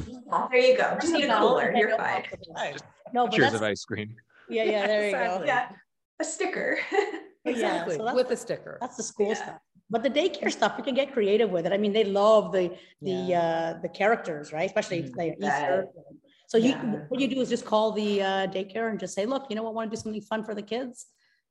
There 0.51 0.57
you 0.61 0.77
go. 0.77 0.97
Just 1.01 1.13
need 1.13 1.25
a 1.25 1.37
cooler. 1.39 1.73
You're 1.75 1.97
fine. 1.97 2.25
know. 2.55 2.73
No, 3.13 3.25
but 3.27 3.33
Pictures 3.33 3.47
of 3.55 3.61
that's, 3.61 3.63
ice 3.81 3.85
cream. 3.85 4.15
yeah, 4.49 4.63
yeah, 4.65 4.87
there 4.87 5.07
you 5.07 5.13
go. 5.13 5.19
Exactly. 5.19 5.47
Yeah. 5.49 5.69
A 6.21 6.25
sticker. 6.25 6.79
Yeah, 7.43 7.53
Exactly, 7.53 7.97
so 7.97 8.05
that's 8.05 8.15
with 8.15 8.31
a 8.33 8.37
sticker. 8.37 8.77
That's 8.83 8.99
the 8.99 9.03
school 9.03 9.29
Yeah. 9.29 9.35
stuff. 9.43 9.61
But 9.89 10.03
the 10.03 10.11
daycare 10.11 10.53
stuff, 10.53 10.75
you 10.77 10.85
can 10.85 10.95
get 10.95 11.11
creative 11.11 11.49
with 11.51 11.65
it. 11.65 11.73
I 11.73 11.79
mean, 11.79 11.95
they 11.95 12.05
love 12.05 12.53
the 12.53 12.71
the 13.01 13.35
uh, 13.35 13.79
the 13.81 13.89
characters, 13.89 14.53
right? 14.53 14.67
Especially 14.67 15.11
like 15.17 15.37
Yeah. 15.41 15.49
Easter. 15.49 15.87
So 16.51 16.59
you 16.59 16.71
Yeah. 16.71 17.05
what 17.09 17.21
you 17.21 17.29
do 17.29 17.41
is 17.41 17.49
just 17.49 17.65
call 17.65 17.93
the 17.93 18.21
uh, 18.23 18.27
daycare 18.49 18.91
and 18.91 18.99
just 18.99 19.15
say, 19.15 19.25
look, 19.25 19.45
you 19.49 19.55
know 19.55 19.63
what, 19.63 19.73
want 19.73 19.89
to 19.89 19.97
do 19.97 20.01
something 20.03 20.21
fun 20.21 20.43
for 20.43 20.53
the 20.53 20.63
kids? 20.63 21.07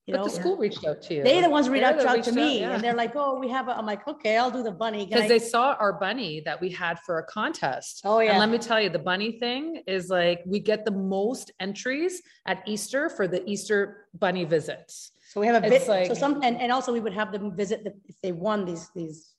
You 0.06 0.14
But 0.14 0.18
know, 0.18 0.24
the 0.26 0.30
school 0.32 0.58
reached 0.58 0.84
out 0.86 1.02
to 1.04 1.14
you. 1.14 1.24
they 1.24 1.40
the 1.40 1.50
ones 1.50 1.70
reach 1.70 1.82
They're 1.84 1.92
out, 1.92 2.00
the 2.00 2.10
out 2.10 2.16
reached 2.18 2.34
to 2.34 2.42
out, 2.42 2.46
me, 2.48 2.60
yeah. 2.60 2.74
and 2.74 2.84
they're 2.84 2.96
like, 3.04 3.14
oh, 3.16 3.40
we 3.40 3.48
have. 3.48 3.70
A, 3.70 3.78
I'm 3.78 3.86
like, 3.86 4.06
okay, 4.10 4.36
I'll 4.38 4.52
do 4.52 4.62
the 4.62 4.72
bunny. 4.74 5.02
Can 5.06 5.10
because 5.10 5.24
I- 5.24 5.28
they 5.30 5.40
saw 5.40 5.66
our 5.80 5.94
bunny 5.94 6.42
that 6.48 6.60
we 6.60 6.70
had 6.70 7.00
for 7.06 7.20
a 7.20 7.24
contest. 7.24 8.02
oh 8.04 8.20
yeah. 8.20 8.32
And 8.32 8.40
let 8.40 8.50
me 8.50 8.58
tell 8.58 8.82
you, 8.82 8.90
the 8.90 9.00
bunny 9.12 9.32
thing 9.44 9.82
is 9.88 10.10
like 10.10 10.42
we 10.46 10.60
get 10.60 10.84
the 10.84 10.92
most 10.92 11.52
entries 11.62 12.22
at 12.46 12.58
Easter 12.68 13.08
for 13.10 13.26
the 13.26 13.42
Easter 13.50 14.08
bunny 14.24 14.44
visits. 14.44 15.12
So 15.32 15.40
we 15.40 15.48
have 15.48 15.64
a 15.64 15.66
It's 15.68 15.76
bit, 15.76 15.84
so 15.86 15.92
like- 15.94 16.16
some, 16.18 16.42
and, 16.44 16.60
and 16.60 16.74
also 16.74 16.92
we 16.92 17.00
would 17.00 17.14
have 17.14 17.32
them 17.32 17.56
visit, 17.56 17.84
the 17.86 17.94
if 18.12 18.16
they 18.22 18.34
won 18.34 18.66
these, 18.66 18.90
these 18.96 19.36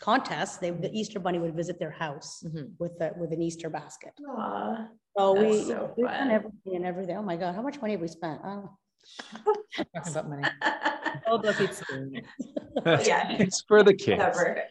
contests, 0.00 0.56
they, 0.58 0.70
the 0.70 0.90
Easter 0.92 1.18
bunny 1.20 1.38
would 1.38 1.54
visit 1.54 1.78
their 1.78 1.90
house 1.90 2.42
Mhm. 2.46 2.72
with, 2.78 2.98
the 2.98 3.12
with 3.16 3.32
an 3.32 3.42
Easter 3.42 3.70
basket. 3.70 4.12
Aw. 4.28 4.88
So 5.16 5.32
we, 5.34 5.62
so 5.62 5.92
we've 5.96 6.06
done 6.06 6.30
everything 6.30 6.76
and 6.76 6.86
everything. 6.86 7.16
Oh 7.16 7.22
my 7.22 7.36
God, 7.36 7.54
how 7.54 7.62
much 7.62 7.80
money 7.80 7.92
have 7.94 8.00
we 8.00 8.08
spent? 8.08 8.40
Oh, 8.44 8.70
Talking 9.94 10.12
about 10.12 10.28
money. 10.28 10.48
All 11.26 11.36
about 11.36 11.56
pizza. 11.56 11.84
Yeah. 12.84 13.36
It's 13.40 13.62
for 13.66 13.82
the 13.82 13.94
kids. 13.94 14.18
Whatever. 14.18 14.62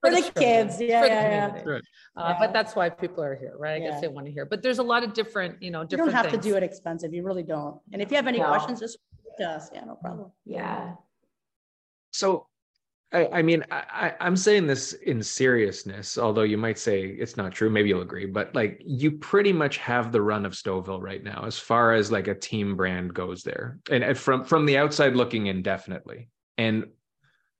For 0.00 0.10
the 0.10 0.22
children, 0.22 0.44
kids, 0.44 0.80
yeah, 0.80 1.00
for 1.02 1.08
the 1.08 1.14
yeah, 1.14 1.28
yeah. 1.30 1.46
community. 1.48 1.70
Right. 1.70 1.82
Uh, 2.16 2.34
but 2.38 2.52
that's 2.52 2.76
why 2.76 2.88
people 2.88 3.22
are 3.24 3.34
here, 3.34 3.54
right? 3.58 3.80
I 3.82 3.84
Yeah. 3.84 3.90
guess 3.90 4.00
they 4.00 4.06
want 4.08 4.26
to 4.26 4.32
hear. 4.32 4.44
But 4.46 4.62
there's 4.62 4.78
a 4.78 4.82
lot 4.82 5.02
of 5.02 5.12
different, 5.12 5.60
you 5.62 5.70
know, 5.72 5.82
different 5.84 6.06
You 6.10 6.12
don't 6.12 6.14
have 6.14 6.26
to 6.26 6.30
things. 6.32 6.44
do 6.44 6.56
it 6.56 6.62
expensive. 6.62 7.12
You 7.12 7.24
really 7.24 7.42
don't. 7.42 7.80
And 7.92 8.00
if 8.00 8.10
you 8.10 8.16
have 8.16 8.28
any 8.28 8.38
No. 8.38 8.46
questions, 8.48 8.78
just 8.78 8.98
to 9.38 9.44
us. 9.44 9.70
Yeah, 9.72 9.84
no 9.84 9.96
problem. 9.96 10.30
Yeah. 10.44 10.94
So, 12.12 12.46
I, 13.10 13.28
I 13.32 13.42
mean, 13.42 13.64
I, 13.70 14.14
I'm 14.20 14.36
saying 14.36 14.66
this 14.66 14.92
in 14.92 15.22
seriousness, 15.22 16.18
although 16.18 16.42
you 16.42 16.58
might 16.58 16.78
say 16.78 17.04
it's 17.04 17.38
not 17.38 17.52
true. 17.52 17.70
Maybe 17.70 17.88
you'll 17.88 18.02
agree, 18.02 18.26
but 18.26 18.54
like 18.54 18.82
you 18.84 19.12
pretty 19.12 19.52
much 19.52 19.78
have 19.78 20.12
the 20.12 20.20
run 20.20 20.44
of 20.44 20.52
Stouffville 20.52 21.00
right 21.00 21.24
now, 21.24 21.44
as 21.46 21.58
far 21.58 21.94
as 21.94 22.12
like 22.12 22.28
a 22.28 22.34
team 22.34 22.76
brand 22.76 23.14
goes 23.14 23.42
there, 23.42 23.78
and, 23.90 24.04
and 24.04 24.18
from 24.18 24.44
from 24.44 24.66
the 24.66 24.76
outside 24.76 25.16
looking 25.16 25.46
in, 25.46 25.62
definitely. 25.62 26.28
And 26.58 26.88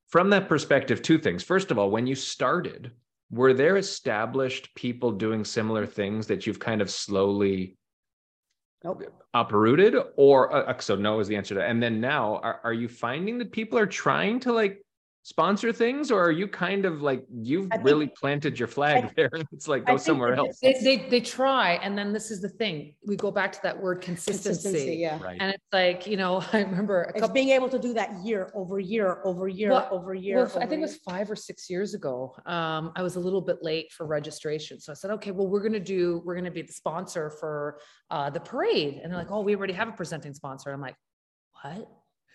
from 0.09 0.31
that 0.31 0.49
perspective, 0.49 1.01
two 1.01 1.19
things. 1.19 1.43
First 1.43 1.71
of 1.71 1.79
all, 1.79 1.91
when 1.91 2.07
you 2.07 2.15
started, 2.15 2.93
were 3.31 3.55
there 3.55 3.79
established 3.79 4.75
people 4.75 5.13
doing 5.13 5.45
similar 5.45 5.87
things 5.87 6.27
that 6.27 6.47
you've 6.47 6.59
kind 6.59 6.83
of 6.83 6.91
slowly 6.91 7.77
Nope. 8.85 9.03
uprooted 9.35 9.97
or 10.17 10.55
uh, 10.55 10.79
so 10.79 10.95
no 10.95 11.19
is 11.19 11.27
the 11.27 11.35
answer 11.35 11.55
to 11.55 11.61
that 11.61 11.69
and 11.69 11.83
then 11.83 12.01
now 12.01 12.37
are, 12.37 12.61
are 12.63 12.73
you 12.73 12.87
finding 12.87 13.37
that 13.39 13.51
people 13.51 13.77
are 13.77 13.87
trying 13.87 14.39
to 14.39 14.53
like 14.53 14.81
sponsor 15.33 15.71
things 15.75 16.11
or 16.11 16.23
are 16.25 16.31
you 16.31 16.49
kind 16.49 16.87
of 16.87 17.03
like 17.03 17.23
you've 17.31 17.69
think- 17.69 17.85
really 17.85 18.07
planted 18.07 18.59
your 18.59 18.67
flag 18.67 19.05
I- 19.05 19.11
there 19.15 19.31
it's 19.53 19.69
like 19.69 19.85
go 19.85 19.99
somewhere 19.99 20.31
that 20.31 20.39
else 20.39 20.59
They, 20.63 20.73
they, 20.83 20.97
they 21.11 21.21
try. 21.21 21.75
And 21.83 21.99
then 21.99 22.15
this 22.15 22.31
is 22.31 22.41
the 22.41 22.49
thing. 22.49 22.95
We 23.07 23.15
go 23.17 23.31
back 23.31 23.53
to 23.53 23.61
that 23.65 23.79
word 23.79 24.01
Consistency, 24.01 24.49
consistency. 24.49 24.97
yeah. 24.97 25.23
right 25.23 25.37
And 25.39 25.51
it's 25.53 25.67
like, 25.71 26.07
you 26.07 26.17
know, 26.17 26.43
I 26.55 26.63
remember 26.63 27.03
a 27.03 27.09
It's 27.11 27.21
couple. 27.21 27.35
being 27.35 27.51
able 27.51 27.69
to 27.69 27.79
do 27.79 27.93
that 27.93 28.11
year 28.25 28.51
over 28.55 28.79
year, 28.81 29.21
over 29.25 29.49
year, 29.49 29.71
Well- 29.73 29.89
over 29.91 30.15
year. 30.15 30.37
Well, 30.39 30.47
I 30.47 30.51
over 30.63 30.67
think 30.67 30.79
it 30.79 30.89
was 30.91 30.97
five 30.97 31.31
or 31.31 31.37
six 31.37 31.69
years 31.69 31.93
ago. 31.93 32.35
Um, 32.47 32.93
I 32.97 33.03
was 33.03 33.17
a 33.17 33.21
little 33.21 33.43
bit 33.43 33.59
late 33.63 33.93
for 33.93 34.07
registration. 34.07 34.81
So 34.81 34.93
I 34.93 34.95
said, 34.95 35.11
okay, 35.11 35.31
well, 35.31 35.47
we're 35.47 35.63
gonna 35.63 35.79
do, 35.79 36.23
we're 36.25 36.37
gonna 36.37 36.51
be 36.51 36.63
the 36.63 36.73
sponsor 36.73 37.29
for 37.39 37.81
uh 38.11 38.31
the 38.31 38.41
parade. 38.41 39.01
And 39.03 39.13
they're 39.13 39.19
like, 39.19 39.31
oh, 39.31 39.43
we 39.43 39.55
already 39.55 39.75
have 39.75 39.89
a 39.89 39.93
presenting 39.93 40.33
sponsor. 40.33 40.71
I'm 40.73 40.81
like, 40.81 40.97
what? 41.63 41.87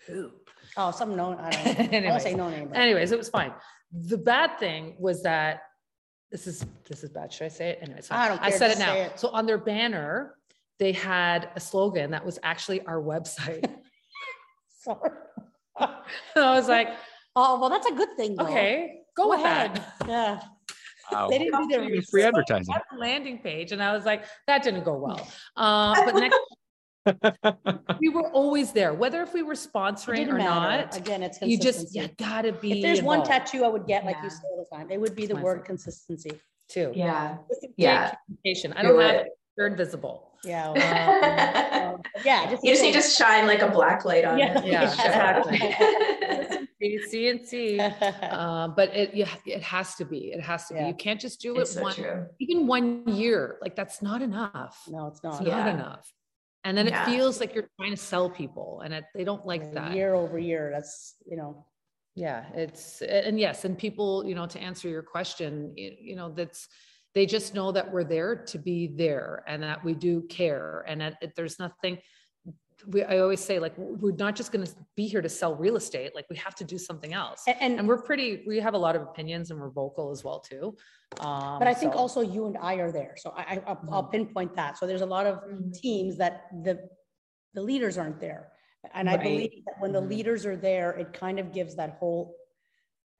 Who? 0.06 0.30
Oh, 0.76 0.90
some 0.90 1.14
known, 1.16 1.36
I 1.38 1.50
don't 1.50 1.64
know. 1.64 1.70
I 1.70 1.86
Anyways. 1.86 2.10
won't 2.10 2.22
say 2.22 2.34
no 2.34 2.50
name. 2.50 2.68
but- 2.68 2.78
Anyways, 2.78 3.12
it 3.12 3.18
was 3.18 3.28
fine. 3.28 3.52
The 3.92 4.18
bad 4.18 4.58
thing 4.58 4.96
was 4.98 5.22
that 5.22 5.62
this 6.32 6.46
is 6.48 6.66
this 6.88 7.04
is 7.04 7.10
bad. 7.10 7.32
Should 7.32 7.44
I 7.44 7.48
say 7.48 7.68
it? 7.70 7.78
Anyways, 7.82 8.08
I 8.10 8.28
don't 8.28 8.40
I 8.42 8.48
care, 8.50 8.58
said 8.58 8.70
it 8.72 8.74
just 8.74 8.80
say 8.80 8.98
now. 9.00 9.06
it. 9.06 9.20
So 9.20 9.28
on 9.28 9.46
their 9.46 9.58
banner, 9.58 10.34
they 10.80 10.90
had 10.92 11.50
a 11.54 11.60
slogan 11.60 12.10
that 12.10 12.24
was 12.24 12.38
actually 12.42 12.80
our 12.86 13.00
website. 13.00 13.64
Sorry. 14.80 15.10
and 15.78 15.88
I 16.36 16.54
was 16.56 16.68
like, 16.68 16.88
Oh, 17.36 17.58
well, 17.60 17.68
that's 17.70 17.86
a 17.86 17.92
good 17.92 18.16
thing. 18.16 18.34
though. 18.36 18.44
okay, 18.46 19.00
go, 19.16 19.28
with 19.30 19.40
ahead. 19.40 19.76
that. 19.76 20.08
Yeah. 20.08 20.40
Wow. 21.12 21.28
They 21.28 21.38
didn't 21.38 21.60
do 21.62 21.68
their 21.68 21.82
Even 21.84 22.02
free 22.02 22.22
research. 22.22 22.28
advertising 22.28 22.72
Got 22.72 22.82
the 22.92 22.98
landing 22.98 23.38
page, 23.38 23.72
and 23.72 23.82
I 23.82 23.92
was 23.94 24.04
like, 24.04 24.24
that 24.46 24.62
didn't 24.62 24.84
go 24.84 24.94
well. 24.96 25.28
Uh, 25.56 25.94
but 26.04 26.14
next, 26.16 26.38
we 28.00 28.08
were 28.08 28.28
always 28.30 28.72
there, 28.72 28.94
whether 28.94 29.22
if 29.22 29.34
we 29.34 29.42
were 29.42 29.54
sponsoring 29.54 30.16
didn't 30.16 30.34
or 30.34 30.38
matter. 30.38 30.84
not. 30.86 30.96
Again, 30.96 31.22
it's 31.22 31.40
You 31.42 31.58
just 31.58 31.94
you 31.94 32.02
consistency. 32.02 32.14
gotta 32.18 32.52
be. 32.52 32.72
If 32.72 32.82
there's 32.82 33.02
one 33.02 33.22
tattoo 33.24 33.64
I 33.64 33.68
would 33.68 33.86
get, 33.86 34.04
like 34.04 34.16
Yeah. 34.16 34.24
you 34.24 34.30
say 34.30 34.42
all 34.50 34.66
the 34.70 34.76
time, 34.76 34.90
it 34.90 35.00
would 35.00 35.14
be 35.14 35.26
the 35.26 35.34
My 35.34 35.42
word 35.42 35.56
fault. 35.58 35.66
consistency. 35.66 36.40
too. 36.68 36.92
Yeah. 36.94 37.36
Yeah. 37.76 38.14
communication. 38.26 38.72
I 38.72 38.82
Do 38.82 38.88
don't 38.88 39.00
have 39.02 39.14
it. 39.16 39.26
it. 39.26 39.32
You're 39.58 39.66
invisible. 39.66 40.30
Yeah. 40.44 40.68
you 40.68 40.80
well, 40.80 41.94
um, 41.96 42.02
Yeah. 42.24 42.50
just 42.50 42.62
need 42.82 42.94
to 42.94 43.02
shine 43.02 43.46
like 43.46 43.60
a 43.60 43.68
black 43.68 44.04
light 44.06 44.24
on 44.24 44.38
Yeah. 44.38 44.58
it. 44.60 44.64
Yeah, 44.66 44.82
exactly. 44.84 45.58
See 47.08 47.28
and 47.28 47.46
see. 47.46 47.78
Uh, 48.22 48.68
but 48.68 48.94
it 48.94 49.14
yeah, 49.14 49.28
it 49.46 49.62
has 49.62 49.94
to 49.96 50.04
be. 50.04 50.32
It 50.32 50.40
has 50.40 50.66
to 50.68 50.74
be. 50.74 50.80
You 50.80 50.94
can't 50.94 51.20
just 51.20 51.40
do 51.40 51.58
it's 51.58 51.70
it 51.72 51.74
so 51.74 51.82
one 51.82 51.94
true. 51.94 52.26
even 52.40 52.66
one 52.66 53.06
year. 53.08 53.58
Like 53.62 53.74
that's 53.76 54.00
not 54.02 54.20
enough. 54.22 54.82
No, 54.88 55.06
it's 55.08 55.22
not. 55.22 55.34
It's 55.34 55.48
not. 55.48 55.56
not 55.58 55.66
Yeah. 55.66 55.74
enough. 55.74 56.12
And 56.64 56.76
then 56.76 56.86
Yeah. 56.86 57.02
it 57.02 57.04
feels 57.12 57.40
like 57.40 57.54
you're 57.54 57.68
trying 57.78 57.90
to 57.90 57.96
sell 57.96 58.30
people, 58.30 58.80
and 58.80 58.94
it, 58.94 59.04
they 59.14 59.22
don't 59.22 59.44
like 59.46 59.62
Yeah, 59.64 59.74
that. 59.74 59.92
Year 59.94 60.14
over 60.14 60.38
year, 60.38 60.70
that's, 60.72 61.14
you 61.26 61.36
know, 61.36 61.66
Yeah, 62.16 62.48
it's 62.54 63.02
and 63.02 63.38
yes, 63.38 63.64
and 63.64 63.76
people, 63.76 64.24
you 64.24 64.34
know, 64.34 64.46
to 64.46 64.58
answer 64.58 64.88
your 64.88 65.02
question, 65.02 65.72
you 65.76 66.14
know, 66.16 66.30
that's 66.30 66.68
they 67.12 67.26
just 67.26 67.54
know 67.54 67.70
that 67.72 67.92
we're 67.92 68.04
there 68.04 68.34
to 68.36 68.58
be 68.58 68.86
there 68.86 69.44
and 69.46 69.62
that 69.62 69.84
we 69.84 69.94
do 69.94 70.22
care 70.22 70.84
and 70.88 71.00
that 71.00 71.16
there's 71.36 71.58
nothing 71.58 71.98
we 72.88 73.02
I 73.04 73.18
always 73.18 73.40
say 73.40 73.58
like 73.58 73.72
we're 73.76 74.12
not 74.16 74.34
just 74.36 74.52
going 74.52 74.64
to 74.66 74.72
be 74.96 75.06
here 75.06 75.22
to 75.22 75.28
sell 75.28 75.54
real 75.54 75.76
estate, 75.76 76.14
like 76.14 76.26
we 76.30 76.36
have 76.36 76.54
to 76.56 76.64
do 76.64 76.78
something 76.78 77.12
else. 77.12 77.42
a- 77.48 77.62
and, 77.62 77.78
And 77.78 77.88
we're 77.88 78.02
pretty 78.02 78.44
we 78.46 78.58
have 78.60 78.74
a 78.74 78.78
lot 78.78 78.96
of 78.96 79.02
opinions 79.02 79.50
and 79.50 79.60
we're 79.60 79.70
vocal 79.70 80.10
as 80.10 80.22
well 80.24 80.40
too. 80.40 80.76
Um 81.20 81.58
but 81.58 81.68
I 81.68 81.74
think 81.74 81.92
so- 81.92 81.98
also 81.98 82.20
you 82.20 82.46
and 82.46 82.56
I 82.58 82.74
are 82.74 82.92
there. 82.92 83.14
So 83.16 83.30
I, 83.36 83.42
I, 83.42 83.62
I'll- 83.66 83.88
I'll 83.92 84.04
Mhm. 84.04 84.12
pinpoint 84.12 84.54
that. 84.56 84.78
So 84.78 84.86
there's 84.86 85.02
a 85.02 85.06
lot 85.16 85.26
of 85.26 85.34
Mhm. 85.44 85.72
teams 85.74 86.16
that 86.18 86.46
the, 86.62 86.74
the 87.54 87.62
leaders 87.62 87.96
aren't 87.98 88.20
there. 88.20 88.50
And 88.92 89.08
I 89.08 89.16
believe 89.16 89.64
that 89.66 89.76
when 89.80 89.92
the 89.92 90.00
Mhm. 90.02 90.08
leaders 90.10 90.44
are 90.44 90.56
there, 90.56 90.90
it 90.92 91.12
kind 91.14 91.38
of 91.38 91.52
gives 91.52 91.74
that 91.76 91.96
whole, 91.98 92.36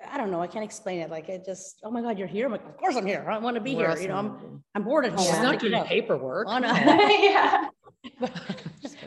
I 0.06 0.18
don't 0.18 0.30
know, 0.30 0.42
I 0.42 0.46
can't 0.46 0.64
explain 0.64 1.00
it. 1.00 1.08
Like 1.10 1.28
it 1.30 1.44
just, 1.46 1.80
oh 1.84 1.90
my 1.90 2.02
God, 2.02 2.18
you're 2.18 2.28
here. 2.28 2.44
I'm 2.46 2.52
like, 2.52 2.66
of 2.66 2.76
course 2.76 2.96
I'm 2.96 3.06
here. 3.06 3.24
I 3.30 3.38
want 3.38 3.54
to 3.54 3.62
be 3.62 3.74
where 3.74 3.92
here. 3.92 4.02
You 4.02 4.08
know, 4.08 4.16
I'm. 4.16 4.62
I'm 4.74 4.82
bored 4.84 5.06
at 5.06 5.12
home. 5.12 5.24
She's 5.24 5.38
not 5.48 5.58
doing 5.60 5.82
paperwork. 5.84 6.48
Oh, 6.50 6.58
no. 6.58 6.68
yeah. 6.68 7.68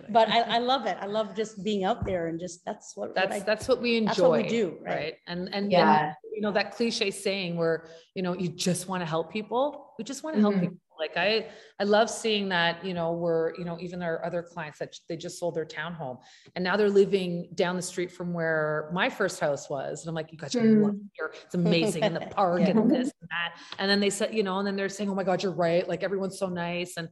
kidding. 0.07 0.13
But 0.13 0.29
I, 0.29 0.41
I 0.55 0.57
love 0.59 0.85
it. 0.85 0.97
I 0.99 1.05
love 1.05 1.35
just 1.35 1.63
being 1.63 1.83
out 1.83 2.05
there 2.05 2.27
and 2.27 2.39
just, 2.39 2.63
that's 2.65 2.95
what. 2.95 3.09
what 3.09 3.15
that's 3.15 3.35
I- 3.37 3.39
that's 3.39 3.67
what 3.67 3.81
we 3.81 3.97
enjoy. 3.97 4.07
That's 4.07 4.19
what 4.21 4.41
we 4.43 4.47
do, 4.47 4.77
right? 4.81 4.95
right? 4.95 5.13
And 5.27 5.47
and 5.47 5.55
and 5.55 5.71
Yeah. 5.71 6.13
you 6.33 6.41
know 6.41 6.51
that 6.51 6.75
cliche 6.75 7.11
saying 7.11 7.57
where 7.57 7.85
you 8.15 8.21
know 8.23 8.33
you 8.33 8.47
just 8.49 8.87
want 8.87 9.01
to 9.01 9.05
help 9.05 9.31
people 9.31 9.93
we 9.97 10.03
just 10.03 10.23
want 10.23 10.35
to 10.35 10.41
help 10.41 10.53
Mhm. 10.53 10.59
people 10.61 10.77
like 10.99 11.17
i 11.17 11.47
i 11.79 11.83
love 11.83 12.09
seeing 12.11 12.47
that 12.49 12.73
you 12.85 12.93
know 12.93 13.11
we're 13.13 13.55
you 13.57 13.65
know 13.65 13.75
even 13.79 14.03
our 14.03 14.23
other 14.23 14.43
clients 14.43 14.77
that 14.77 14.91
they 15.09 15.17
just 15.17 15.39
sold 15.39 15.55
their 15.55 15.65
townhome 15.65 16.17
and 16.55 16.63
now 16.63 16.77
they're 16.77 16.91
living 17.03 17.49
down 17.55 17.75
the 17.75 17.81
street 17.81 18.11
from 18.11 18.33
where 18.33 18.89
my 18.93 19.09
first 19.09 19.39
house 19.39 19.67
was 19.67 20.01
and 20.01 20.09
i'm 20.09 20.13
like 20.15 20.31
you 20.31 20.37
guys 20.37 20.53
are 20.55 20.59
gonna 20.59 20.85
love 20.87 20.93
it 20.95 21.01
here 21.17 21.31
it's 21.45 21.55
amazing 21.55 22.03
in 22.03 22.13
the 22.13 22.19
park 22.37 22.59
Yeah. 22.61 22.69
and 22.69 22.91
this 22.91 23.09
and 23.21 23.29
that 23.35 23.49
and 23.79 23.89
then 23.89 23.99
they 23.99 24.11
said 24.11 24.31
you 24.37 24.43
know 24.43 24.59
and 24.59 24.67
then 24.67 24.75
they're 24.75 24.89
saying 24.89 25.09
oh 25.09 25.15
my 25.15 25.23
god 25.23 25.41
you're 25.41 25.51
right 25.69 25.87
like 25.87 26.03
everyone's 26.03 26.37
so 26.37 26.47
nice 26.49 26.97
and 26.97 27.09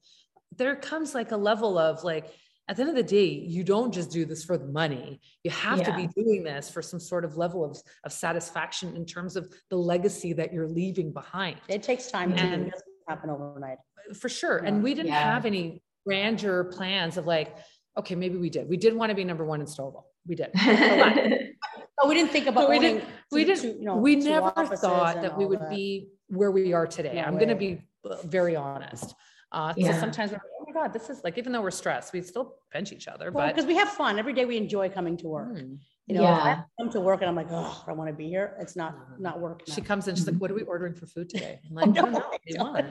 there 0.56 0.76
comes 0.76 1.16
like 1.16 1.32
a 1.32 1.38
level 1.52 1.78
of 1.80 2.04
like 2.04 2.26
at 2.67 2.75
the 2.75 2.82
end 2.82 2.89
of 2.89 2.95
the 2.95 3.04
day, 3.04 3.25
you 3.25 3.63
don't 3.63 3.93
just 3.93 4.10
do 4.12 4.25
this 4.25 4.43
for 4.43 4.58
the 4.58 4.65
money. 4.65 5.21
You 5.43 5.51
have 5.51 5.84
to 5.84 5.93
be 5.95 6.08
doing 6.08 6.43
this 6.43 6.69
for 6.69 6.82
some 6.82 6.99
sort 6.99 7.23
of 7.23 7.38
level 7.38 7.63
of, 7.63 7.78
of 8.04 8.12
satisfaction 8.12 8.95
in 8.95 9.06
terms 9.06 9.36
of 9.36 9.54
the 9.69 9.78
legacy 9.78 10.34
that 10.34 10.51
you're 10.51 10.67
leaving 10.67 11.12
behind. 11.13 11.58
It 11.67 11.84
takes 11.84 12.10
time 12.10 12.36
to, 12.36 12.41
And- 12.41 12.67
it 12.67 12.71
doesn't 12.71 12.88
happen 13.08 13.30
overnight. 13.30 13.78
For 14.19 14.30
sure. 14.30 14.62
Yeah. 14.62 14.69
And 14.69 14.84
we 14.84 14.93
didn't 14.95 15.12
Yeah. 15.12 15.34
have 15.34 15.45
any 15.45 15.82
grandeur 16.08 16.63
plans 16.65 17.17
of 17.17 17.28
like, 17.28 17.56
okay, 17.97 18.15
maybe 18.15 18.38
we 18.38 18.49
did. 18.49 18.67
We 18.67 18.78
did 18.78 18.95
want 18.95 19.10
to 19.12 19.15
be 19.15 19.23
number 19.23 19.45
one 19.45 19.62
in 19.62 19.67
Stouffville. 19.67 20.04
We 20.28 20.36
did. 20.36 20.49
but 20.54 22.08
we 22.08 22.15
didn't 22.15 22.32
think 22.32 22.47
about 22.47 22.62
But 22.62 22.69
we 22.71 22.80
didn't- 22.80 23.04
we 23.32 23.43
didn't- 23.45 23.62
two, 23.62 23.78
you 23.80 23.86
know, 23.86 23.97
we 23.97 24.15
never 24.15 24.51
thought 24.75 25.21
that 25.21 25.38
we 25.38 25.45
would 25.45 25.60
that. 25.62 25.69
be 25.69 26.10
where 26.30 26.49
we 26.51 26.73
are 26.73 26.88
today. 26.88 27.13
No 27.15 27.21
I'm 27.23 27.36
going 27.36 27.49
to 27.49 27.56
be 27.56 27.84
uh, 28.10 28.15
very 28.25 28.56
honest. 28.56 29.13
Uh, 29.51 29.73
so 29.75 29.91
sometimes 29.93 30.32
we're 30.32 30.38
like, 30.38 30.41
my 30.55 30.55
God, 30.76 30.92
this 30.92 31.10
is 31.10 31.24
like, 31.24 31.38
even 31.38 31.54
though 31.54 31.62
we're 31.62 31.72
stressed, 31.72 32.12
we 32.12 32.22
still 32.22 32.56
pinch 32.70 32.92
each 32.92 33.08
other, 33.08 33.32
Well, 33.32 33.48
but 33.48 33.56
because 33.56 33.66
we 33.66 33.76
have 33.78 33.88
fun. 33.88 34.20
Every 34.20 34.34
day 34.34 34.43
we 34.43 34.58
enjoy 34.58 34.89
coming 34.89 35.16
to 35.18 35.28
work. 35.28 35.58
Hmm. 35.58 35.76
You 36.06 36.16
know, 36.16 36.24
if 36.24 36.43
I 36.43 36.64
come 36.80 36.91
to 36.91 36.99
work 36.99 37.22
and 37.22 37.30
I'm 37.30 37.36
like, 37.36 37.47
oh, 37.49 37.84
I 37.88 37.93
want 37.93 38.10
to 38.10 38.14
be 38.14 38.28
here. 38.28 38.58
It's 38.60 38.76
not, 38.76 38.93
No. 39.12 39.30
not 39.30 39.39
working. 39.39 39.74
she 39.74 39.80
comes 39.82 40.08
in, 40.10 40.16
she's 40.16 40.28
like, 40.28 40.36
what 40.36 40.52
are 40.52 40.54
we 40.54 40.64
ordering 40.64 40.93
for 40.93 41.06
food 41.08 41.30
today? 41.30 41.60
I'm 41.70 41.76
like, 41.93 41.97
I 41.97 42.02
don't 42.02 42.12
know. 42.12 42.20
what 42.20 42.41
do 42.45 42.54
you 42.54 42.60
want? 42.60 42.86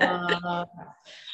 Uh, 0.00 0.64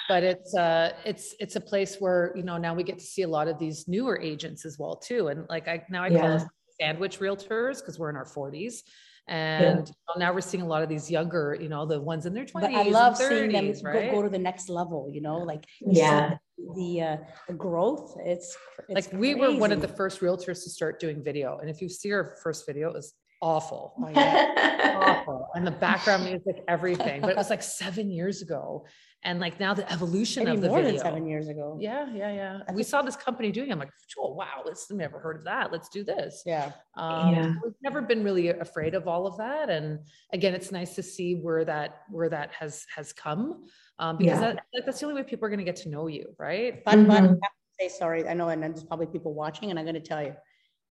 but 0.08 0.22
it's 0.24 0.54
uh 0.56 0.92
it's 1.04 1.34
it's 1.38 1.56
a 1.56 1.60
place 1.60 1.96
where 2.00 2.32
you 2.34 2.42
know 2.42 2.56
now 2.56 2.74
we 2.74 2.82
get 2.82 2.98
to 2.98 3.04
see 3.04 3.22
a 3.22 3.28
lot 3.28 3.46
of 3.46 3.58
these 3.58 3.86
newer 3.88 4.18
agents 4.20 4.64
as 4.64 4.78
well 4.78 4.96
too 4.96 5.28
and 5.28 5.46
like 5.48 5.68
i 5.68 5.82
now 5.90 6.02
i 6.02 6.08
call 6.08 6.18
Yeah. 6.18 6.34
us 6.36 6.44
sandwich 6.80 7.18
realtors 7.20 7.76
because 7.80 7.98
we're 7.98 8.08
in 8.10 8.16
our 8.16 8.24
40s. 8.24 8.82
And 9.28 9.90
now 10.16 10.32
we're 10.32 10.40
seeing 10.40 10.62
a 10.62 10.66
lot 10.66 10.82
of 10.82 10.88
these 10.88 11.10
younger, 11.10 11.56
you 11.60 11.68
know, 11.68 11.84
the 11.84 12.00
ones 12.00 12.24
in 12.24 12.32
their 12.32 12.44
20s. 12.44 12.52
But 12.54 12.74
I 12.74 12.82
love 12.84 13.20
and 13.20 13.22
30s, 13.22 13.28
seeing 13.28 13.52
them 13.52 13.92
go, 13.92 13.98
right? 13.98 14.10
go 14.10 14.22
to 14.22 14.28
the 14.30 14.38
next 14.38 14.68
level, 14.68 15.10
you 15.12 15.20
know, 15.20 15.38
like. 15.38 15.64
you 15.80 15.94
see 15.94 16.00
Yeah. 16.00 16.34
The, 16.74 17.00
uh, 17.02 17.16
the 17.46 17.54
growth, 17.54 18.16
it's. 18.24 18.56
like 18.88 19.04
it's 19.04 19.12
we 19.12 19.34
were 19.36 19.56
one 19.56 19.70
of 19.70 19.80
the 19.80 19.88
first 19.88 20.20
realtors 20.20 20.64
to 20.64 20.70
start 20.70 20.98
doing 20.98 21.22
video. 21.22 21.58
And 21.58 21.70
if 21.70 21.80
you 21.80 21.88
see 21.88 22.12
our 22.12 22.36
first 22.42 22.66
video, 22.66 22.88
it 22.88 22.94
was 22.94 23.14
awful. 23.40 23.94
Oh, 23.98 24.08
yeah. 24.14 24.94
awful. 24.96 25.48
And 25.54 25.66
the 25.66 25.70
background 25.70 26.24
music, 26.24 26.64
everything. 26.66 27.20
But 27.20 27.30
it 27.30 27.36
was 27.36 27.50
like 27.50 27.62
seven 27.62 28.10
years 28.10 28.42
ago. 28.42 28.86
And 29.24 29.40
like 29.40 29.58
now 29.58 29.74
the 29.74 29.90
evolution 29.92 30.44
Maybe 30.44 30.56
of 30.56 30.62
the 30.62 30.68
more 30.68 30.78
video. 30.78 30.92
than 30.92 31.00
seven 31.00 31.26
years 31.26 31.48
ago. 31.48 31.76
Yeah, 31.80 32.08
yeah, 32.14 32.32
yeah. 32.32 32.60
I 32.68 32.72
We 32.72 32.84
saw 32.84 33.02
this 33.02 33.16
company 33.16 33.50
doing. 33.50 33.68
it. 33.68 33.72
I'm 33.72 33.78
like, 33.80 33.90
oh 34.16 34.32
wow, 34.32 34.62
let's 34.64 34.88
never 34.92 35.18
heard 35.18 35.38
of 35.38 35.44
that. 35.44 35.72
Let's 35.72 35.88
do 35.88 36.04
this. 36.04 36.42
Yeah. 36.46 36.70
Um, 36.96 37.34
Yeah. 37.34 37.52
We've 37.64 37.74
never 37.82 38.00
been 38.00 38.22
really 38.22 38.48
afraid 38.48 38.94
of 38.94 39.08
all 39.08 39.26
of 39.26 39.36
that, 39.38 39.70
and 39.70 40.00
again, 40.32 40.54
it's 40.54 40.70
nice 40.70 40.94
to 40.94 41.02
see 41.02 41.34
where 41.34 41.64
that 41.64 42.02
where 42.10 42.28
that 42.28 42.52
has 42.52 42.86
has 42.94 43.12
come, 43.12 43.64
um, 43.98 44.18
because 44.18 44.40
Yeah. 44.40 44.52
that, 44.54 44.84
that's 44.86 45.00
the 45.00 45.06
only 45.06 45.20
way 45.20 45.28
people 45.28 45.46
are 45.46 45.50
going 45.50 45.58
to 45.58 45.64
get 45.64 45.76
to 45.76 45.88
know 45.88 46.06
you, 46.06 46.34
right? 46.38 46.84
But, 46.84 47.06
but 47.08 47.16
I 47.24 47.26
Mhm. 47.26 47.38
have 47.42 47.52
say, 47.80 47.88
sorry, 47.88 48.26
I 48.28 48.34
know, 48.34 48.48
and 48.48 48.62
then 48.62 48.72
there's 48.72 48.84
probably 48.84 49.06
people 49.06 49.34
watching, 49.34 49.70
and 49.70 49.78
I'm 49.78 49.84
gonna 49.86 50.00
tell 50.00 50.22
you, 50.22 50.34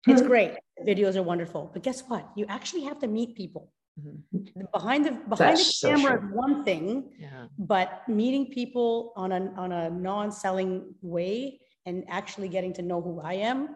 it's 0.07 0.21
great. 0.21 0.51
Videos 0.85 1.15
are 1.15 1.23
wonderful, 1.23 1.69
but 1.73 1.81
guess 1.83 2.01
what? 2.07 2.29
You 2.35 2.45
actually 2.49 2.83
have 2.83 2.99
to 2.99 3.07
meet 3.07 3.35
people. 3.35 3.71
Mhm. 3.99 4.71
Behind 4.71 5.05
the, 5.05 5.11
behind 5.11 5.57
the 5.57 5.61
That's 5.63 5.77
so 5.77 5.89
camera 5.89 6.19
true. 6.19 6.29
is 6.29 6.35
one 6.35 6.63
thing, 6.63 7.11
Yeah, 7.19 7.47
but 7.57 8.07
meeting 8.07 8.45
people 8.51 9.13
on 9.15 9.31
a, 9.31 9.51
on 9.57 9.71
a 9.71 9.89
non-selling 9.89 10.93
way 11.01 11.59
and 11.85 12.03
actually 12.09 12.47
getting 12.49 12.73
to 12.73 12.81
know 12.81 13.01
who 13.01 13.19
I 13.21 13.33
am, 13.33 13.69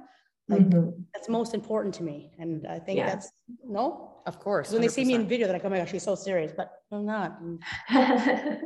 like, 0.48 0.62
Mhm. 0.70 1.06
that's 1.14 1.28
most 1.30 1.54
important 1.54 1.94
to 1.96 2.04
me. 2.04 2.34
And 2.38 2.68
I 2.68 2.78
think 2.80 2.98
Yeah. 2.98 3.08
that's, 3.10 3.32
no? 3.64 4.08
of 4.28 4.38
course. 4.40 4.72
When 4.72 4.82
they 4.84 4.88
see 4.88 5.04
me 5.04 5.16
in 5.16 5.28
video, 5.28 5.48
they're 5.48 5.56
like, 5.56 5.66
oh 5.66 5.70
my 5.70 5.80
gosh, 5.80 5.90
she's 5.92 6.04
so 6.04 6.14
serious, 6.14 6.52
but 6.56 6.72
I'm 6.92 7.06
not. 7.08 7.40
I'm 7.90 8.60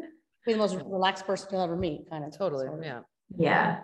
the 0.45 0.55
most 0.57 0.75
relaxed 0.75 1.25
person 1.25 1.47
you'll 1.51 1.61
ever 1.61 1.77
meet, 1.77 2.09
kind 2.09 2.25
of. 2.25 2.37
totally, 2.37 2.67
So- 2.67 2.81
yeah. 2.83 2.99
Yeah. 3.37 3.83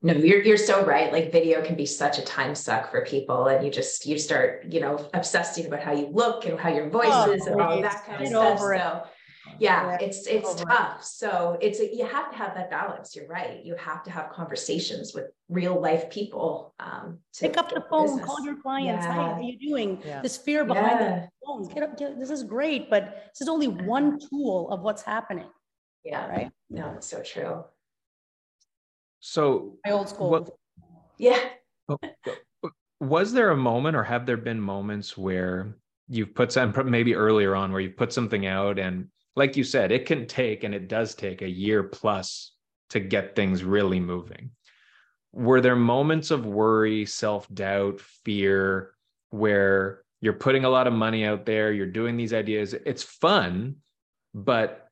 No, 0.00 0.12
you're 0.14 0.42
you're 0.42 0.56
so 0.56 0.84
right. 0.84 1.12
Like 1.12 1.32
video 1.32 1.60
can 1.64 1.74
be 1.74 1.86
such 1.86 2.18
a 2.18 2.22
time 2.22 2.54
suck 2.54 2.90
for 2.90 3.04
people, 3.04 3.48
and 3.48 3.64
you 3.64 3.70
just 3.70 4.06
you 4.06 4.16
start 4.16 4.66
you 4.70 4.80
know 4.80 5.08
obsessing 5.12 5.66
about 5.66 5.80
how 5.80 5.92
you 5.92 6.06
look 6.12 6.44
and 6.46 6.58
how 6.58 6.68
your 6.68 6.88
voice 6.88 7.08
Oh, 7.10 7.32
is 7.32 7.46
and 7.46 7.60
all 7.60 7.82
that 7.82 8.04
kind 8.06 8.22
of 8.22 8.28
stuff. 8.28 8.60
over 8.60 8.74
it. 8.74 8.78
So 8.80 9.02
yeah, 9.58 9.88
Yeah, 9.90 9.98
it's 10.00 10.26
it's 10.28 10.48
over 10.48 10.62
it. 10.62 10.66
tough. 10.68 11.02
So 11.02 11.58
it's 11.60 11.80
a, 11.80 11.92
you 11.92 12.06
have 12.06 12.30
to 12.30 12.36
have 12.36 12.54
that 12.54 12.70
balance. 12.70 13.16
You're 13.16 13.26
right. 13.26 13.64
You 13.64 13.74
have 13.74 14.04
to 14.04 14.10
have 14.12 14.30
conversations 14.30 15.14
with 15.14 15.32
real 15.48 15.80
life 15.80 16.08
people. 16.10 16.74
Um, 16.78 17.18
to 17.34 17.48
Pick 17.48 17.56
up 17.56 17.68
the 17.70 17.82
phone, 17.90 18.04
business. 18.06 18.24
call 18.24 18.44
your 18.44 18.56
clients. 18.62 19.04
Hi, 19.06 19.14
how 19.14 19.32
are 19.32 19.42
you 19.42 19.58
doing? 19.58 20.00
Yeah. 20.06 20.22
This 20.22 20.36
fear 20.36 20.64
behind 20.64 21.00
the 21.00 21.04
Yeah. 21.06 21.26
phones. 21.44 21.68
Get 21.74 21.82
up, 21.82 21.98
get, 21.98 22.20
this 22.20 22.30
is 22.30 22.44
great, 22.44 22.88
but 22.88 23.30
this 23.32 23.40
is 23.40 23.48
only 23.48 23.66
one 23.66 24.20
tool 24.30 24.68
of 24.70 24.80
what's 24.82 25.02
happening, 25.02 25.48
Yeah. 26.04 26.28
right? 26.28 26.50
No, 26.70 26.92
it's 26.94 27.08
so 27.08 27.20
true. 27.22 27.64
So 29.20 29.78
My 29.84 29.92
old 29.92 30.08
school. 30.08 30.30
What- 30.30 30.50
Yeah. 31.18 31.38
was 33.00 33.32
there 33.32 33.50
a 33.50 33.56
moment 33.56 33.96
or 33.96 34.02
have 34.04 34.26
there 34.26 34.36
been 34.36 34.60
moments 34.60 35.16
where 35.16 35.76
you've 36.08 36.34
put 36.34 36.52
some 36.52 36.74
maybe 36.86 37.14
earlier 37.14 37.54
on 37.54 37.70
where 37.72 37.80
you've 37.80 37.96
put 37.96 38.12
something 38.12 38.46
out 38.46 38.78
and 38.78 39.08
like 39.36 39.56
you 39.56 39.62
said 39.64 39.92
it 39.92 40.04
can 40.06 40.26
take 40.26 40.64
and 40.64 40.74
it 40.74 40.88
does 40.88 41.14
take 41.14 41.42
a 41.42 41.48
year 41.48 41.82
plus 41.82 42.54
to 42.90 42.98
get 43.00 43.36
things 43.36 43.62
really 43.62 44.00
moving 44.00 44.50
were 45.32 45.60
there 45.60 45.76
moments 45.76 46.30
of 46.30 46.44
worry 46.46 47.04
self-doubt 47.06 48.00
fear 48.00 48.94
where 49.30 50.02
you're 50.20 50.32
putting 50.32 50.64
a 50.64 50.70
lot 50.70 50.86
of 50.88 50.92
money 50.92 51.24
out 51.24 51.46
there 51.46 51.72
you're 51.72 51.86
doing 51.86 52.16
these 52.16 52.32
ideas 52.34 52.74
it's 52.74 53.02
fun 53.02 53.76
but 54.34 54.87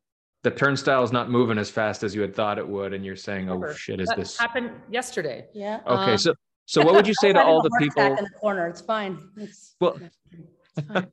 the 0.47 0.51
turnstile 0.53 1.03
is 1.03 1.11
not 1.11 1.29
moving 1.29 1.59
as 1.59 1.69
fast 1.69 2.05
as 2.05 2.15
you 2.15 2.21
had 2.21 2.33
thought 2.33 2.57
it 2.57 2.69
would 2.69 2.93
and 2.95 3.05
you're 3.05 3.17
saying 3.17 3.51
oh 3.51 3.73
shit 3.73 4.01
is 4.01 4.07
That 4.07 4.17
this 4.17 4.39
happened 4.39 4.71
yesterday. 4.89 5.47
Yeah. 5.53 5.81
okay 5.85 6.13
Um, 6.13 6.19
so 6.19 6.35
so 6.67 6.85
what 6.85 6.95
would 6.95 7.07
you 7.09 7.15
say 7.15 7.33
to 7.33 7.43
all 7.49 7.61
the 7.63 7.71
people 7.81 8.05
In 8.05 8.15
the 8.23 8.31
corner, 8.41 8.69
it's 8.69 8.81
fine. 8.81 9.29
It's- 9.37 9.75
Well, 9.81 9.99
It's 10.79 10.87
fine. 10.89 11.07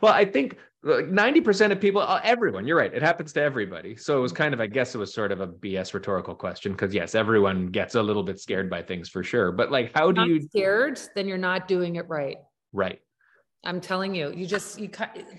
well, 0.00 0.14
I 0.14 0.24
think 0.24 0.56
ninety 0.82 1.42
percent 1.42 1.74
of 1.74 1.78
people, 1.80 2.00
uh, 2.00 2.20
everyone, 2.24 2.66
you're 2.66 2.78
right. 2.78 2.94
It 2.94 3.02
happens 3.02 3.34
to 3.34 3.42
everybody. 3.42 3.96
So 3.96 4.16
it 4.16 4.22
was 4.22 4.32
kind 4.32 4.54
of, 4.54 4.60
I 4.62 4.66
guess, 4.66 4.94
it 4.94 4.98
was 4.98 5.12
sort 5.12 5.30
of 5.32 5.40
a 5.42 5.48
BS 5.48 5.92
rhetorical 5.92 6.34
question 6.34 6.72
because 6.72 6.94
yes, 6.94 7.14
everyone 7.14 7.66
gets 7.66 7.96
a 7.96 8.02
little 8.02 8.22
bit 8.22 8.38
scared 8.40 8.70
by 8.70 8.80
things 8.80 9.10
for 9.10 9.22
sure. 9.22 9.52
But 9.52 9.70
like, 9.70 9.90
how 9.94 10.10
do 10.10 10.22
you? 10.26 10.40
scared, 10.40 10.98
then 11.14 11.28
you're 11.28 11.36
not 11.50 11.68
doing 11.68 11.96
it 11.96 12.08
right. 12.08 12.38
Right. 12.72 13.00
I'm 13.64 13.80
telling 13.80 14.14
you, 14.14 14.32
you 14.32 14.46
just 14.46 14.78
you 14.78 14.88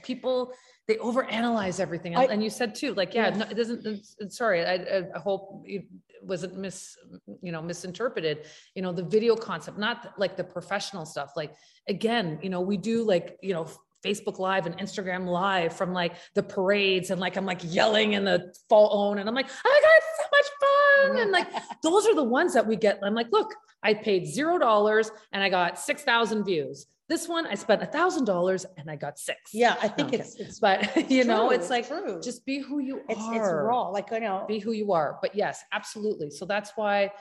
people 0.03 0.51
they 0.87 0.95
overanalyze 0.95 1.79
everything. 1.79 2.15
I- 2.15 2.25
and 2.25 2.43
you 2.43 2.49
said 2.49 2.75
too, 2.75 2.93
like, 2.93 3.13
yeah, 3.13 3.29
Yeah. 3.29 3.37
no, 3.37 3.45
it 3.49 3.55
doesn't. 3.55 3.85
It's, 3.85 4.15
it's- 4.19 4.37
sorry, 4.37 4.63
I, 4.65 4.73
I- 5.15 5.19
hope 5.19 5.63
it 5.65 5.85
wasn't 6.21 6.57
mis, 6.57 6.97
you 7.41 7.51
know, 7.51 7.61
misinterpreted. 7.61 8.45
You 8.75 8.81
know, 8.81 8.91
the 8.91 9.03
video 9.03 9.35
concept, 9.35 9.77
not 9.77 10.13
like 10.17 10.37
the 10.37 10.43
professional 10.43 11.05
stuff. 11.05 11.31
Like 11.35 11.53
again, 11.87 12.39
you 12.43 12.49
know, 12.49 12.61
we 12.61 12.77
do 12.77 13.03
like 13.03 13.37
you 13.41 13.53
know. 13.53 13.67
Facebook 14.05 14.37
Live 14.37 14.67
and 14.67 14.77
Instagram 14.77 15.25
Live 15.25 15.73
from 15.75 15.91
like 15.91 16.13
the 16.35 16.43
parades 16.43 17.09
and 17.09 17.19
like 17.19 17.37
I'm 17.37 17.45
like 17.47 17.61
yelling 17.63 18.13
in 18.13 18.23
the 18.23 18.53
phone 18.69 19.17
and 19.17 19.27
I'm 19.27 19.33
like 19.33 19.47
oh 19.49 19.67
I 19.67 19.81
got 19.81 20.03
so 20.19 20.27
much 20.37 20.49
fun 20.61 21.21
and 21.23 21.31
like 21.31 21.47
those 21.81 22.05
are 22.05 22.13
the 22.13 22.23
ones 22.23 22.53
that 22.53 22.67
we 22.67 22.75
get. 22.75 22.99
I'm 23.01 23.15
like, 23.15 23.31
look, 23.31 23.51
I 23.81 23.95
paid 23.95 24.27
zero 24.27 24.59
dollars 24.59 25.09
and 25.31 25.41
I 25.41 25.49
got 25.49 25.79
six 25.79 26.03
thousand 26.03 26.43
views. 26.45 26.85
This 27.07 27.27
one 27.27 27.45
I 27.45 27.55
spent 27.55 27.83
a 27.83 27.85
thousand 27.85 28.25
dollars 28.25 28.65
and 28.77 28.89
I 28.89 28.95
got 28.95 29.19
six. 29.19 29.51
Yeah, 29.53 29.75
I 29.81 29.87
think 29.87 30.13
it's, 30.13 30.35
it's. 30.35 30.59
But 30.59 31.09
you 31.11 31.23
know, 31.23 31.49
true, 31.49 31.55
it's 31.57 31.69
like 31.69 31.87
true. 31.87 32.19
just 32.23 32.45
be 32.45 32.59
who 32.59 32.79
you 32.79 33.01
It's, 33.07 33.21
are. 33.21 33.35
it's 33.35 33.53
raw, 33.53 33.89
like, 33.89 34.09
you 34.11 34.19
know. 34.21 34.45
Be 34.47 34.59
who 34.59 34.71
you 34.71 34.91
are. 34.93 35.19
But 35.21 35.35
yes, 35.35 35.63
absolutely. 35.71 36.31
So 36.31 36.45
that's 36.45 36.71
why, 36.75 37.11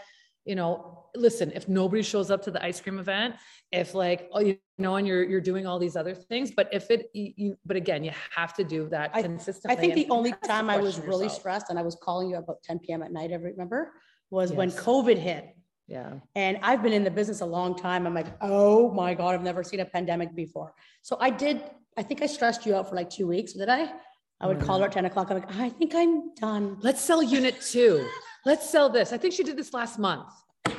you 0.47 0.55
know, 0.55 1.05
listen, 1.15 1.53
if 1.55 1.69
nobody 1.69 2.03
shows 2.03 2.31
up 2.31 2.43
to 2.45 2.51
the 2.51 2.65
ice 2.65 2.81
cream 2.81 2.99
event, 2.99 3.35
if 3.73 3.95
like, 3.95 4.29
oh, 4.33 4.41
you 4.41 4.59
know, 4.79 4.97
and 4.97 5.07
you're 5.07 5.23
you're 5.25 5.41
doing 5.41 5.67
all 5.67 5.79
these 5.79 5.97
other 5.97 6.15
things, 6.15 6.51
but 6.51 6.69
if 6.73 6.91
it, 6.91 7.11
you, 7.13 7.57
but 7.67 7.77
again, 7.77 8.03
you 8.05 8.13
have 8.35 8.55
to 8.55 8.65
do 8.65 8.89
that 8.89 9.11
I- 9.13 9.21
consistently. 9.23 9.77
I 9.77 9.81
think 9.81 9.95
the 9.95 10.09
only 10.11 10.33
time 10.47 10.71
I 10.71 10.79
was 10.79 10.99
really 10.99 11.25
yourself. 11.27 11.41
stressed 11.41 11.67
and 11.71 11.79
I 11.79 11.83
was 11.83 11.95
calling 11.97 12.31
you 12.31 12.37
about 12.37 12.63
ten 12.63 12.79
PM 12.79 13.03
at 13.03 13.13
night, 13.13 13.33
every, 13.33 13.53
remember? 13.53 13.93
Was 14.31 14.51
when 14.53 14.71
COVID 14.71 15.19
hit. 15.19 15.55
Yeah. 15.87 16.15
And 16.35 16.59
I've 16.63 16.83
been 16.83 16.93
in 16.93 17.05
the 17.05 17.11
business 17.11 17.41
a 17.41 17.47
long 17.47 17.77
time. 17.77 18.07
I'm 18.07 18.15
like, 18.15 18.27
oh 18.41 18.91
my 18.93 19.15
God, 19.15 19.35
I've 19.35 19.43
never 19.43 19.63
seen 19.63 19.81
a 19.81 19.85
pandemic 19.85 20.35
before. 20.35 20.73
So 21.03 21.17
I 21.21 21.31
did, 21.31 21.63
I 21.99 22.03
think 22.03 22.23
I 22.23 22.27
stressed 22.27 22.65
you 22.65 22.75
out 22.75 22.89
for 22.89 22.97
like 22.97 23.11
two 23.11 23.27
weeks, 23.27 23.53
did 23.53 23.69
I? 23.69 23.93
I 24.41 24.47
would 24.47 24.61
call 24.61 24.79
her 24.81 24.87
at 24.87 24.93
10 24.93 25.05
o'clock. 25.07 25.31
I'm 25.31 25.39
like, 25.41 25.57
I 25.57 25.69
think 25.71 25.95
I'm 25.95 26.35
done. 26.35 26.77
Let's 26.81 27.01
sell 27.01 27.23
unit 27.23 27.61
two. 27.63 28.07
Let's 28.45 28.69
sell 28.69 28.89
this. 28.91 29.13
I 29.13 29.17
think 29.17 29.33
she 29.33 29.43
did 29.43 29.57
this 29.57 29.73
last 29.73 29.99
month. 29.99 30.29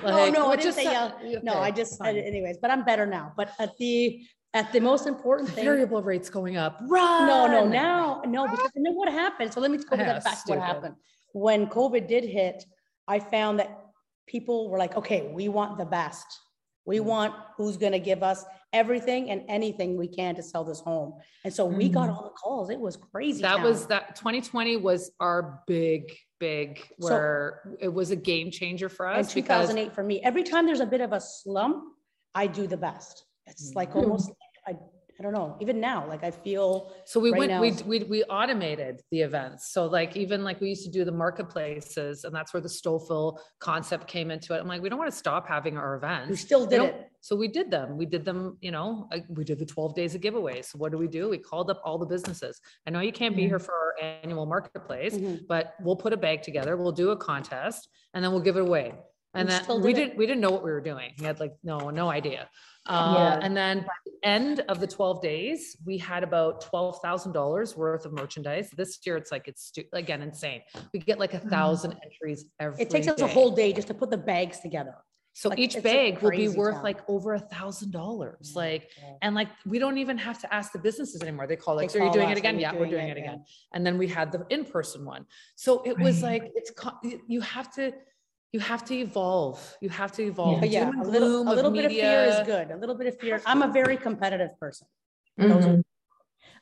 Like, 0.03 0.34
no, 0.34 0.51
I 0.51 0.56
didn't 0.56 0.74
say, 0.74 0.84
sell- 0.84 1.18
uh, 1.24 1.39
no, 1.41 1.53
I 1.56 1.72
just, 1.72 1.97
fine. 1.97 2.18
anyways, 2.18 2.58
but 2.62 2.70
I'm 2.70 2.84
better 2.84 3.06
now. 3.06 3.34
But 3.38 3.51
at 3.60 3.76
the, 3.78 4.24
at 4.53 4.72
the 4.72 4.80
most 4.80 5.08
important 5.08 5.49
The 5.49 5.56
thing. 5.56 5.66
variable 5.66 6.01
rates 6.03 6.30
going 6.30 6.58
up. 6.58 6.80
Run. 6.88 7.28
No, 7.28 7.47
no, 7.47 7.68
now, 7.68 8.22
no, 8.26 8.47
because 8.47 8.72
I 8.76 8.80
know 8.80 8.91
what 8.91 9.12
happened. 9.12 9.53
So 9.53 9.62
let 9.62 9.72
me 9.72 9.78
go 9.78 9.95
Yeah, 9.95 10.20
back 10.20 10.43
to 10.45 10.49
what 10.53 10.60
happened. 10.60 10.95
When 11.34 11.68
COVID 11.68 12.08
did 12.08 12.24
hit, 12.26 12.64
I 13.08 13.20
found 13.20 13.60
that 13.60 13.85
people 14.28 14.69
were 14.69 14.78
like, 14.80 14.95
okay, 14.95 15.32
we 15.34 15.49
want 15.49 15.78
the 15.78 15.86
best. 15.86 16.26
We 16.86 16.97
Mm. 16.97 17.05
want 17.05 17.34
who's 17.57 17.78
gonna 17.78 17.99
give 17.99 18.21
us 18.23 18.45
everything 18.73 19.30
and 19.32 19.43
anything 19.47 19.97
we 19.97 20.07
can 20.07 20.36
to 20.36 20.43
sell 20.43 20.63
this 20.63 20.80
home. 20.82 21.13
And 21.43 21.53
so 21.53 21.65
we 21.65 21.89
got 21.89 22.09
Mhm. 22.09 22.15
all 22.15 22.23
the 22.23 22.30
calls. 22.32 22.69
It 22.69 22.80
was 22.80 22.97
crazy. 22.97 23.41
That 23.41 23.61
was 23.61 23.88
that 23.88 24.15
2020 24.15 24.78
was 24.78 25.11
our 25.19 25.63
big, 25.65 26.11
big 26.39 26.80
So- 26.99 27.07
where 27.09 27.78
it 27.80 27.88
was 27.88 28.11
a 28.11 28.15
game 28.15 28.51
changer 28.51 28.89
for 28.89 29.07
us 29.07 29.34
because 29.34 29.67
2008 29.69 29.93
for 29.93 30.03
me, 30.03 30.21
every 30.21 30.43
time 30.43 30.65
there's 30.65 30.82
a 30.82 30.86
bit 30.86 31.01
of 31.01 31.13
a 31.13 31.21
slump, 31.21 31.95
I 32.36 32.47
do 32.47 32.67
the 32.67 32.78
best. 32.78 33.26
It's 33.47 33.73
like 33.76 33.93
Mhm. 33.93 34.03
almost, 34.03 34.30
like 34.30 34.76
I, 34.76 34.80
I 35.18 35.24
don't 35.24 35.32
know, 35.32 35.55
even 35.61 35.80
now, 35.80 36.05
like 36.07 36.26
I 36.26 36.32
feel, 36.32 36.91
so 37.05 37.22
we 37.22 37.32
right 37.32 37.39
went 37.39 37.51
now 37.51 37.61
we, 37.61 37.72
we 37.86 38.03
we 38.03 38.24
automated 38.26 39.01
the 39.11 39.22
events. 39.22 39.72
So 39.72 39.86
like 39.86 40.18
even 40.18 40.43
like 40.43 40.59
we 40.59 40.68
used 40.70 40.84
to 40.84 40.91
do 40.91 41.05
the 41.05 41.11
marketplaces 41.11 42.26
and 42.26 42.36
that's 42.36 42.53
where 42.53 42.59
the 42.59 42.68
Stouffville 42.68 43.38
concept 43.59 44.07
came 44.07 44.30
into 44.30 44.53
it. 44.53 44.59
I'm 44.59 44.68
like 44.68 44.82
we 44.82 44.89
don't 44.89 44.99
want 44.99 45.09
to 45.09 45.18
stop 45.18 45.47
having 45.47 45.78
our 45.78 45.95
events. 45.95 46.30
we 46.30 46.36
still 46.36 46.66
did 46.66 46.82
it. 46.82 47.09
So 47.22 47.36
we 47.36 47.47
did 47.47 47.72
them. 47.72 47.97
We 47.97 48.05
did 48.05 48.26
them, 48.26 48.57
you 48.61 48.72
know, 48.72 49.09
we 49.30 49.45
did 49.45 49.57
the 49.57 49.66
12 49.66 49.95
days 49.95 50.16
of 50.16 50.22
giveaways. 50.22 50.66
So 50.66 50.78
what 50.78 50.91
do 50.91 50.97
we 50.97 51.07
do? 51.07 51.30
We 51.30 51.38
called 51.38 51.70
up 51.70 51.82
all 51.86 51.97
the 51.97 52.05
businesses. 52.05 52.59
I 52.86 52.91
know 52.91 52.99
you 52.99 53.13
can't 53.13 53.36
be 53.36 53.43
Yeah. 53.43 53.47
here 53.49 53.59
for 53.59 53.74
our 53.74 53.95
annual 54.22 54.45
marketplace, 54.45 55.16
Mhm. 55.16 55.47
but 55.47 55.76
we'll 55.82 55.95
put 55.95 56.11
a 56.13 56.18
bag 56.18 56.41
together, 56.43 56.76
we'll 56.78 56.91
do 56.91 57.11
a 57.11 57.18
contest 57.18 57.88
and 58.13 58.24
then 58.24 58.32
we'll 58.32 58.41
give 58.41 58.57
it 58.57 58.61
away. 58.61 58.93
And 59.34 59.49
We 59.49 59.53
then 59.55 59.82
we 59.82 59.93
did 59.93 59.99
didn't, 59.99 60.18
we 60.18 60.26
didn't 60.28 60.41
know 60.41 60.51
what 60.51 60.63
we 60.63 60.72
were 60.72 60.82
doing. 60.82 61.13
We 61.20 61.26
had 61.26 61.39
like, 61.39 61.53
no, 61.63 61.89
no 61.89 62.09
idea. 62.09 62.47
Uh, 62.88 63.14
Yeah. 63.18 63.40
and 63.42 63.56
then 63.58 63.80
by 63.82 63.94
the 64.06 64.12
end 64.24 64.60
of 64.70 64.80
the 64.80 64.88
12 64.88 65.22
days, 65.22 65.76
we 65.86 65.98
had 65.98 66.24
about 66.24 66.62
$12,000 66.72 67.76
worth 67.76 68.06
of 68.06 68.14
merchandise. 68.14 68.70
This 68.72 69.00
year, 69.06 69.18
it's 69.18 69.32
like, 69.32 69.48
it's 69.48 69.72
again, 69.94 70.22
insane. 70.22 70.62
We 70.94 71.00
get 71.00 71.20
like 71.20 71.34
a 71.34 71.40
thousand 71.40 71.94
entries 72.04 72.46
every 72.60 72.82
It 72.82 72.90
takes 72.90 73.08
us 73.08 73.20
a 73.22 73.28
whole 73.28 73.52
day 73.52 73.74
just 73.74 73.88
to 73.88 73.94
put 73.94 74.12
the 74.12 74.18
bags 74.18 74.60
together. 74.60 74.96
So 75.38 75.50
Like, 75.50 75.60
each 75.60 75.84
bag 75.84 76.22
will 76.22 76.32
be 76.32 76.48
worth 76.48 76.82
like 76.82 77.02
over 77.10 77.34
a 77.34 77.40
thousand 77.40 77.92
dollars. 77.92 78.54
Like, 78.56 78.90
yeah. 78.98 79.16
and 79.22 79.36
like, 79.36 79.50
we 79.66 79.80
don't 79.80 79.98
even 79.98 80.18
have 80.18 80.40
to 80.40 80.54
ask 80.54 80.72
the 80.72 80.80
businesses 80.80 81.22
anymore. 81.22 81.46
They 81.46 81.58
call 81.58 81.76
like, 81.76 81.90
They 81.90 81.94
so 81.94 82.00
are 82.00 82.04
you 82.04 82.08
call 82.10 82.14
doing 82.20 82.28
us, 82.28 82.32
it 82.34 82.38
again? 82.38 82.58
Yeah, 82.60 82.72
we're 82.72 82.86
doing 82.86 82.92
doing 82.92 83.08
it?" 83.10 83.18
it 83.18 83.24
Yeah. 83.24 83.32
again. 83.32 83.46
And 83.74 83.86
then 83.86 83.98
we 83.98 84.08
had 84.08 84.32
the 84.32 84.46
in-person 84.50 85.04
one. 85.04 85.26
So 85.58 85.82
it 85.84 85.98
was 86.00 86.24
Right. 86.24 86.42
like, 86.42 86.52
it's, 86.56 86.72
you 87.28 87.42
have 87.42 87.70
to, 87.74 87.92
you 88.56 88.62
have 88.62 88.86
to 88.86 88.95
evolve. 88.95 89.60
You 89.82 89.89
have 90.01 90.12
to 90.14 90.22
evolve. 90.32 90.62
But 90.62 90.70
yeah, 90.70 90.89
a 90.89 91.08
little, 91.16 91.41
a 91.41 91.53
little 91.58 91.72
bit 91.78 91.84
of 91.86 91.91
fear 91.91 92.22
is 92.32 92.39
good. 92.53 92.72
A 92.72 92.78
little 92.78 92.95
bit 92.95 93.08
of 93.12 93.16
fear. 93.20 93.41
I'm 93.45 93.62
a 93.62 93.72
very 93.80 93.97
competitive 94.08 94.51
person. 94.64 94.88
Those 95.38 95.66
Mhm. 95.66 95.80
are- 95.80 95.84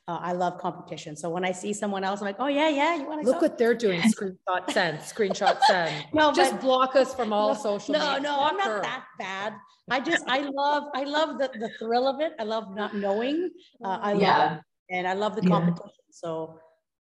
Uh, 0.06 0.18
I 0.30 0.32
love 0.42 0.54
competition. 0.66 1.12
So 1.22 1.26
when 1.34 1.44
I 1.50 1.52
see 1.62 1.72
someone 1.82 2.02
else, 2.08 2.18
I'm 2.20 2.26
like, 2.32 2.40
oh 2.46 2.50
yeah, 2.60 2.68
yeah, 2.80 2.92
you 3.00 3.04
want 3.10 3.18
to 3.22 3.26
Look 3.28 3.40
what 3.46 3.54
they're 3.60 3.78
doing. 3.86 4.00
Screenshot 4.14 4.62
send, 4.76 4.94
screenshot 5.12 5.56
send. 5.70 5.94
No, 6.18 6.24
Just 6.40 6.52
but- 6.52 6.60
block 6.66 6.90
us 7.02 7.10
from 7.18 7.28
all 7.36 7.50
no, 7.54 7.60
social 7.68 7.92
no, 7.94 8.00
media. 8.04 8.20
no, 8.28 8.34
I'm 8.46 8.56
not 8.64 8.82
that 8.88 9.02
bad. 9.24 9.50
I 9.96 9.98
just, 10.10 10.22
I 10.36 10.40
love, 10.62 10.82
I 11.00 11.04
love 11.16 11.30
the, 11.40 11.48
the 11.64 11.70
thrill 11.78 12.06
of 12.12 12.16
it. 12.26 12.32
I 12.42 12.44
love 12.54 12.64
not 12.80 12.90
knowing. 13.04 13.38
Uh, 13.86 13.98
I 14.08 14.12
love, 14.12 14.20
Yeah, 14.28 14.54
it. 14.56 14.60
and 14.96 15.02
I 15.12 15.14
love 15.22 15.32
the 15.38 15.42
Yeah. 15.44 15.54
competition. 15.54 16.04
So 16.22 16.58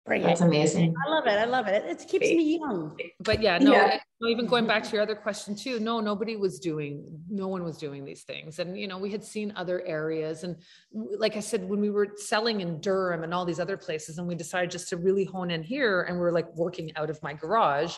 bring 0.06 0.22
that's 0.22 0.40
it. 0.40 0.44
amazing. 0.44 0.94
I 1.06 1.10
love 1.10 1.26
it. 1.26 1.38
I 1.38 1.44
love 1.44 1.68
it. 1.68 1.84
It, 1.84 2.00
it 2.00 2.08
keeps 2.08 2.26
me 2.26 2.58
young. 2.58 2.96
But 3.20 3.42
yeah, 3.42 3.58
no, 3.58 3.72
Yeah. 3.72 3.98
no, 4.20 4.28
even 4.28 4.46
going 4.46 4.66
back 4.66 4.82
to 4.84 4.92
your 4.92 5.02
other 5.02 5.14
question 5.14 5.54
too, 5.54 5.78
no, 5.80 6.00
nobody 6.00 6.36
was 6.36 6.58
doing, 6.58 7.04
no 7.28 7.48
one 7.48 7.62
was 7.62 7.76
doing 7.76 8.04
these 8.04 8.22
things. 8.22 8.58
And, 8.58 8.78
you 8.78 8.88
know, 8.88 8.98
we 8.98 9.10
had 9.10 9.22
seen 9.22 9.52
other 9.56 9.84
areas. 9.86 10.44
And 10.44 10.56
like 10.92 11.36
I 11.36 11.40
said, 11.40 11.68
when 11.68 11.80
we 11.80 11.90
were 11.90 12.14
selling 12.16 12.60
in 12.60 12.80
Durham 12.80 13.22
and 13.22 13.34
all 13.34 13.44
these 13.44 13.60
other 13.60 13.76
places, 13.76 14.18
and 14.18 14.26
we 14.26 14.34
decided 14.34 14.70
just 14.70 14.88
to 14.90 14.96
really 14.96 15.24
hone 15.24 15.50
in 15.50 15.62
here 15.62 16.02
and 16.02 16.18
we're 16.18 16.32
like 16.32 16.54
working 16.56 16.90
out 16.96 17.10
of 17.10 17.22
my 17.22 17.34
garage, 17.34 17.96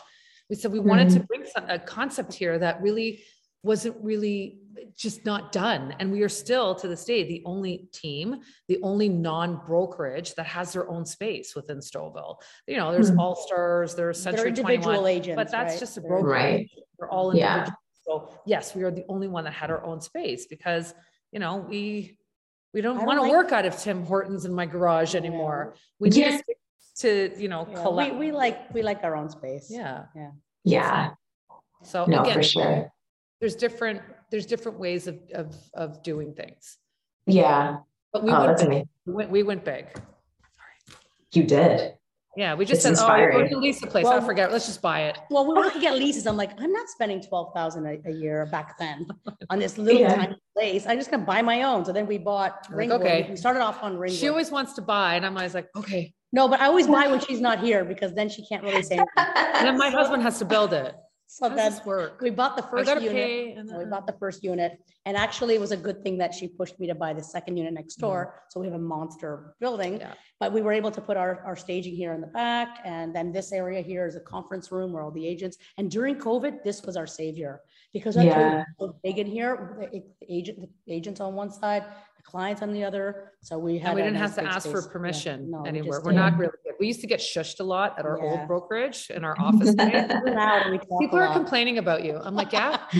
we 0.49 0.55
said 0.55 0.71
we 0.71 0.79
wanted 0.79 1.09
to 1.09 1.15
mm-hmm. 1.15 1.25
bring 1.25 1.45
some, 1.45 1.69
a 1.69 1.79
concept 1.79 2.33
here 2.33 2.59
that 2.59 2.81
really 2.81 3.23
wasn't 3.63 3.95
really 4.01 4.59
just 4.95 5.25
not 5.25 5.51
done. 5.51 5.95
And 5.99 6.11
we 6.11 6.21
are 6.23 6.29
still 6.29 6.75
to 6.75 6.87
this 6.87 7.05
day, 7.05 7.23
the 7.23 7.41
only 7.45 7.89
team, 7.93 8.41
the 8.67 8.79
only 8.83 9.09
non-brokerage 9.09 10.35
that 10.35 10.45
has 10.45 10.73
their 10.73 10.89
own 10.89 11.05
space 11.05 11.55
within 11.55 11.77
Stouffville. 11.79 12.37
You 12.67 12.77
know, 12.77 12.91
there's 12.91 13.11
Mhm. 13.11 13.19
All 13.19 13.35
Stars, 13.35 13.95
there's 13.95 14.23
They're 14.23 14.33
Century 14.33 14.49
individual 14.49 14.95
21, 15.01 15.07
agents. 15.07 15.35
but 15.35 15.51
that's 15.51 15.73
right? 15.73 15.79
just 15.79 15.97
a 15.97 16.01
brokerage. 16.01 16.29
Right. 16.31 16.69
We're 16.97 17.09
all 17.09 17.35
Yeah. 17.35 17.53
individual. 17.53 17.77
So 18.03 18.41
yes, 18.45 18.75
we 18.75 18.83
are 18.83 18.91
the 18.91 19.05
only 19.09 19.27
one 19.27 19.43
that 19.45 19.51
had 19.53 19.71
our 19.71 19.83
own 19.83 20.01
space 20.01 20.45
because, 20.47 20.93
you 21.31 21.39
know, 21.39 21.57
we, 21.57 22.17
we 22.73 22.81
don't 22.81 22.97
don't 22.97 23.05
want 23.05 23.17
to 23.17 23.23
like- 23.23 23.31
work 23.31 23.51
out 23.51 23.65
of 23.65 23.77
Tim 23.77 24.05
Hortons 24.05 24.45
in 24.45 24.53
my 24.53 24.65
garage 24.65 25.15
anymore. 25.15 25.75
We 25.99 26.09
need 26.09 26.17
Yeah. 26.17 26.37
to 26.37 26.43
to, 26.97 27.33
you 27.41 27.47
know, 27.47 27.65
Yeah, 27.71 27.81
collect. 27.81 28.13
we, 28.15 28.27
we 28.27 28.31
like, 28.33 28.71
we 28.73 28.83
like 28.83 29.03
our 29.03 29.15
own 29.15 29.29
space. 29.29 29.71
Yeah. 29.71 30.05
Yeah. 30.13 30.31
Yeah, 30.65 31.11
So 31.83 32.05
no, 32.05 32.21
again, 32.21 32.33
for 32.35 32.43
sure. 32.43 32.91
there's 33.39 33.55
different, 33.55 34.01
there's 34.31 34.45
different 34.45 34.79
ways 34.79 35.07
of, 35.07 35.19
of, 35.33 35.55
of 35.73 36.01
doing 36.01 36.33
things. 36.33 36.77
Yeah. 37.27 37.77
But 38.13 38.23
we 38.23 38.31
Oh, 38.31 38.39
went, 38.45 38.57
that's 38.57 38.63
big. 38.67 38.87
we 39.05 39.13
went, 39.13 39.29
we 39.29 39.43
went 39.43 39.63
big. 39.63 39.85
You 41.33 41.43
did. 41.43 41.93
Yeah, 42.37 42.55
we 42.55 42.63
just 42.63 42.85
It's 42.85 42.97
said, 42.99 43.05
oh, 43.05 43.13
we're 43.17 43.43
gonna 43.49 43.57
lease 43.57 43.81
the 43.81 43.87
place. 43.87 44.05
I 44.05 44.21
forget. 44.21 44.53
Let's 44.53 44.65
just 44.65 44.81
buy 44.81 45.01
it. 45.03 45.17
Well, 45.29 45.45
we 45.45 45.53
were 45.53 45.65
looking 45.65 45.85
at 45.85 45.95
leases. 45.95 46.25
I'm 46.25 46.37
like, 46.37 46.51
I'm 46.61 46.71
not 46.71 46.87
spending 46.87 47.21
twelve 47.21 47.53
thousand 47.53 47.85
a 47.85 47.99
a 48.05 48.11
year 48.13 48.45
back 48.45 48.77
then 48.79 49.05
on 49.49 49.59
this 49.59 49.77
little 49.77 49.99
Yeah. 49.99 50.15
tiny 50.15 50.37
place. 50.57 50.85
I'm 50.87 50.97
just 50.97 51.11
gonna 51.11 51.25
buy 51.25 51.41
my 51.41 51.63
own. 51.63 51.83
So 51.83 51.91
then 51.91 52.07
we 52.07 52.17
bought 52.17 52.67
Like, 52.73 52.89
okay. 52.89 53.27
We 53.29 53.35
started 53.35 53.59
off 53.61 53.83
on 53.83 53.97
ring. 53.97 54.13
She 54.13 54.29
always 54.29 54.49
wants 54.49 54.71
to 54.73 54.81
buy 54.81 55.15
and 55.15 55.25
I'm 55.25 55.35
always 55.35 55.53
like, 55.53 55.67
okay. 55.75 56.13
No, 56.31 56.47
but 56.47 56.61
I 56.61 56.67
always 56.67 56.87
buy 56.87 57.07
when 57.07 57.19
she's 57.19 57.41
not 57.41 57.59
here 57.59 57.83
because 57.83 58.13
then 58.13 58.29
she 58.29 58.45
can't 58.45 58.63
really 58.63 58.81
say. 58.83 58.95
anything. 58.95 59.25
And 59.57 59.67
then 59.67 59.77
my 59.77 59.89
husband 59.89 60.23
has 60.23 60.39
to 60.39 60.45
build 60.45 60.71
it. 60.71 60.95
So 61.33 61.47
How 61.47 61.55
that's, 61.55 61.77
this 61.77 61.85
work? 61.85 62.19
we 62.19 62.29
bought 62.29 62.57
the 62.57 62.63
first 62.63 62.89
unit. 62.89 63.11
pay. 63.13 63.53
and 63.53 63.71
We 63.77 63.85
bought 63.85 64.05
the 64.05 64.17
first 64.19 64.43
unit 64.43 64.83
and 65.05 65.15
actually 65.15 65.55
it 65.55 65.61
was 65.61 65.71
a 65.71 65.77
good 65.77 66.03
thing 66.03 66.17
that 66.17 66.33
she 66.33 66.45
pushed 66.49 66.77
me 66.77 66.87
to 66.87 66.93
buy 66.93 67.13
the 67.13 67.23
second 67.23 67.55
unit 67.55 67.73
next 67.73 67.95
door. 67.95 68.43
So 68.49 68.59
we 68.59 68.65
have 68.67 68.75
a 68.75 68.85
monster 68.95 69.55
building. 69.61 69.93
Mm-hmm. 69.93 70.01
Yeah. 70.01 70.13
But 70.41 70.51
we 70.51 70.61
were 70.61 70.73
able 70.73 70.91
to 70.91 70.99
put 70.99 71.15
our, 71.15 71.41
our 71.45 71.55
staging 71.55 71.95
here 71.95 72.11
in 72.11 72.19
the 72.19 72.27
back 72.27 72.79
and 72.83 73.15
then 73.15 73.31
this 73.31 73.53
area 73.53 73.81
here 73.81 74.05
is 74.05 74.17
a 74.17 74.19
conference 74.19 74.73
room 74.73 74.91
where 74.91 75.03
all 75.03 75.11
the 75.11 75.25
agents. 75.25 75.55
And 75.77 75.89
during 75.89 76.17
COVID, 76.17 76.63
this 76.65 76.83
was 76.83 76.97
our 76.97 77.07
savior 77.07 77.61
because 77.93 78.17
our 78.17 78.25
Yeah. 78.25 78.33
table 78.33 78.65
was 78.79 78.89
so 78.89 78.99
big 79.01 79.17
in 79.17 79.27
here, 79.27 79.77
the 79.79 80.01
the 80.19 80.27
agent, 80.37 80.59
the 80.85 80.93
agents 80.93 81.21
on 81.21 81.33
one 81.33 81.49
side, 81.49 81.83
the 81.85 82.10
clients 82.21 82.61
on 82.61 82.71
the 82.73 82.83
other. 82.83 83.31
So 83.41 83.57
we 83.59 83.77
had. 83.77 83.89
And 83.89 83.95
we 83.97 84.01
didn't 84.03 84.19
nice 84.19 84.35
have 84.35 84.45
to 84.45 84.49
ask 84.51 84.67
for 84.69 84.77
space. 84.81 84.85
Yeah. 84.87 84.91
permission 84.93 85.51
No, 85.51 85.61
we 85.61 85.69
anywhere. 85.69 85.97
just 85.99 86.05
We're 86.05 86.11
did. 86.11 86.17
not 86.17 86.37
really 86.37 86.51
good. 86.63 86.73
We 86.79 86.87
used 86.87 87.01
to 87.01 87.07
get 87.07 87.19
shushed 87.19 87.59
a 87.59 87.63
lot 87.63 87.97
at 87.99 88.05
our 88.05 88.17
Yeah. 88.17 88.25
old 88.29 88.47
brokerage 88.47 89.09
in 89.09 89.23
our 89.23 89.35
office. 89.39 89.71
space. 89.71 89.93
We're 90.23 90.33
loud 90.35 90.61
and 90.63 90.71
we 90.71 90.77
talk 90.79 90.87
People 90.99 91.19
are 91.19 91.33
complaining 91.33 91.77
about 91.77 92.03
you. 92.03 92.17
I'm 92.23 92.35
like, 92.35 92.51
yeah. 92.53 92.77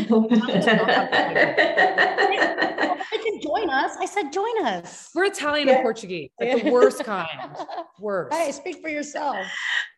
I 1.94 3.18
can 3.24 3.42
join 3.42 3.70
us. 3.70 3.96
I 4.00 4.06
said, 4.06 4.32
join 4.32 4.66
us. 4.66 5.10
We're 5.16 5.26
Italian 5.26 5.68
Yeah. 5.68 5.76
and 5.76 5.84
Portuguese, 5.84 6.30
like 6.40 6.64
the 6.64 6.72
worst 6.72 7.04
kind. 7.04 7.30
Worst. 8.00 8.34
Hey, 8.36 8.52
speak 8.52 8.82
for 8.82 8.90
yourself. 8.90 9.46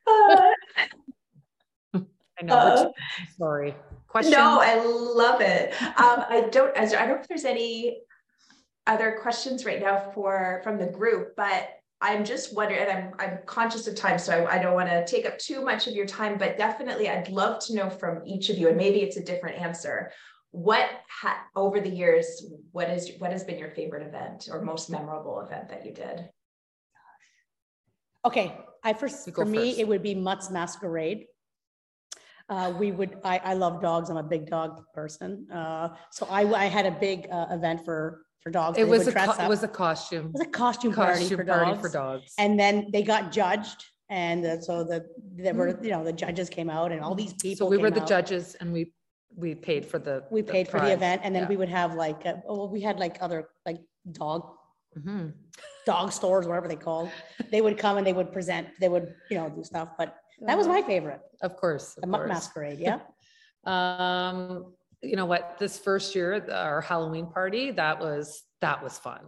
I 0.07 2.03
know. 2.43 2.53
Uh, 2.55 2.89
Sorry. 3.37 3.75
Question? 4.07 4.31
No, 4.33 4.59
I 4.61 4.83
love 4.83 5.41
it. 5.41 5.73
Um, 5.81 6.23
I 6.29 6.47
don't, 6.51 6.75
I 6.77 6.85
don't 6.85 7.09
know 7.09 7.15
if 7.15 7.27
there's 7.27 7.45
any 7.45 7.99
other 8.87 9.17
questions 9.21 9.65
right 9.65 9.81
now 9.81 10.11
for, 10.13 10.61
from 10.63 10.77
the 10.77 10.87
group, 10.87 11.35
but 11.37 11.69
I'm 12.01 12.25
just 12.25 12.53
wondering, 12.53 12.81
and 12.81 12.91
I'm, 12.91 13.13
I'm 13.19 13.39
conscious 13.45 13.87
of 13.87 13.95
time, 13.95 14.19
so 14.19 14.43
I, 14.45 14.55
I 14.55 14.59
don't 14.61 14.73
want 14.73 14.89
to 14.89 15.05
take 15.05 15.25
up 15.25 15.37
too 15.37 15.63
much 15.63 15.87
of 15.87 15.93
your 15.93 16.05
time, 16.05 16.37
but 16.37 16.57
definitely 16.57 17.09
I'd 17.09 17.29
love 17.29 17.63
to 17.65 17.75
know 17.75 17.89
from 17.89 18.21
each 18.25 18.49
of 18.49 18.57
you, 18.57 18.67
and 18.67 18.75
maybe 18.77 18.99
it's 19.01 19.15
a 19.15 19.23
different 19.23 19.61
answer. 19.61 20.11
What 20.51 20.89
ha, 21.09 21.45
over 21.55 21.79
the 21.79 21.89
years, 21.89 22.45
what 22.71 22.89
is, 22.89 23.11
what 23.19 23.31
has 23.31 23.43
been 23.43 23.57
your 23.57 23.71
favorite 23.71 24.05
event 24.05 24.49
or 24.51 24.61
most 24.61 24.89
memorable 24.89 25.39
event 25.39 25.69
that 25.69 25.85
you 25.85 25.93
did? 25.93 26.29
Okay, 28.25 28.57
I 28.83 28.93
first, 28.93 29.25
You 29.25 29.33
go 29.33 29.43
for 29.43 29.49
me, 29.49 29.69
first. 29.69 29.79
it 29.79 29.87
would 29.87 30.03
be 30.03 30.13
Mutt's 30.13 30.49
Masquerade. 30.49 31.25
Uh, 32.49 32.73
we 32.77 32.91
would, 32.91 33.17
I, 33.23 33.39
I 33.43 33.53
love 33.53 33.81
dogs. 33.81 34.09
I'm 34.09 34.17
a 34.17 34.23
big 34.23 34.49
dog 34.49 34.81
person. 34.93 35.47
Uh, 35.51 35.89
so 36.11 36.27
I, 36.29 36.41
I 36.53 36.65
had 36.65 36.85
a 36.85 36.91
big, 36.91 37.27
uh, 37.31 37.47
event 37.51 37.85
for, 37.85 38.25
for 38.41 38.51
dogs. 38.51 38.77
It 38.77 38.87
was 38.87 39.07
a, 39.07 39.13
co- 39.13 39.43
it 39.43 39.47
was 39.47 39.63
a 39.63 39.67
costume. 39.67 40.27
It 40.27 40.33
was 40.33 40.41
a 40.41 40.49
costume 40.49 40.93
party 40.93 41.19
Costume 41.21 41.37
for 41.37 41.45
party 41.45 41.71
dogs. 41.71 41.81
for 41.81 41.89
dogs. 41.89 42.33
And 42.37 42.59
then 42.59 42.89
they 42.91 43.01
got 43.03 43.31
judged. 43.31 43.85
And 44.09 44.45
uh, 44.45 44.61
so 44.61 44.83
the, 44.83 45.05
there 45.35 45.53
were, 45.53 45.79
you 45.81 45.89
know, 45.91 46.03
the 46.03 46.13
judges 46.13 46.49
came 46.49 46.69
out 46.69 46.91
and 46.91 47.01
all 47.01 47.15
these 47.15 47.33
people. 47.33 47.65
So 47.67 47.71
we 47.71 47.77
were 47.77 47.89
the 47.89 48.01
out. 48.01 48.07
judge 48.07 48.31
and 48.59 48.73
we, 48.73 48.91
we 49.35 49.55
paid 49.55 49.85
for 49.85 49.97
the. 49.97 50.23
We 50.29 50.43
paid 50.43 50.67
for 50.67 50.79
the 50.81 50.91
event 50.91 51.21
and 51.23 51.33
then 51.33 51.43
Yeah. 51.43 51.49
we 51.49 51.57
would 51.57 51.69
have 51.69 51.95
like, 51.95 52.25
uh, 52.25 52.35
oh, 52.47 52.67
we 52.67 52.81
had 52.81 52.99
like 52.99 53.17
other, 53.21 53.49
like 53.65 53.77
dog 54.11 54.41
Mhm. 54.95 55.33
dog 55.87 56.11
stores, 56.11 56.45
whatever 56.47 56.67
they 56.67 56.75
called. 56.75 57.09
They 57.49 57.61
would 57.61 57.79
come 57.79 57.97
and 57.97 58.05
they 58.05 58.13
would 58.13 58.31
present, 58.31 58.67
they 58.79 58.89
would, 58.89 59.15
you 59.31 59.37
know, 59.37 59.49
do 59.49 59.63
stuff, 59.63 59.89
but 59.97 60.17
that 60.47 60.57
was 60.57 60.67
my 60.67 60.81
favorite, 60.81 61.21
Of 61.41 61.57
course. 61.57 61.93
the 61.95 62.03
of 62.03 62.09
Mutt 62.09 62.21
course. 62.21 62.29
masquerade, 62.29 62.79
yeah. 62.87 62.99
Um, 63.65 64.73
you 65.01 65.15
know 65.15 65.25
what, 65.25 65.57
this 65.59 65.77
first 65.77 66.15
year, 66.15 66.45
our 66.51 66.81
Halloween 66.81 67.27
party, 67.27 67.71
that 67.71 67.99
was, 67.99 68.43
that 68.61 68.83
was 68.83 68.97
fun. 68.97 69.21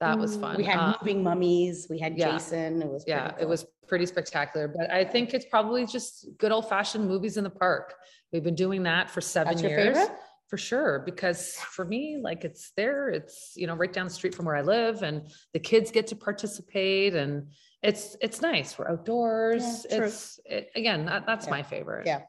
That 0.00 0.16
was 0.18 0.36
fun. 0.36 0.56
We 0.56 0.64
had 0.64 0.78
Uh, 0.78 0.94
moving 1.02 1.22
mummies, 1.24 1.86
we 1.90 1.98
had 1.98 2.16
yeah. 2.16 2.32
Jason, 2.32 2.82
it 2.82 2.88
was. 2.88 3.04
Yeah, 3.06 3.34
it 3.40 3.48
was 3.48 3.66
pretty 3.88 4.06
spectacular, 4.06 4.68
but 4.68 4.90
I 4.92 5.04
think 5.04 5.34
it's 5.34 5.46
probably 5.46 5.86
just 5.86 6.28
good 6.38 6.52
old 6.52 6.68
fashioned 6.68 7.08
movies 7.08 7.36
in 7.36 7.42
the 7.44 7.50
park. 7.50 7.94
We've 8.32 8.44
been 8.44 8.54
doing 8.54 8.84
that 8.84 9.10
for 9.10 9.20
seven 9.20 9.52
That's 9.54 9.62
your 9.62 9.72
years. 9.72 9.96
favorite? 9.98 10.16
For 10.48 10.56
sure, 10.56 11.02
because 11.04 11.56
for 11.56 11.84
me, 11.84 12.18
like 12.22 12.42
it's 12.44 12.70
there, 12.76 13.10
it's, 13.10 13.52
you 13.56 13.66
know, 13.66 13.74
right 13.74 13.92
down 13.92 14.06
the 14.06 14.12
street 14.14 14.34
from 14.34 14.46
where 14.46 14.56
I 14.56 14.62
live 14.62 15.02
and 15.02 15.28
the 15.52 15.58
kids 15.58 15.90
get 15.90 16.06
to 16.06 16.16
participate 16.16 17.14
and 17.14 17.48
it's, 17.82 18.16
it's 18.20 18.40
nice. 18.40 18.78
We're 18.78 18.88
outdoors. 18.90 19.86
Yeah. 19.90 20.04
It's, 20.04 20.40
it, 20.44 20.70
again, 20.74 21.04
that, 21.06 21.26
that's 21.26 21.46
Yeah. 21.46 21.50
my 21.50 21.62
favorite. 21.62 22.06
Yeah. 22.06 22.22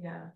Yeah. 0.00 0.26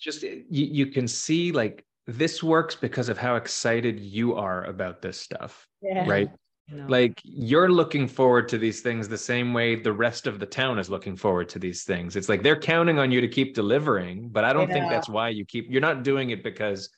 just 0.00 0.24
eh, 0.24 0.40
you, 0.50 0.66
you 0.66 0.86
can 0.86 1.06
see 1.06 1.52
like 1.52 1.84
this 2.06 2.42
works 2.42 2.74
because 2.74 3.08
of 3.08 3.18
how 3.18 3.36
excited 3.36 4.00
you 4.00 4.34
are 4.34 4.64
about 4.64 5.00
this 5.02 5.20
stuff 5.20 5.66
Yeah. 5.82 6.08
right 6.08 6.30
You 6.68 6.76
know? 6.78 6.86
like 6.88 7.20
you're 7.24 7.70
looking 7.70 8.08
forward 8.08 8.48
to 8.48 8.58
these 8.58 8.80
things 8.80 9.06
the 9.08 9.18
same 9.18 9.52
way 9.52 9.76
the 9.76 9.92
rest 9.92 10.26
of 10.26 10.38
the 10.40 10.46
town 10.46 10.78
is 10.78 10.88
looking 10.88 11.16
forward 11.16 11.48
to 11.50 11.58
these 11.58 11.84
things 11.84 12.16
it's 12.16 12.28
like 12.30 12.42
they're 12.42 12.58
counting 12.60 12.98
on 12.98 13.10
you 13.12 13.20
to 13.20 13.28
keep 13.28 13.54
delivering 13.54 14.28
but 14.30 14.44
i 14.44 14.52
don't 14.52 14.70
think 14.72 14.88
that's 14.90 15.08
why 15.10 15.28
you 15.28 15.44
keep 15.44 15.70
you're 15.70 15.80
not 15.90 16.02
doing 16.02 16.30
it 16.30 16.42
because 16.42 16.88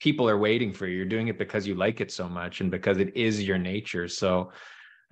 people 0.00 0.26
are 0.28 0.38
waiting 0.38 0.72
for 0.72 0.86
you 0.86 0.96
you're 0.96 1.04
doing 1.16 1.28
it 1.28 1.38
because 1.38 1.66
you 1.66 1.74
like 1.74 2.00
it 2.00 2.10
so 2.10 2.26
much 2.28 2.60
and 2.62 2.70
because 2.70 2.96
it 2.98 3.14
is 3.16 3.42
your 3.42 3.58
nature 3.58 4.08
so 4.08 4.50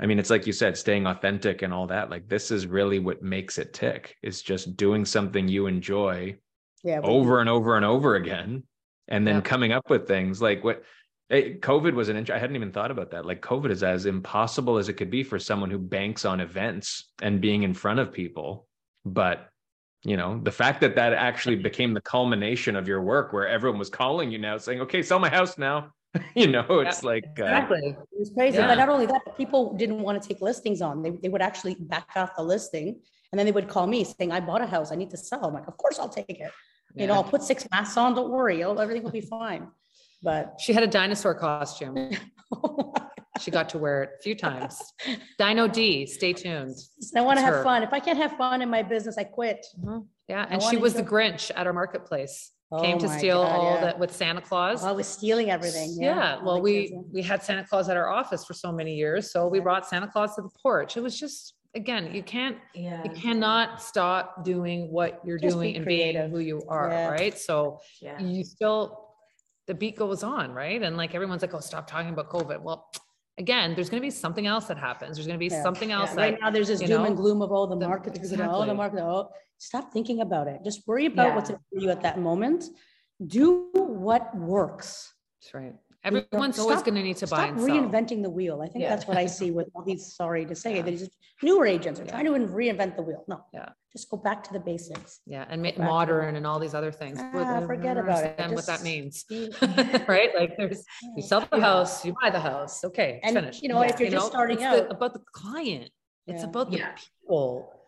i 0.01 0.07
mean 0.07 0.19
it's 0.19 0.31
like 0.31 0.47
you 0.47 0.53
said 0.53 0.77
staying 0.77 1.07
authentic 1.07 1.63
and 1.63 1.73
all 1.73 1.87
that 1.87 2.11
like 2.11 2.29
this 2.29 2.51
is 2.51 2.67
really 2.67 2.99
what 2.99 3.23
makes 3.23 3.59
it 3.59 3.73
tick 3.73 4.17
is 4.23 4.43
just 4.43 4.77
doing 4.77 5.05
something 5.05 5.47
you 5.47 5.67
enjoy 5.67 6.37
Yeah. 6.83 7.01
over 7.03 7.41
and 7.41 7.49
over 7.49 7.77
and 7.77 7.85
over 7.85 8.17
again 8.17 8.65
and 9.09 9.27
then 9.27 9.37
Yep. 9.37 9.45
coming 9.45 9.73
up 9.73 9.91
with 9.91 10.09
things 10.09 10.41
like 10.43 10.65
what 10.65 10.83
eh, 11.31 11.55
covid 11.61 11.95
was 11.95 12.09
an 12.09 12.17
int- 12.17 12.31
i 12.31 12.39
hadn't 12.39 12.57
even 12.57 12.73
thought 12.73 12.91
about 12.91 13.11
that 13.13 13.27
like 13.27 13.41
covid 13.43 13.71
is 13.71 13.83
as 13.83 14.07
impossible 14.07 14.79
as 14.79 14.89
it 14.89 14.95
could 14.95 15.11
be 15.11 15.23
for 15.23 15.39
someone 15.39 15.71
who 15.71 15.79
banks 15.79 16.25
on 16.25 16.41
events 16.41 17.13
and 17.23 17.41
being 17.41 17.63
in 17.63 17.75
front 17.75 18.01
of 18.01 18.13
people 18.13 18.67
but 19.05 19.49
you 20.03 20.17
know 20.17 20.41
the 20.43 20.51
fact 20.53 20.81
that 20.81 20.97
that 20.97 21.13
actually 21.13 21.57
became 21.57 21.93
the 21.93 22.01
culmination 22.01 22.75
of 22.75 22.89
your 22.89 23.03
work 23.03 23.33
where 23.35 23.47
everyone 23.47 23.79
was 23.79 23.91
calling 23.91 24.31
you 24.33 24.39
now 24.39 24.57
saying 24.57 24.81
okay 24.81 25.03
sell 25.03 25.19
my 25.19 25.29
house 25.29 25.59
now 25.59 25.91
you 26.35 26.47
know 26.49 26.65
it's 26.81 27.03
like 27.05 27.25
uh, 27.39 27.45
Exactly. 27.45 27.97
It 28.13 28.19
was 28.19 28.31
crazy. 28.37 28.59
Yeah. 28.59 28.67
But 28.67 28.77
not 28.77 28.89
only 28.89 29.07
that, 29.07 29.37
people 29.37 29.75
didn't 29.77 30.01
want 30.01 30.21
to 30.21 30.29
take 30.29 30.41
listings 30.41 30.83
on. 30.83 31.03
They, 31.03 31.11
they 31.11 31.29
would 31.29 31.43
actually 31.43 31.75
back 31.79 32.09
off 32.17 32.31
the 32.37 32.43
listing. 32.43 33.01
And 33.33 33.39
then 33.39 33.47
they 33.47 33.53
would 33.53 33.69
call 33.69 33.87
me 33.87 34.03
saying, 34.05 34.33
I 34.33 34.41
bought 34.41 34.61
a 34.61 34.67
house. 34.67 34.91
I 34.91 34.97
need 34.97 35.11
to 35.11 35.17
sell. 35.17 35.45
I'm 35.45 35.55
like, 35.55 35.69
of 35.69 35.77
course 35.77 35.99
I'll 36.01 36.09
take 36.09 36.29
it. 36.29 36.51
You 36.97 37.07
know, 37.07 37.15
I'll 37.15 37.23
put 37.23 37.43
six 37.45 37.65
masks 37.71 37.97
on. 37.97 38.15
Don't 38.17 38.31
worry. 38.31 38.61
It'll- 38.61 38.81
Everything 38.81 39.05
will 39.05 39.13
be 39.13 39.21
fine. 39.21 39.69
But 40.23 40.57
She 40.61 40.73
had 40.73 40.83
a 40.83 40.89
dinosaur 40.89 41.35
costume. 41.35 42.11
She 43.41 43.51
got 43.51 43.71
to 43.71 43.79
wear 43.79 44.03
it 44.03 44.11
a 44.19 44.23
few 44.23 44.35
times. 44.35 44.79
Dino 45.39 45.67
D, 45.67 46.05
stay 46.05 46.35
tuned. 46.35 46.77
I 47.17 47.23
want 47.23 47.39
to 47.39 47.43
have 47.43 47.55
her. 47.55 47.63
fun. 47.65 47.83
If 47.83 47.93
I 47.93 47.99
can't 48.01 48.19
have 48.19 48.33
fun 48.33 48.61
in 48.61 48.69
my 48.69 48.83
business, 48.83 49.17
I 49.17 49.25
quit. 49.25 49.65
Yeah, 50.29 50.47
and 50.51 50.63
she 50.63 50.77
was 50.77 50.93
the 50.95 51.03
Grinch 51.03 51.51
at 51.57 51.67
our 51.67 51.73
marketplace. 51.73 52.51
Came 52.79 52.97
Oh 52.97 53.01
to 53.01 53.07
my 53.09 53.19
steal 53.19 53.43
God, 53.43 53.51
all 53.57 53.75
yeah. 53.75 53.81
that 53.81 53.99
with 53.99 54.15
Santa 54.15 54.41
Claus. 54.41 54.85
Oh, 54.85 54.89
I 54.91 54.93
was 54.93 55.09
stealing 55.09 55.51
everything. 55.51 55.97
Yeah, 55.99 56.35
all 56.37 56.41
oh 56.41 56.45
well, 56.45 56.55
the 56.57 56.61
we 56.63 56.73
kids, 56.83 56.93
yeah. 56.95 57.01
we 57.13 57.23
had 57.23 57.43
Santa 57.43 57.65
Claus 57.65 57.89
at 57.89 57.97
our 57.97 58.09
office 58.09 58.45
for 58.45 58.55
so 58.55 58.71
many 58.71 58.95
years, 58.95 59.33
so 59.33 59.49
we 59.49 59.59
brought 59.59 59.87
Santa 59.89 60.07
Claus 60.07 60.37
to 60.37 60.43
the 60.43 60.51
porch. 60.63 60.97
It 60.97 61.01
was 61.03 61.19
just 61.19 61.55
again, 61.75 62.15
you 62.15 62.23
can't 62.23 62.59
Yeah. 62.75 63.03
you 63.03 63.11
cannot 63.11 63.83
stop 63.83 64.45
doing 64.45 64.91
what 64.93 65.21
you're 65.25 65.37
Just 65.39 65.57
be 65.57 65.63
doing 65.73 65.77
and 65.79 65.85
being 65.85 66.13
creative. 66.13 66.31
who 66.31 66.39
you 66.39 66.63
are, 66.69 66.91
Yeah. 66.91 67.09
right? 67.09 67.37
So 67.37 67.81
Yeah. 68.01 68.21
you 68.21 68.45
still 68.45 69.09
the 69.67 69.75
beat 69.75 69.97
goes 69.97 70.23
on, 70.23 70.53
right? 70.53 70.81
And 70.83 70.97
like 70.97 71.15
everyone's 71.15 71.43
like, 71.43 71.55
oh, 71.55 71.61
stop 71.61 71.87
talking 71.89 72.13
about 72.13 72.29
COVID. 72.29 72.61
Well, 72.63 72.89
again, 73.41 73.75
there's 73.75 73.91
going 73.91 74.01
to 74.03 74.07
be 74.07 74.11
something 74.25 74.47
else 74.47 74.67
that 74.71 74.79
happens. 74.79 75.17
There's 75.17 75.27
going 75.27 75.39
to 75.41 75.45
be 75.49 75.53
Yeah. 75.53 75.63
something 75.63 75.91
else 75.99 76.11
Right 76.15 76.35
that 76.35 76.41
now, 76.43 76.51
there's 76.51 76.69
this 76.69 76.81
doom 76.81 76.91
know, 77.03 77.05
and 77.11 77.17
gloom 77.17 77.41
of, 77.43 77.51
all 77.51 77.67
the 77.67 77.77
the- 77.77 77.89
market, 77.89 78.13
gonna- 78.15 78.23
oh, 78.23 78.65
the 78.65 78.73
exactly. 78.73 78.75
market, 78.77 79.01
oh, 79.03 79.31
stop 79.59 79.93
thinking 79.93 80.21
about 80.21 80.47
it. 80.47 80.59
Just 80.63 80.87
worry 80.87 81.07
about 81.07 81.35
what's 81.35 81.51
Yeah. 81.51 81.57
in 81.57 81.63
for 81.71 81.79
you 81.85 81.89
at 81.91 82.03
that 82.03 82.19
moment. 82.21 82.65
Do 83.27 83.71
what 83.73 84.25
works. 84.37 85.13
That's 85.41 85.55
right. 85.55 85.75
You 86.05 86.11
know, 86.13 86.23
Everyone's 86.33 86.59
always 86.59 86.83
going 86.83 86.95
to 86.95 87.03
need 87.03 87.17
to 87.19 87.27
buy 87.27 87.37
Stop 87.45 87.49
and 87.51 87.61
sell. 87.61 87.69
reinventing 87.69 88.23
the 88.23 88.31
wheel. 88.31 88.63
I 88.63 88.69
think 88.69 88.83
Yeah. 88.85 88.91
that's 88.91 89.07
what 89.07 89.19
I 89.19 89.27
see 89.27 89.51
with 89.51 89.69
all 89.75 89.83
these, 89.85 90.15
sorry 90.15 90.47
to 90.47 90.55
say, 90.55 90.77
Yeah. 90.77 90.83
that 90.83 90.93
just 90.97 91.11
newer 91.43 91.67
agents 91.67 92.01
are 92.01 92.05
Yeah. 92.05 92.13
trying 92.13 92.25
to 92.25 92.31
reinvent 92.33 92.97
the 92.97 93.03
wheel. 93.03 93.23
No. 93.29 93.45
Yeah. 93.53 93.69
Just 93.93 94.09
go 94.09 94.17
back 94.17 94.43
to 94.45 94.53
the 94.53 94.61
basics. 94.61 95.21
Yeah, 95.27 95.45
and 95.51 95.61
ma- 95.63 95.73
to 95.73 95.81
modern 95.83 96.37
and 96.37 96.47
all 96.47 96.59
these 96.59 96.75
other 96.75 96.93
things. 96.93 97.19
Ah, 97.21 97.57
I 97.59 97.67
forget 97.67 97.97
don't 97.97 98.05
about 98.05 98.25
it. 98.25 98.39
understand 98.41 98.55
What 98.55 98.67
that 98.67 98.83
means, 98.83 99.25
right? 100.09 100.31
Like 100.35 100.57
there's, 100.57 100.85
you 101.17 101.23
sell 101.23 101.41
the 101.51 101.61
house, 101.61 102.05
you 102.05 102.15
buy 102.23 102.31
the 102.31 102.41
house. 102.41 102.83
Okay, 102.85 103.21
And, 103.25 103.35
finished. 103.35 103.63
you 103.63 103.69
know, 103.69 103.83
if 103.83 103.99
you're 104.01 104.09
just 104.11 104.25
know, 104.27 104.31
starting 104.31 104.59
it's 104.59 104.63
the- 104.65 104.85
out, 104.87 104.91
About 104.93 105.13
the 105.15 105.21
client. 105.33 105.91
It's 106.27 106.43
Yeah. 106.43 106.49
about 106.49 106.71
the 106.71 106.79
Yeah. 106.79 106.95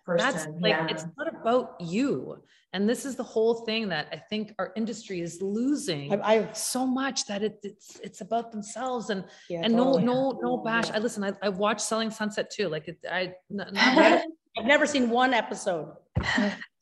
That's 0.06 0.46
like, 0.60 0.70
yeah. 0.70 0.86
it's 0.88 1.06
not 1.16 1.28
about 1.28 1.76
you. 1.80 2.42
And 2.72 2.88
this 2.88 3.04
is 3.04 3.16
the 3.16 3.22
whole 3.22 3.66
thing 3.66 3.88
that 3.90 4.08
I 4.12 4.16
think 4.16 4.54
our 4.58 4.72
industry 4.76 5.20
is 5.20 5.42
losing 5.42 6.12
I, 6.12 6.34
I, 6.34 6.52
so 6.52 6.86
much 6.86 7.26
that 7.26 7.42
it, 7.42 7.58
it's, 7.62 8.00
it's 8.02 8.20
about 8.22 8.50
themselves 8.50 9.10
and, 9.10 9.24
yeah, 9.50 9.60
and 9.62 9.74
no, 9.74 9.84
totally. 9.84 10.04
no, 10.04 10.38
no 10.42 10.56
bash. 10.56 10.88
Yeah. 10.88 10.96
I 10.96 10.98
listen, 10.98 11.22
I, 11.22 11.32
I 11.42 11.50
watched 11.50 11.82
Selling 11.82 12.10
Sunset 12.10 12.50
too. 12.50 12.68
Like 12.68 12.88
it, 12.88 12.98
I, 13.10 13.34
not, 13.50 13.72
not 13.74 14.22
I've 14.62 14.68
never 14.68 14.86
seen 14.86 15.10
one 15.10 15.34
episode. 15.34 15.92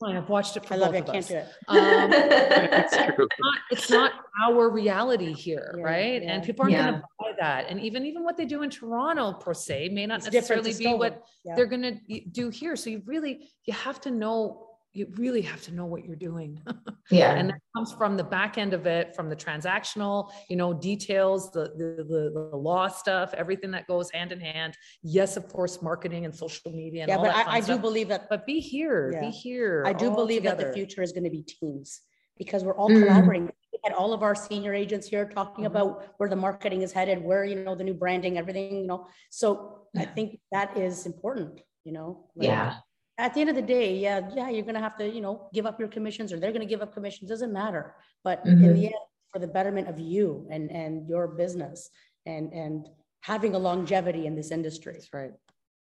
I've 0.05 0.29
watched 0.29 0.55
it 0.59 0.67
for 0.67 0.75
I 0.75 0.77
love 0.77 0.93
both 0.93 1.09
it. 1.09 1.11
I 1.15 1.19
of 1.19 1.25
can't 1.25 1.25
us. 1.25 1.29
do 1.29 1.37
it. 1.37 1.47
Um, 1.69 2.11
it's 2.13 2.93
not, 3.41 3.59
it's 3.71 3.91
not 3.91 4.13
our 4.45 4.69
reality 4.69 5.33
here, 5.33 5.75
Yeah, 5.79 5.83
right? 5.83 6.23
yeah. 6.23 6.31
And 6.33 6.45
people 6.45 6.65
aren't 6.65 6.73
Yeah. 6.75 6.91
gonna 6.91 7.03
buy 7.19 7.33
that. 7.41 7.67
And 7.71 7.81
even 7.81 8.05
even 8.05 8.23
what 8.23 8.37
they 8.37 8.45
do 8.45 8.63
in 8.63 8.69
Toronto 8.71 9.33
per 9.33 9.55
se 9.55 9.89
may 9.91 10.05
not 10.07 10.19
It's 10.19 10.29
different 10.29 10.65
necessarily 10.65 10.73
to 10.73 10.79
be 10.79 10.85
Stouffville. 10.85 10.99
what 10.99 11.25
Yeah. 11.45 11.55
they're 11.57 11.67
gonna 11.67 11.93
do 12.33 12.51
here. 12.51 12.77
So 12.77 12.91
you 12.91 13.03
really 13.07 13.49
you 13.65 13.73
have 13.73 13.99
to 14.03 14.11
know 14.11 14.67
you 14.93 15.07
really 15.17 15.43
have 15.43 15.63
to 15.63 15.73
know 15.73 15.87
what 15.87 16.05
you're 16.05 16.17
doing. 16.17 16.61
Yeah. 17.13 17.35
and 17.35 17.51
that 17.51 17.59
comes 17.75 17.91
from 17.93 18.17
the 18.17 18.23
back 18.23 18.57
end 18.57 18.73
of 18.73 18.87
it, 18.87 19.17
from 19.17 19.29
the 19.29 19.35
transactional, 19.35 20.31
you 20.49 20.55
know, 20.55 20.73
details, 20.73 21.51
the, 21.51 21.65
the 21.77 22.05
the 22.05 22.49
the 22.51 22.57
law 22.57 22.87
stuff, 22.87 23.35
everything 23.35 23.73
that 23.73 23.89
goes 23.89 24.13
hand 24.13 24.31
in 24.31 24.39
hand. 24.39 24.77
Yes, 25.03 25.37
of 25.37 25.49
course, 25.49 25.83
marketing 25.83 26.25
and 26.25 26.33
social 26.33 26.71
media 26.71 27.03
and 27.03 27.09
Yeah, 27.09 27.17
all 27.17 27.25
but 27.25 27.33
that 27.35 27.49
I, 27.49 27.57
I 27.57 27.61
do 27.61 27.65
stuff. 27.65 27.81
believe 27.81 28.09
that, 28.13 28.29
But 28.29 28.47
be 28.47 28.61
here, 28.61 29.11
Yeah. 29.13 29.21
be 29.27 29.31
here. 29.31 29.83
I 29.87 29.93
do 29.93 30.09
believe 30.13 30.45
that 30.45 30.59
the 30.59 30.73
future 30.73 31.03
is 31.03 31.11
going 31.11 31.25
to 31.25 31.31
be 31.31 31.43
teams 31.43 32.03
because 32.39 32.63
we're 32.63 32.77
all 32.77 32.91
Mhm. 32.91 33.01
collaborating. 33.03 33.51
We 33.73 33.79
had 33.83 33.93
all 33.95 34.13
of 34.13 34.23
our 34.23 34.37
senior 34.37 34.73
agents 34.73 35.09
here 35.09 35.25
talking 35.29 35.65
Mhm. 35.65 35.73
about 35.73 35.91
where 36.19 36.29
the 36.29 36.37
marketing 36.37 36.83
is 36.83 36.93
headed, 36.93 37.19
where, 37.29 37.45
you 37.45 37.57
know, 37.57 37.75
the 37.75 37.85
new 37.91 37.95
branding, 37.95 38.39
everything, 38.39 38.77
you 38.83 38.87
know. 38.87 39.09
So 39.31 39.89
I 39.97 40.05
think 40.05 40.39
that 40.53 40.77
is 40.77 41.07
important, 41.07 41.61
you 41.83 41.93
know. 41.93 42.09
like, 42.37 42.47
Yeah. 42.47 42.75
At 43.21 43.35
the 43.35 43.41
end 43.43 43.51
of 43.51 43.57
the 43.57 43.63
day, 43.63 43.97
yeah, 43.99 44.21
yeah, 44.35 44.49
you're 44.49 44.65
gonna 44.65 44.81
have 44.81 44.97
to, 44.97 45.07
you 45.09 45.21
know, 45.21 45.49
give 45.53 45.67
up 45.67 45.79
your 45.79 45.89
commissions 45.89 46.33
or 46.33 46.41
they're 46.41 46.53
gonna 46.53 46.65
give 46.65 46.81
up 46.81 46.95
commissions, 46.95 47.29
doesn't 47.29 47.53
matter. 47.53 47.95
But 48.25 48.45
in 48.47 48.59
Mhm. 48.59 48.75
the 48.75 48.85
end, 48.87 48.95
for 49.33 49.39
the 49.39 49.47
betterment 49.47 49.87
of 49.89 50.01
you 50.01 50.49
and, 50.51 50.71
and 50.73 51.09
your 51.09 51.29
business 51.29 51.91
and, 52.27 52.53
and 52.53 52.89
having 53.21 53.55
a 53.55 53.59
longevity 53.59 54.27
in 54.27 54.35
this 54.35 54.51
industry. 54.51 54.95
That's 54.95 55.13
right. 55.15 55.33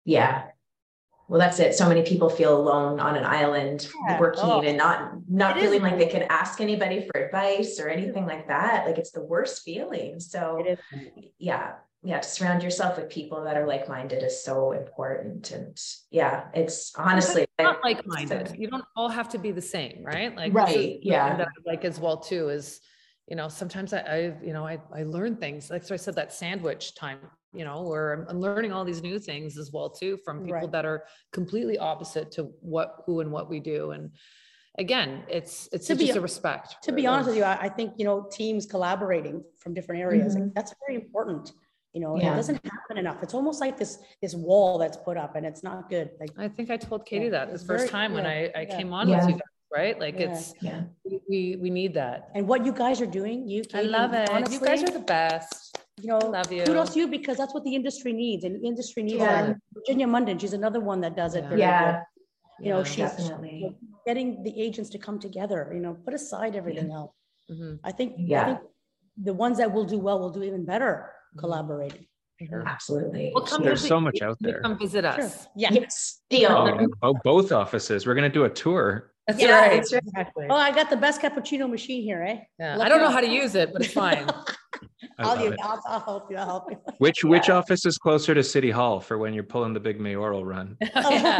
Yeah. 0.05 0.49
Well, 1.29 1.39
that's 1.41 1.59
it. 1.59 1.75
So 1.75 1.89
many 1.89 2.03
people 2.03 2.29
feel 2.29 2.55
alone 2.61 3.01
on 3.01 3.17
an 3.17 3.25
island 3.25 3.89
Yeah. 4.07 4.19
working 4.21 4.41
Oh. 4.45 4.61
and 4.61 4.77
not 4.77 5.13
not 5.29 5.57
It 5.57 5.61
is 5.61 5.63
feeling 5.65 5.83
like 5.83 5.99
they 5.99 6.09
can 6.09 6.25
ask 6.25 6.61
anybody 6.61 7.07
for 7.07 7.21
advice 7.21 7.79
or 7.81 7.89
anything 7.89 8.27
like 8.27 8.49
that. 8.49 8.87
Like 8.87 8.99
it's 8.99 9.13
the 9.13 9.25
worst 9.25 9.63
feeling. 9.63 10.21
So 10.21 10.63
is. 10.67 10.79
yeah, 11.39 11.75
yeah, 12.03 12.21
to 12.21 12.29
surround 12.29 12.63
yourself 12.63 12.97
with 12.97 13.09
people 13.11 13.43
that 13.45 13.57
are 13.57 13.67
like-minded 13.67 14.23
is 14.23 14.43
so 14.45 14.73
important. 14.73 15.51
And 15.51 15.77
yeah, 16.11 16.49
it's 16.55 16.93
honestly 16.97 17.45
not 17.59 17.83
like-minded. 17.83 18.55
You 18.57 18.69
don't 18.69 18.85
all 18.97 19.09
have 19.09 19.29
to 19.31 19.39
be 19.39 19.51
the 19.51 19.63
same, 19.63 20.05
right? 20.05 20.35
Like 20.37 20.55
Right, 20.55 20.99
yeah. 21.03 21.37
that 21.37 21.49
I 21.49 21.71
like 21.71 21.85
as 21.85 21.99
well 21.99 22.17
too 22.17 22.51
is, 22.51 22.81
you 23.27 23.35
know, 23.37 23.49
sometimes 23.49 23.93
I, 23.93 23.99
I 23.99 24.19
you 24.43 24.53
know, 24.53 24.65
I, 24.67 24.79
I 24.95 25.03
learn 25.03 25.37
things. 25.37 25.71
Like 25.71 25.83
so 25.83 25.93
I 25.93 25.97
said 25.97 26.15
that 26.15 26.33
sandwich 26.33 26.95
time, 26.95 27.19
you 27.53 27.65
know, 27.65 27.83
where 27.83 28.13
I'm, 28.13 28.27
I'm 28.29 28.41
learning 28.41 28.73
all 28.73 28.85
these 28.85 29.03
new 29.03 29.19
things 29.19 29.59
as 29.59 29.73
well 29.73 29.91
too 29.91 30.19
from 30.25 30.39
people 30.41 30.53
Right. 30.55 30.73
that 30.73 30.85
are 30.87 31.05
completely 31.33 31.79
opposite 31.79 32.31
to 32.33 32.45
what, 32.61 33.03
who, 33.07 33.21
and 33.21 33.33
what 33.33 33.51
we 33.51 33.59
do. 33.59 33.91
And 33.91 34.13
again, 34.79 35.25
it's 35.29 35.69
it's 35.73 35.89
To 35.89 35.97
be- 35.97 36.07
just 36.07 36.17
a 36.17 36.21
respect. 36.21 36.77
To 36.85 36.93
be 36.93 37.09
honest 37.09 37.27
with 37.29 37.37
you, 37.37 37.43
I, 37.43 37.57
I 37.63 37.69
think, 37.69 37.95
you 37.99 38.05
know, 38.05 38.29
teams 38.31 38.67
collaborating 38.67 39.43
from 39.59 39.75
different 39.75 40.01
areas, 40.01 40.35
like, 40.37 40.45
Mhm. 40.45 40.55
that's 40.55 40.73
very 40.87 40.95
important. 41.05 41.51
You 41.95 42.01
know, 42.03 42.17
it 42.17 42.23
doesn't 42.23 42.61
happen 42.65 42.99
enough. 42.99 43.23
It's 43.23 43.35
almost 43.35 43.61
like 43.61 43.79
this, 43.79 43.99
this 44.21 44.35
wall 44.35 44.79
that's 44.79 44.97
put 44.99 45.17
up 45.17 45.37
and 45.37 45.47
it's 45.47 45.63
not 45.63 45.89
good. 45.89 46.11
Like, 46.21 46.31
I 46.37 46.47
think 46.49 46.71
I 46.71 46.77
told 46.77 47.07
Katie 47.07 47.25
Yeah, 47.25 47.31
that 47.31 47.49
it's 47.49 47.61
this 47.63 47.67
first 47.67 47.85
very- 47.85 47.91
time 47.91 48.13
when 48.13 48.27
I, 48.27 48.51
I 48.55 48.61
yeah. 48.63 48.77
came 48.77 48.93
on 48.93 49.09
Yeah. 49.09 49.17
with 49.21 49.27
you 49.31 49.33
guys, 49.33 49.41
right? 49.75 49.99
Like 49.99 50.19
Yeah. 50.19 50.31
it's, 50.31 50.55
yeah. 50.61 50.83
we- 51.05 51.23
we, 51.31 51.57
we 51.63 51.71
need 51.71 51.95
that. 51.95 52.31
and 52.35 52.47
what 52.47 52.65
you 52.67 52.73
guys 52.73 53.01
are 53.01 53.07
doing, 53.21 53.49
you. 53.49 53.63
I 53.75 53.83
love 53.83 54.13
it. 54.13 54.29
you 54.53 54.61
guys 54.61 54.83
are 54.83 54.91
the 54.91 55.01
best. 55.19 55.79
You 56.01 56.09
know, 56.09 56.19
love 56.19 56.53
you. 56.53 56.63
kudos 56.63 56.93
to 56.95 57.01
you 57.01 57.09
because 57.09 57.37
that's 57.39 57.53
what 57.55 57.65
the 57.65 57.75
industry 57.75 58.13
needs 58.13 58.45
and 58.45 58.55
the 58.57 58.65
industry 58.67 59.03
needs 59.03 59.17
Yeah. 59.17 59.47
that. 59.47 59.57
Virginia 59.75 60.07
Munden, 60.07 60.39
she's 60.39 60.53
another 60.53 60.81
one 60.81 61.01
that 61.01 61.17
does 61.17 61.35
it. 61.35 61.43
Yeah. 61.45 61.49
very 61.49 61.61
Yeah, 61.61 61.93
good. 61.93 62.65
You 62.67 62.71
know, 62.75 62.85
she's 62.85 63.11
definitely. 63.11 63.77
getting 64.07 64.43
the 64.43 64.61
agents 64.61 64.91
to 64.91 64.99
come 64.99 65.19
together, 65.19 65.71
you 65.75 65.81
know, 65.81 65.95
put 66.05 66.13
aside 66.15 66.55
everything 66.55 66.93
else. 66.93 67.13
Mhm. 67.51 67.79
I 67.83 67.93
think, 67.93 68.13
I 68.13 68.23
Yeah. 68.35 68.45
think 68.47 68.59
the 69.29 69.33
ones 69.35 69.57
that 69.59 69.73
will 69.73 69.85
do 69.85 69.99
well 69.99 70.19
will 70.21 70.31
do 70.31 70.43
even 70.43 70.65
better. 70.65 71.13
Collaborating. 71.39 72.07
Sure. 72.49 72.63
Absolutely. 72.67 73.33
Well, 73.35 73.45
come 73.45 73.63
There's 73.65 73.81
visit- 73.81 73.89
so 73.89 74.01
much 74.01 74.23
out 74.23 74.37
there. 74.41 74.61
Come 74.61 74.79
visit 74.79 75.03
Sure. 75.05 75.25
us. 75.25 75.49
Yeah. 75.57 75.73
Yes, 75.73 76.21
deal. 76.31 76.51
yeah. 76.51 76.87
Oh, 77.03 77.15
both 77.25 77.51
offices. 77.51 78.07
We're 78.07 78.15
gonna 78.15 78.29
do 78.29 78.45
a 78.45 78.51
tour. 78.51 79.13
That's 79.29 79.41
Yeah, 79.43 79.61
right. 79.61 79.77
that's 79.77 79.93
right. 79.93 80.03
Exactly. 80.07 80.47
Oh, 80.49 80.55
I 80.57 80.71
got 80.75 80.89
the 80.89 80.97
best 80.97 81.21
cappuccino 81.21 81.69
machine 81.71 82.03
here, 82.03 82.23
eh? 82.27 82.39
Yeah. 82.59 82.79
I 82.81 82.89
don't 82.89 83.01
know 83.03 83.11
how 83.11 83.21
to 83.21 83.29
use 83.29 83.55
it, 83.55 83.75
but 83.75 83.83
it's 83.85 83.93
fine. 83.93 84.27
I 85.19 85.23
I'll, 85.23 85.29
love 85.37 85.41
use- 85.45 85.53
it. 85.53 85.59
I'll, 85.63 85.83
I'll 85.87 86.01
help 86.01 86.31
you. 86.31 86.37
I'll 86.39 86.47
help 86.47 86.71
you. 86.71 86.79
Which 86.99 87.25
which 87.25 87.51
office 87.51 87.85
is 87.85 87.99
closer 87.99 88.35
to 88.35 88.43
City 88.43 88.71
Hall 88.71 89.01
for 89.01 89.19
when 89.19 89.35
you're 89.35 89.43
pulling 89.45 89.75
the 89.75 89.81
big 89.81 90.01
mayoral 90.01 90.45
run? 90.47 90.77
Yeah. 90.95 91.39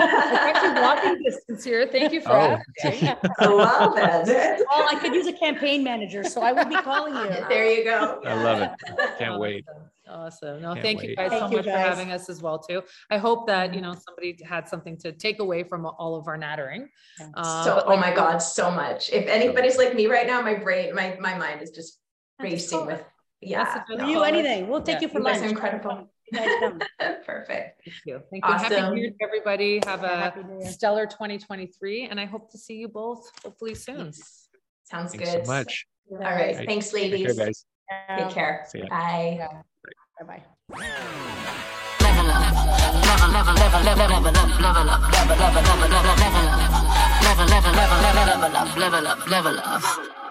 Actually 0.53 0.81
walking 0.83 1.23
distance 1.25 1.65
here. 1.65 1.87
Thank 1.91 2.13
you 2.13 2.21
for 2.21 2.33
Oh. 2.33 2.59
asking. 2.85 3.17
well 3.41 3.95
then. 3.95 4.61
Oh, 4.71 4.87
I 4.91 4.97
could 4.97 5.15
use 5.15 5.27
a 5.27 5.33
campaign 5.33 5.83
manager, 5.83 6.25
so 6.25 6.43
I 6.43 6.53
will 6.53 6.67
be 6.67 6.77
calling 6.77 7.15
you. 7.15 7.45
There 7.49 7.71
you 7.71 7.85
go. 7.85 8.21
I 8.27 8.43
love 8.43 8.61
it. 8.61 8.71
Can't 9.19 9.39
wait. 9.41 9.65
Awesome. 10.09 10.49
Awesome. 10.49 10.63
No, 10.63 10.73
Can't 10.75 10.83
thank 10.85 11.03
you 11.03 11.09
wait. 11.09 11.17
guys 11.17 11.31
so 11.31 11.39
Thank 11.41 11.51
you, 11.53 11.57
much 11.59 11.67
for 11.67 11.71
guys. 11.73 11.87
having 11.89 12.13
us 12.13 12.29
as 12.29 12.43
well 12.43 12.59
too. 12.59 12.83
I 13.11 13.19
hope 13.19 13.47
that, 13.47 13.75
you 13.75 13.81
know, 13.81 13.95
somebody 13.95 14.39
had 14.45 14.69
something 14.69 14.97
to 14.99 15.13
take 15.13 15.41
away 15.41 15.63
from 15.65 15.87
all 15.87 16.17
of 16.17 16.27
our 16.29 16.37
nattering. 16.37 16.89
Uh, 17.35 17.65
So, 17.65 17.75
but 17.77 17.87
oh 17.87 17.91
like- 17.91 18.01
my 18.01 18.15
God, 18.15 18.39
so 18.39 18.71
much. 18.71 19.11
If 19.11 19.27
anybody's 19.29 19.77
like 19.79 19.95
me 19.95 20.07
right 20.07 20.27
now, 20.27 20.41
my 20.41 20.55
brain, 20.55 20.95
my, 20.95 21.17
my 21.21 21.37
mind 21.37 21.63
is 21.63 21.71
just 21.71 21.99
That's 22.39 22.51
racing 22.53 22.69
so- 22.81 22.87
with, 22.87 23.05
yeah. 23.41 23.65
That's 23.65 24.03
For 24.03 24.09
you, 24.09 24.23
anything. 24.23 24.69
We'll 24.69 24.83
take 24.83 24.97
Yeah. 24.97 25.03
you 25.03 25.09
for 25.09 25.19
You 25.21 25.25
guys 25.25 25.37
lunch. 25.41 25.47
are 25.47 25.51
incredible. 25.51 26.11
You 26.31 26.39
guys 26.39 26.49
come. 26.61 26.79
Perfect. 27.25 27.81
Thank 27.85 27.97
you. 28.07 28.21
Thank 28.31 28.45
you. 28.45 28.53
Happy 28.53 28.75
Awesome. 28.75 28.95
New 28.95 29.01
Year, 29.03 29.11
to 29.11 29.25
everybody. 29.25 29.81
Have 29.87 30.05
a 30.05 30.09
Happy 30.09 30.43
New 30.43 30.59
Year. 30.61 30.71
stellar 30.73 31.07
2023. 31.07 32.05
And 32.11 32.19
I 32.21 32.25
hope 32.27 32.51
to 32.53 32.59
see 32.59 32.75
you 32.75 32.89
both 32.89 33.31
hopefully 33.43 33.75
soon. 33.75 34.07
Yes. 34.07 34.49
Sounds 34.85 35.13
Thanks 35.13 35.33
good. 35.33 35.47
so 35.47 35.53
much. 35.53 35.87
All 36.11 36.19
right. 36.19 36.57
Right. 36.57 36.67
Thanks, 36.67 36.91
Take 36.91 37.11
care, 37.11 37.19
ladies. 37.19 37.39
guys. 37.39 37.65
Take 38.19 38.31
care. 38.31 38.65
See 38.69 38.81
ya. 38.81 38.87
Bye. 38.91 39.37
Bye-bye. 39.41 39.63
Level 49.29 49.59
up, 49.59 50.28